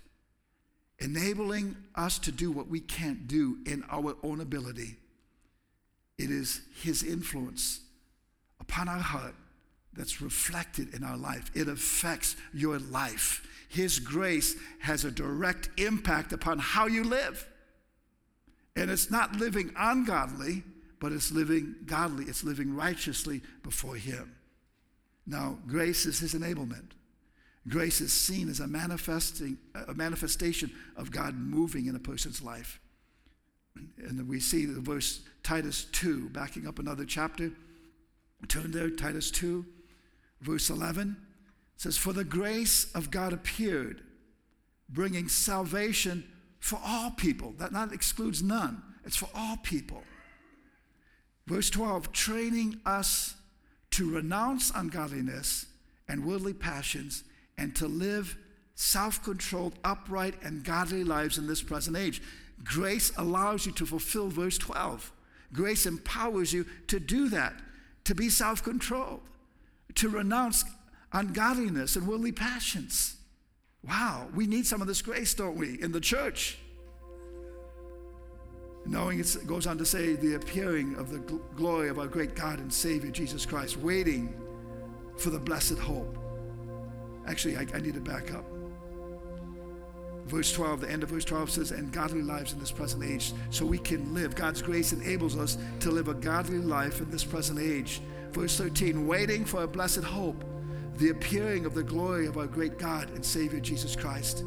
enabling 1.00 1.76
us 1.96 2.20
to 2.20 2.32
do 2.32 2.52
what 2.52 2.68
we 2.68 2.80
can't 2.80 3.28
do 3.28 3.58
in 3.66 3.84
our 3.92 4.16
own 4.24 4.40
ability. 4.40 4.98
It 6.18 6.32
is 6.32 6.62
His 6.82 7.04
influence 7.04 7.82
upon 8.64 8.88
our 8.88 9.00
heart 9.00 9.36
that's 9.94 10.22
reflected 10.22 10.94
in 10.94 11.04
our 11.04 11.18
life. 11.18 11.52
It 11.54 11.68
affects 11.68 12.36
your 12.54 12.80
life. 12.80 13.46
His 13.70 14.00
grace 14.00 14.56
has 14.80 15.04
a 15.04 15.12
direct 15.12 15.70
impact 15.78 16.32
upon 16.32 16.60
how 16.60 16.88
you 16.88 17.04
live. 17.04 17.48
And 18.76 18.90
it's 18.90 19.12
not 19.12 19.36
living 19.36 19.72
ungodly, 19.78 20.64
but 21.00 21.12
it's 21.12 21.32
living 21.32 21.76
godly, 21.86 22.26
it's 22.26 22.44
living 22.44 22.74
righteously 22.74 23.42
before 23.62 23.96
Him. 23.96 24.36
Now, 25.28 25.58
grace 25.68 26.06
is 26.06 26.20
His 26.20 26.34
enablement. 26.34 26.92
Grace 27.68 28.02
is 28.02 28.12
seen 28.12 28.50
as 28.50 28.60
a, 28.60 28.68
manifesting, 28.68 29.58
a 29.88 29.94
manifestation 29.94 30.72
of 30.98 31.12
God 31.12 31.36
moving 31.36 31.86
in 31.86 31.96
a 31.96 32.00
person's 32.00 32.42
life. 32.42 32.80
And 33.98 34.28
we 34.28 34.40
see 34.40 34.66
the 34.66 34.82
verse 34.82 35.22
Titus 35.44 35.86
2, 35.92 36.30
backing 36.30 36.68
up 36.68 36.80
another 36.80 37.06
chapter. 37.06 37.52
Turn 38.48 38.72
there, 38.72 38.90
Titus 38.90 39.32
2, 39.32 39.66
verse 40.42 40.70
11 40.70 41.18
says, 41.78 41.98
For 41.98 42.14
the 42.14 42.24
grace 42.24 42.92
of 42.94 43.12
God 43.12 43.34
appeared, 43.34 44.02
bringing 44.90 45.28
salvation 45.28 46.24
for 46.60 46.80
all 46.84 47.12
people. 47.12 47.54
That 47.58 47.72
not 47.72 47.94
excludes 47.94 48.44
none, 48.44 48.82
it's 49.06 49.16
for 49.16 49.30
all 49.34 49.58
people. 49.58 50.04
Verse 51.46 51.70
12, 51.70 52.12
training 52.14 52.80
us 52.86 53.36
to 53.92 54.10
renounce 54.10 54.72
ungodliness 54.74 55.66
and 56.08 56.26
worldly 56.26 56.54
passions 56.54 57.24
and 57.58 57.76
to 57.76 57.88
live 57.88 58.38
self 58.76 59.22
controlled, 59.24 59.78
upright, 59.84 60.36
and 60.42 60.64
godly 60.64 61.04
lives 61.04 61.38
in 61.38 61.48
this 61.48 61.62
present 61.62 61.98
age. 61.98 62.22
Grace 62.64 63.12
allows 63.18 63.66
you 63.66 63.72
to 63.74 63.86
fulfill 63.86 64.30
verse 64.30 64.58
12. 64.58 65.12
Grace 65.52 65.86
empowers 65.86 66.54
you 66.54 66.66
to 66.88 67.00
do 67.00 67.30
that 67.30 67.54
to 68.06 68.16
be 68.16 68.30
self 68.30 68.64
controlled, 68.64 69.22
to 69.96 70.10
renounce 70.10 70.64
ungodliness 71.12 71.96
and 71.96 72.08
worldly 72.08 72.32
passions. 72.32 73.16
Wow, 73.84 74.28
we 74.34 74.48
need 74.48 74.66
some 74.66 74.82
of 74.82 74.88
this 74.88 75.02
grace, 75.02 75.34
don't 75.34 75.58
we, 75.58 75.82
in 75.82 75.92
the 75.92 76.00
church? 76.00 76.58
Knowing 78.86 79.20
it 79.20 79.38
goes 79.46 79.68
on 79.68 79.78
to 79.78 79.86
say, 79.86 80.16
the 80.16 80.36
appearing 80.36 80.96
of 80.96 81.10
the 81.10 81.20
gl- 81.20 81.42
glory 81.56 81.90
of 81.90 82.00
our 82.00 82.08
great 82.08 82.36
God 82.36 82.60
and 82.60 82.74
Savior 82.74 83.12
Jesus 83.12 83.46
Christ, 83.46 83.78
waiting 83.78 84.34
for 85.18 85.30
the 85.30 85.40
blessed 85.40 85.78
hope. 85.78 86.18
Actually, 87.28 87.58
I, 87.58 87.66
I 87.74 87.80
need 87.80 87.94
to 87.94 88.02
back 88.02 88.34
up. 88.34 88.46
Verse 90.26 90.52
12, 90.54 90.82
the 90.82 90.90
end 90.90 91.04
of 91.04 91.10
verse 91.10 91.26
12 91.26 91.50
says, 91.50 91.72
and 91.72 91.92
godly 91.92 92.22
lives 92.22 92.54
in 92.54 92.60
this 92.60 92.72
present 92.72 93.04
age, 93.04 93.34
so 93.50 93.66
we 93.66 93.78
can 93.78 94.14
live. 94.14 94.36
God's 94.36 94.62
grace 94.62 94.94
enables 94.94 95.38
us 95.38 95.58
to 95.82 95.92
live 95.92 96.08
a 96.08 96.14
godly 96.14 96.60
life 96.60 97.02
in 97.02 97.10
this 97.12 97.24
present 97.24 97.60
age. 97.60 98.02
Verse 98.32 98.58
13, 98.58 99.06
waiting 99.06 99.46
for 99.46 99.64
a 99.64 99.68
blessed 99.68 100.04
hope, 100.04 100.44
the 100.98 101.10
appearing 101.10 101.66
of 101.66 101.74
the 101.74 101.84
glory 101.84 102.26
of 102.26 102.38
our 102.38 102.48
great 102.48 102.80
God 102.80 103.10
and 103.12 103.24
Savior 103.24 103.60
Jesus 103.60 103.96
Christ, 103.96 104.44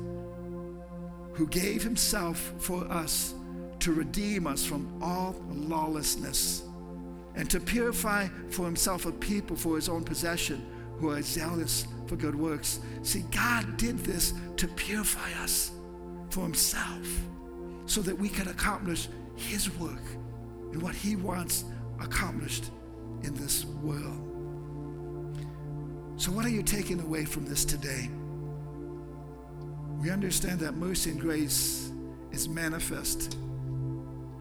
who 1.34 1.46
gave 1.48 1.82
himself 1.82 2.54
for 2.58 2.84
us 2.90 3.34
to 3.80 3.92
redeem 3.92 4.46
us 4.46 4.64
from 4.64 5.00
all 5.02 5.36
lawlessness 5.50 6.62
and 7.34 7.50
to 7.50 7.60
purify 7.60 8.26
for 8.48 8.64
himself 8.64 9.04
a 9.04 9.12
people 9.12 9.54
for 9.54 9.76
his 9.76 9.88
own 9.88 10.02
possession 10.02 10.66
who 10.98 11.10
are 11.10 11.22
zealous 11.22 11.86
for 12.06 12.16
good 12.16 12.34
works. 12.34 12.80
See, 13.02 13.24
God 13.30 13.76
did 13.76 13.98
this 13.98 14.32
to 14.56 14.68
purify 14.68 15.32
us 15.42 15.72
for 16.30 16.40
Himself 16.42 17.06
so 17.86 18.00
that 18.02 18.18
we 18.18 18.28
can 18.28 18.48
accomplish 18.48 19.08
His 19.36 19.70
work 19.78 20.02
and 20.72 20.82
what 20.82 20.94
He 20.94 21.16
wants 21.16 21.64
accomplished 22.00 22.70
in 23.22 23.34
this 23.34 23.64
world. 23.82 24.22
So, 26.16 26.32
what 26.32 26.44
are 26.44 26.50
you 26.50 26.62
taking 26.62 27.00
away 27.00 27.24
from 27.24 27.44
this 27.44 27.64
today? 27.64 28.10
We 30.00 30.10
understand 30.10 30.60
that 30.60 30.76
mercy 30.76 31.10
and 31.10 31.20
grace 31.20 31.90
is 32.32 32.48
manifest 32.48 33.36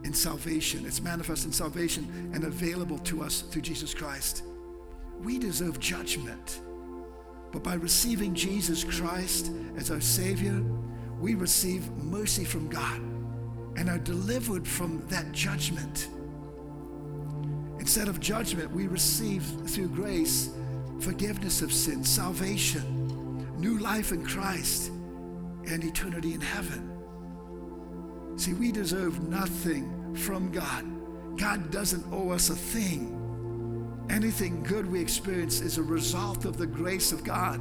in 0.04 0.12
salvation. 0.12 0.84
It's 0.86 1.02
manifest 1.02 1.44
in 1.44 1.52
salvation 1.52 2.30
and 2.34 2.44
available 2.44 2.98
to 3.00 3.22
us 3.22 3.42
through 3.42 3.62
Jesus 3.62 3.92
Christ. 3.94 4.42
We 5.22 5.38
deserve 5.38 5.80
judgment. 5.80 6.60
But 7.52 7.62
by 7.62 7.74
receiving 7.74 8.34
Jesus 8.34 8.84
Christ 8.84 9.50
as 9.76 9.90
our 9.90 10.00
Savior, 10.00 10.62
we 11.20 11.34
receive 11.34 11.90
mercy 11.96 12.44
from 12.44 12.68
God 12.68 13.00
and 13.76 13.88
are 13.88 13.98
delivered 13.98 14.66
from 14.66 15.06
that 15.08 15.32
judgment. 15.32 16.08
Instead 17.78 18.08
of 18.08 18.20
judgment, 18.20 18.70
we 18.72 18.86
receive 18.86 19.42
through 19.66 19.88
grace 19.88 20.50
forgiveness 21.00 21.62
of 21.62 21.72
sin, 21.72 22.02
salvation, 22.02 23.46
new 23.58 23.78
life 23.78 24.12
in 24.12 24.24
Christ, 24.24 24.88
and 25.68 25.84
eternity 25.84 26.34
in 26.34 26.40
heaven. 26.40 26.92
See, 28.36 28.54
we 28.54 28.72
deserve 28.72 29.28
nothing 29.28 30.14
from 30.14 30.50
God. 30.50 30.84
God 31.38 31.70
doesn't 31.70 32.04
owe 32.12 32.30
us 32.30 32.50
a 32.50 32.54
thing. 32.54 33.25
Anything 34.08 34.62
good 34.62 34.90
we 34.90 35.00
experience 35.00 35.60
is 35.60 35.78
a 35.78 35.82
result 35.82 36.44
of 36.44 36.56
the 36.56 36.66
grace 36.66 37.12
of 37.12 37.24
God 37.24 37.60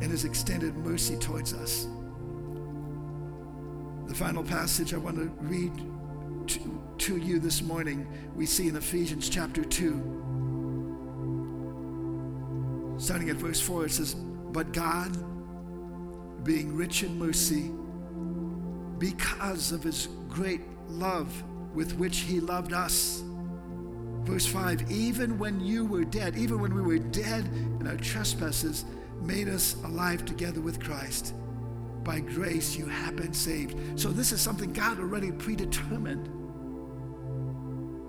and 0.00 0.10
His 0.10 0.24
extended 0.24 0.76
mercy 0.76 1.16
towards 1.16 1.54
us. 1.54 1.86
The 4.06 4.14
final 4.14 4.42
passage 4.42 4.94
I 4.94 4.96
want 4.96 5.16
to 5.16 5.30
read 5.40 5.72
to, 6.48 6.82
to 6.98 7.16
you 7.16 7.38
this 7.38 7.62
morning, 7.62 8.06
we 8.34 8.46
see 8.46 8.68
in 8.68 8.76
Ephesians 8.76 9.28
chapter 9.28 9.64
2. 9.64 10.16
Starting 12.98 13.30
at 13.30 13.36
verse 13.36 13.60
4, 13.60 13.84
it 13.86 13.92
says, 13.92 14.14
But 14.14 14.72
God, 14.72 15.16
being 16.44 16.74
rich 16.74 17.04
in 17.04 17.18
mercy, 17.18 17.70
because 18.98 19.72
of 19.72 19.82
his 19.84 20.08
great 20.28 20.62
love 20.88 21.30
with 21.74 21.96
which 21.98 22.18
he 22.20 22.40
loved 22.40 22.72
us, 22.72 23.22
Verse 24.28 24.44
5 24.44 24.90
Even 24.90 25.38
when 25.38 25.58
you 25.58 25.86
were 25.86 26.04
dead, 26.04 26.36
even 26.36 26.60
when 26.60 26.74
we 26.74 26.82
were 26.82 26.98
dead 26.98 27.46
in 27.80 27.86
our 27.86 27.96
trespasses, 27.96 28.84
made 29.22 29.48
us 29.48 29.74
alive 29.84 30.26
together 30.26 30.60
with 30.60 30.78
Christ. 30.84 31.34
By 32.04 32.20
grace 32.20 32.76
you 32.76 32.86
have 32.86 33.16
been 33.16 33.32
saved. 33.32 33.98
So 33.98 34.10
this 34.10 34.32
is 34.32 34.42
something 34.42 34.72
God 34.74 35.00
already 35.00 35.32
predetermined. 35.32 36.26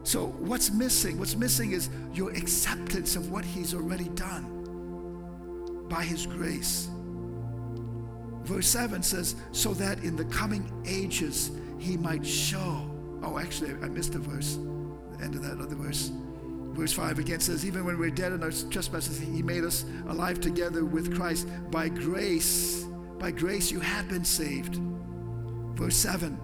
So 0.05 0.27
what's 0.39 0.71
missing? 0.71 1.17
What's 1.19 1.37
missing 1.37 1.71
is 1.71 1.89
your 2.13 2.31
acceptance 2.31 3.15
of 3.15 3.31
what 3.31 3.45
He's 3.45 3.73
already 3.73 4.09
done 4.09 5.87
by 5.87 6.03
His 6.03 6.25
grace. 6.25 6.89
Verse 8.43 8.67
7 8.67 9.03
says, 9.03 9.35
so 9.53 9.73
that 9.75 10.03
in 10.03 10.17
the 10.17 10.25
coming 10.25 10.69
ages 10.85 11.51
He 11.77 11.95
might 11.95 12.25
show. 12.25 12.91
Oh, 13.23 13.39
actually, 13.39 13.71
I 13.81 13.87
missed 13.87 14.15
a 14.15 14.19
verse 14.19 14.57
end 15.21 15.35
of 15.35 15.43
that 15.43 15.59
other 15.59 15.75
verse. 15.75 16.11
Verse 16.73 16.93
5 16.93 17.19
again 17.19 17.39
says, 17.39 17.65
Even 17.65 17.85
when 17.85 17.97
we're 17.97 18.09
dead 18.09 18.31
in 18.31 18.43
our 18.43 18.51
trespasses, 18.51 19.19
He 19.19 19.41
made 19.41 19.63
us 19.63 19.85
alive 20.07 20.39
together 20.39 20.85
with 20.85 21.15
Christ. 21.15 21.47
By 21.71 21.89
grace, 21.89 22.85
by 23.17 23.31
grace 23.31 23.71
you 23.71 23.79
have 23.79 24.07
been 24.07 24.25
saved. 24.25 24.79
Verse 25.75 25.95
7 25.95 26.39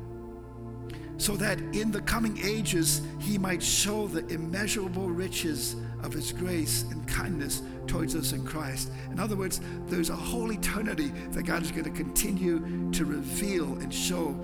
so 1.17 1.35
that 1.37 1.59
in 1.73 1.91
the 1.91 2.01
coming 2.01 2.37
ages 2.43 3.01
he 3.19 3.37
might 3.37 3.63
show 3.63 4.07
the 4.07 4.25
immeasurable 4.27 5.09
riches 5.09 5.75
of 6.03 6.13
his 6.13 6.31
grace 6.31 6.83
and 6.91 7.07
kindness 7.07 7.61
towards 7.87 8.15
us 8.15 8.33
in 8.33 8.45
Christ. 8.45 8.91
In 9.11 9.19
other 9.19 9.35
words, 9.35 9.61
there's 9.87 10.09
a 10.09 10.15
whole 10.15 10.51
eternity 10.51 11.11
that 11.31 11.43
God 11.43 11.63
is 11.63 11.71
going 11.71 11.85
to 11.85 11.89
continue 11.89 12.91
to 12.91 13.05
reveal 13.05 13.73
and 13.75 13.93
show 13.93 14.37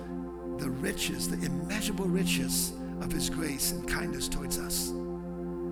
the 0.58 0.70
riches, 0.70 1.28
the 1.28 1.46
immeasurable 1.46 2.06
riches 2.06 2.74
of 3.02 3.12
his 3.12 3.30
grace 3.30 3.72
and 3.72 3.88
kindness 3.88 4.28
towards 4.28 4.58
us. 4.58 4.92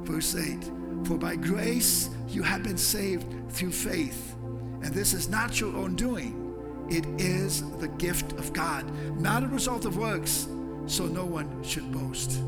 Verse 0.04 0.36
8 0.36 0.72
For 1.06 1.18
by 1.18 1.36
grace 1.36 2.10
you 2.28 2.44
have 2.44 2.64
been 2.64 2.78
saved 2.78 3.26
through 3.52 3.72
faith, 3.72 4.36
and 4.82 4.94
this 4.94 5.14
is 5.14 5.30
not 5.30 5.60
your 5.60 5.76
own 5.76 5.96
doing, 5.96 6.46
it 6.90 7.06
is 7.20 7.64
the 7.78 7.88
gift 7.88 8.34
of 8.34 8.52
God, 8.54 8.90
not 9.20 9.44
a 9.44 9.48
result 9.48 9.86
of 9.86 9.98
works, 9.98 10.48
so 10.88 11.06
no 11.06 11.26
one 11.26 11.64
should 11.64 11.92
boast. 11.92 12.40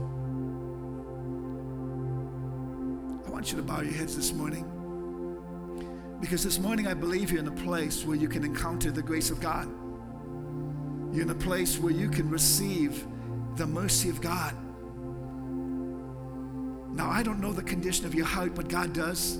I 3.25 3.29
want 3.29 3.51
you 3.51 3.57
to 3.57 3.63
bow 3.63 3.81
your 3.81 3.93
heads 3.93 4.15
this 4.15 4.33
morning. 4.33 4.67
Because 6.19 6.43
this 6.43 6.59
morning 6.59 6.87
I 6.87 6.93
believe 6.93 7.31
you're 7.31 7.39
in 7.39 7.47
a 7.47 7.63
place 7.63 8.05
where 8.05 8.15
you 8.15 8.27
can 8.27 8.43
encounter 8.43 8.91
the 8.91 9.01
grace 9.01 9.31
of 9.31 9.39
God. 9.39 9.67
You're 11.11 11.23
in 11.23 11.29
a 11.29 11.35
place 11.35 11.79
where 11.79 11.91
you 11.91 12.09
can 12.09 12.29
receive 12.29 13.05
the 13.55 13.67
mercy 13.67 14.09
of 14.09 14.21
God. 14.21 14.55
Now, 16.93 17.09
I 17.09 17.23
don't 17.23 17.39
know 17.39 17.53
the 17.53 17.63
condition 17.63 18.05
of 18.05 18.13
your 18.13 18.25
heart, 18.25 18.53
but 18.53 18.67
God 18.67 18.93
does. 18.93 19.39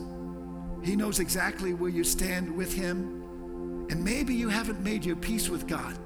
He 0.84 0.96
knows 0.96 1.20
exactly 1.20 1.74
where 1.74 1.90
you 1.90 2.04
stand 2.04 2.56
with 2.56 2.74
Him. 2.74 3.88
And 3.90 4.04
maybe 4.04 4.34
you 4.34 4.50
haven't 4.50 4.80
made 4.80 5.04
your 5.04 5.18
peace 5.18 5.50
with 5.50 5.68
God. 5.68 5.98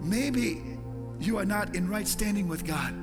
Maybe 0.00 0.78
you 1.20 1.38
are 1.38 1.44
not 1.44 1.76
in 1.76 1.88
right 1.88 2.08
standing 2.08 2.48
with 2.48 2.66
God. 2.66 2.94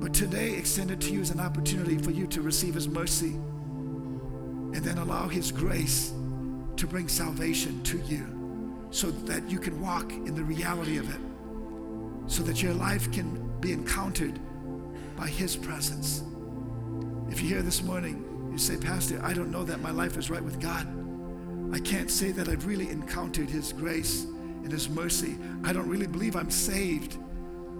But 0.00 0.14
today, 0.14 0.54
extended 0.54 1.00
to 1.02 1.12
you 1.12 1.20
is 1.20 1.30
an 1.30 1.40
opportunity 1.40 1.98
for 1.98 2.10
you 2.10 2.26
to 2.28 2.40
receive 2.40 2.74
His 2.74 2.88
mercy 2.88 3.34
and 3.34 4.76
then 4.76 4.98
allow 4.98 5.28
His 5.28 5.52
grace 5.52 6.12
to 6.76 6.86
bring 6.86 7.08
salvation 7.08 7.82
to 7.84 7.98
you 7.98 8.26
so 8.90 9.10
that 9.10 9.50
you 9.50 9.58
can 9.58 9.80
walk 9.80 10.10
in 10.12 10.34
the 10.34 10.42
reality 10.42 10.98
of 10.98 11.08
it, 11.14 11.20
so 12.30 12.42
that 12.42 12.62
your 12.62 12.74
life 12.74 13.10
can 13.12 13.58
be 13.60 13.72
encountered 13.72 14.38
by 15.16 15.26
His 15.26 15.56
presence. 15.56 16.22
If 17.28 17.40
you're 17.40 17.54
here 17.54 17.62
this 17.62 17.82
morning, 17.82 18.48
you 18.52 18.58
say, 18.58 18.76
Pastor, 18.76 19.20
I 19.22 19.32
don't 19.32 19.50
know 19.50 19.64
that 19.64 19.80
my 19.80 19.90
life 19.90 20.16
is 20.16 20.30
right 20.30 20.42
with 20.42 20.60
God. 20.60 20.86
I 21.74 21.80
can't 21.80 22.10
say 22.10 22.30
that 22.32 22.48
I've 22.48 22.66
really 22.66 22.90
encountered 22.90 23.50
His 23.50 23.72
grace 23.72 24.24
and 24.24 24.70
His 24.70 24.88
mercy. 24.88 25.36
I 25.64 25.72
don't 25.72 25.88
really 25.88 26.06
believe 26.06 26.36
I'm 26.36 26.50
saved. 26.50 27.18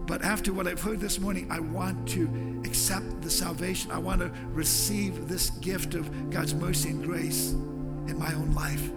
But 0.06 0.22
after 0.22 0.52
what 0.52 0.66
I've 0.66 0.80
heard 0.80 1.00
this 1.00 1.18
morning, 1.18 1.50
I 1.50 1.60
want 1.60 2.08
to 2.10 2.62
accept 2.64 3.22
the 3.22 3.30
salvation. 3.30 3.90
I 3.90 3.98
want 3.98 4.20
to 4.20 4.30
receive 4.50 5.28
this 5.28 5.50
gift 5.50 5.94
of 5.94 6.30
God's 6.30 6.54
mercy 6.54 6.90
and 6.90 7.02
grace 7.04 7.52
in 7.52 8.18
my 8.18 8.32
own 8.34 8.52
life. 8.54 8.90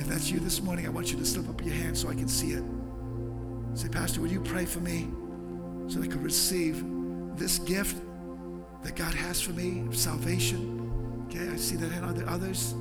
If 0.00 0.06
that's 0.06 0.30
you 0.30 0.38
this 0.38 0.62
morning, 0.62 0.86
I 0.86 0.90
want 0.90 1.10
you 1.10 1.18
to 1.18 1.24
slip 1.24 1.48
up 1.48 1.64
your 1.64 1.74
hand 1.74 1.96
so 1.96 2.08
I 2.08 2.14
can 2.14 2.28
see 2.28 2.52
it. 2.52 2.62
Say, 3.74 3.88
Pastor, 3.88 4.20
would 4.20 4.30
you 4.30 4.40
pray 4.40 4.64
for 4.64 4.80
me 4.80 5.08
so 5.88 6.02
I 6.02 6.06
could 6.06 6.22
receive 6.22 6.84
this 7.38 7.58
gift 7.58 7.96
that 8.82 8.96
God 8.96 9.14
has 9.14 9.40
for 9.40 9.52
me 9.52 9.86
of 9.86 9.96
salvation? 9.96 11.26
Okay, 11.28 11.48
I 11.48 11.56
see 11.56 11.76
that. 11.76 12.02
Are 12.02 12.12
there 12.12 12.28
others? 12.28 12.74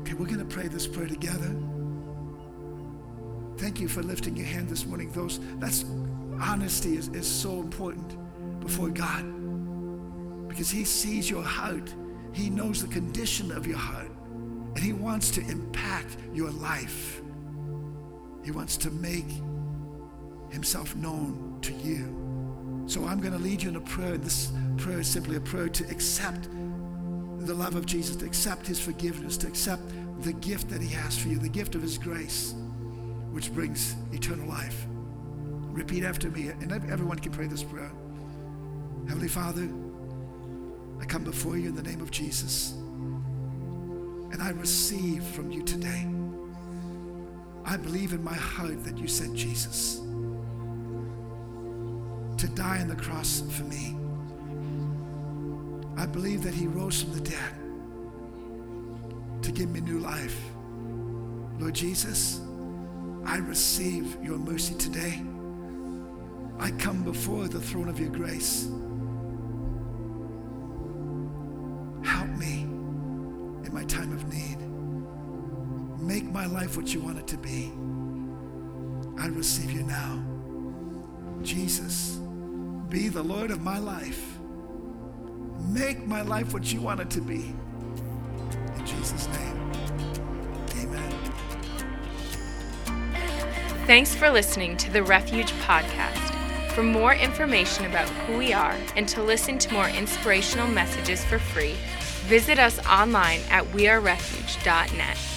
Okay, 0.00 0.14
we're 0.14 0.26
going 0.26 0.38
to 0.38 0.44
pray 0.44 0.68
this 0.68 0.86
prayer 0.86 1.06
together. 1.06 1.54
Thank 3.56 3.80
you 3.80 3.88
for 3.88 4.02
lifting 4.02 4.36
your 4.36 4.46
hand 4.46 4.68
this 4.68 4.84
morning. 4.86 5.10
Those 5.12 5.40
that's 5.58 5.84
honesty 6.40 6.96
is, 6.96 7.08
is 7.08 7.26
so 7.26 7.52
important 7.60 8.16
before 8.60 8.90
God. 8.90 9.24
Because 10.48 10.70
He 10.70 10.84
sees 10.84 11.30
your 11.30 11.42
heart. 11.42 11.94
He 12.32 12.50
knows 12.50 12.82
the 12.82 12.88
condition 12.88 13.50
of 13.52 13.66
your 13.66 13.78
heart. 13.78 14.10
And 14.74 14.78
He 14.78 14.92
wants 14.92 15.30
to 15.32 15.40
impact 15.42 16.16
your 16.32 16.50
life. 16.50 17.22
He 18.44 18.50
wants 18.50 18.76
to 18.78 18.90
make 18.90 19.30
Himself 20.54 20.94
known 20.94 21.58
to 21.62 21.72
you. 21.72 22.84
So 22.86 23.04
I'm 23.04 23.20
going 23.20 23.32
to 23.32 23.38
lead 23.38 23.62
you 23.62 23.70
in 23.70 23.76
a 23.76 23.80
prayer. 23.80 24.16
This 24.16 24.52
prayer 24.76 25.00
is 25.00 25.08
simply 25.08 25.36
a 25.36 25.40
prayer 25.40 25.68
to 25.68 25.84
accept 25.90 26.48
the 27.40 27.52
love 27.52 27.74
of 27.74 27.86
Jesus, 27.86 28.14
to 28.16 28.24
accept 28.24 28.66
His 28.66 28.78
forgiveness, 28.78 29.36
to 29.38 29.48
accept 29.48 29.82
the 30.20 30.32
gift 30.34 30.70
that 30.70 30.80
He 30.80 30.94
has 30.94 31.18
for 31.18 31.28
you, 31.28 31.38
the 31.38 31.48
gift 31.48 31.74
of 31.74 31.82
His 31.82 31.98
grace, 31.98 32.54
which 33.32 33.52
brings 33.52 33.96
eternal 34.12 34.48
life. 34.48 34.86
Repeat 35.72 36.04
after 36.04 36.30
me, 36.30 36.48
and 36.48 36.70
everyone 36.72 37.18
can 37.18 37.32
pray 37.32 37.48
this 37.48 37.64
prayer. 37.64 37.90
Heavenly 39.08 39.28
Father, 39.28 39.68
I 41.00 41.04
come 41.04 41.24
before 41.24 41.56
you 41.58 41.68
in 41.68 41.74
the 41.74 41.82
name 41.82 42.00
of 42.00 42.12
Jesus, 42.12 42.74
and 44.30 44.40
I 44.40 44.50
receive 44.50 45.24
from 45.24 45.50
you 45.50 45.64
today. 45.64 46.06
I 47.64 47.76
believe 47.76 48.12
in 48.12 48.22
my 48.22 48.34
heart 48.34 48.84
that 48.84 48.96
you 48.98 49.08
sent 49.08 49.34
Jesus 49.34 50.03
to 52.44 52.50
die 52.54 52.78
on 52.78 52.88
the 52.88 52.96
cross 52.96 53.42
for 53.52 53.62
me. 53.64 53.96
I 55.96 56.04
believe 56.04 56.42
that 56.42 56.52
he 56.52 56.66
rose 56.66 57.00
from 57.00 57.14
the 57.14 57.20
dead 57.20 57.54
to 59.40 59.50
give 59.50 59.70
me 59.70 59.80
new 59.80 59.98
life. 59.98 60.38
Lord 61.58 61.74
Jesus, 61.74 62.42
I 63.24 63.38
receive 63.38 64.18
your 64.22 64.36
mercy 64.36 64.74
today. 64.74 65.22
I 66.58 66.70
come 66.72 67.02
before 67.02 67.48
the 67.48 67.60
throne 67.60 67.88
of 67.88 67.98
your 67.98 68.10
grace. 68.10 68.68
Help 72.04 72.28
me 72.36 72.62
in 73.64 73.70
my 73.72 73.84
time 73.84 74.12
of 74.12 74.30
need. 74.30 74.58
Make 75.98 76.30
my 76.30 76.44
life 76.44 76.76
what 76.76 76.92
you 76.92 77.00
want 77.00 77.18
it 77.18 77.26
to 77.28 77.38
be. 77.38 77.72
I 79.18 79.28
receive 79.28 79.72
you 79.72 79.84
now. 79.84 80.22
Jesus, 81.42 82.18
be 82.94 83.08
the 83.08 83.22
Lord 83.22 83.50
of 83.50 83.60
my 83.60 83.78
life. 83.80 84.38
Make 85.66 86.06
my 86.06 86.22
life 86.22 86.52
what 86.54 86.72
you 86.72 86.80
want 86.80 87.00
it 87.00 87.10
to 87.10 87.20
be. 87.20 87.52
In 88.76 88.86
Jesus' 88.86 89.26
name, 89.26 89.72
amen. 90.76 91.12
Thanks 93.88 94.14
for 94.14 94.30
listening 94.30 94.76
to 94.76 94.92
the 94.92 95.02
Refuge 95.02 95.50
Podcast. 95.54 96.70
For 96.70 96.84
more 96.84 97.14
information 97.14 97.86
about 97.86 98.08
who 98.08 98.38
we 98.38 98.52
are 98.52 98.76
and 98.94 99.08
to 99.08 99.24
listen 99.24 99.58
to 99.58 99.74
more 99.74 99.88
inspirational 99.88 100.68
messages 100.68 101.24
for 101.24 101.40
free, 101.40 101.74
visit 102.28 102.60
us 102.60 102.78
online 102.86 103.40
at 103.50 103.64
wearerefuge.net. 103.72 105.33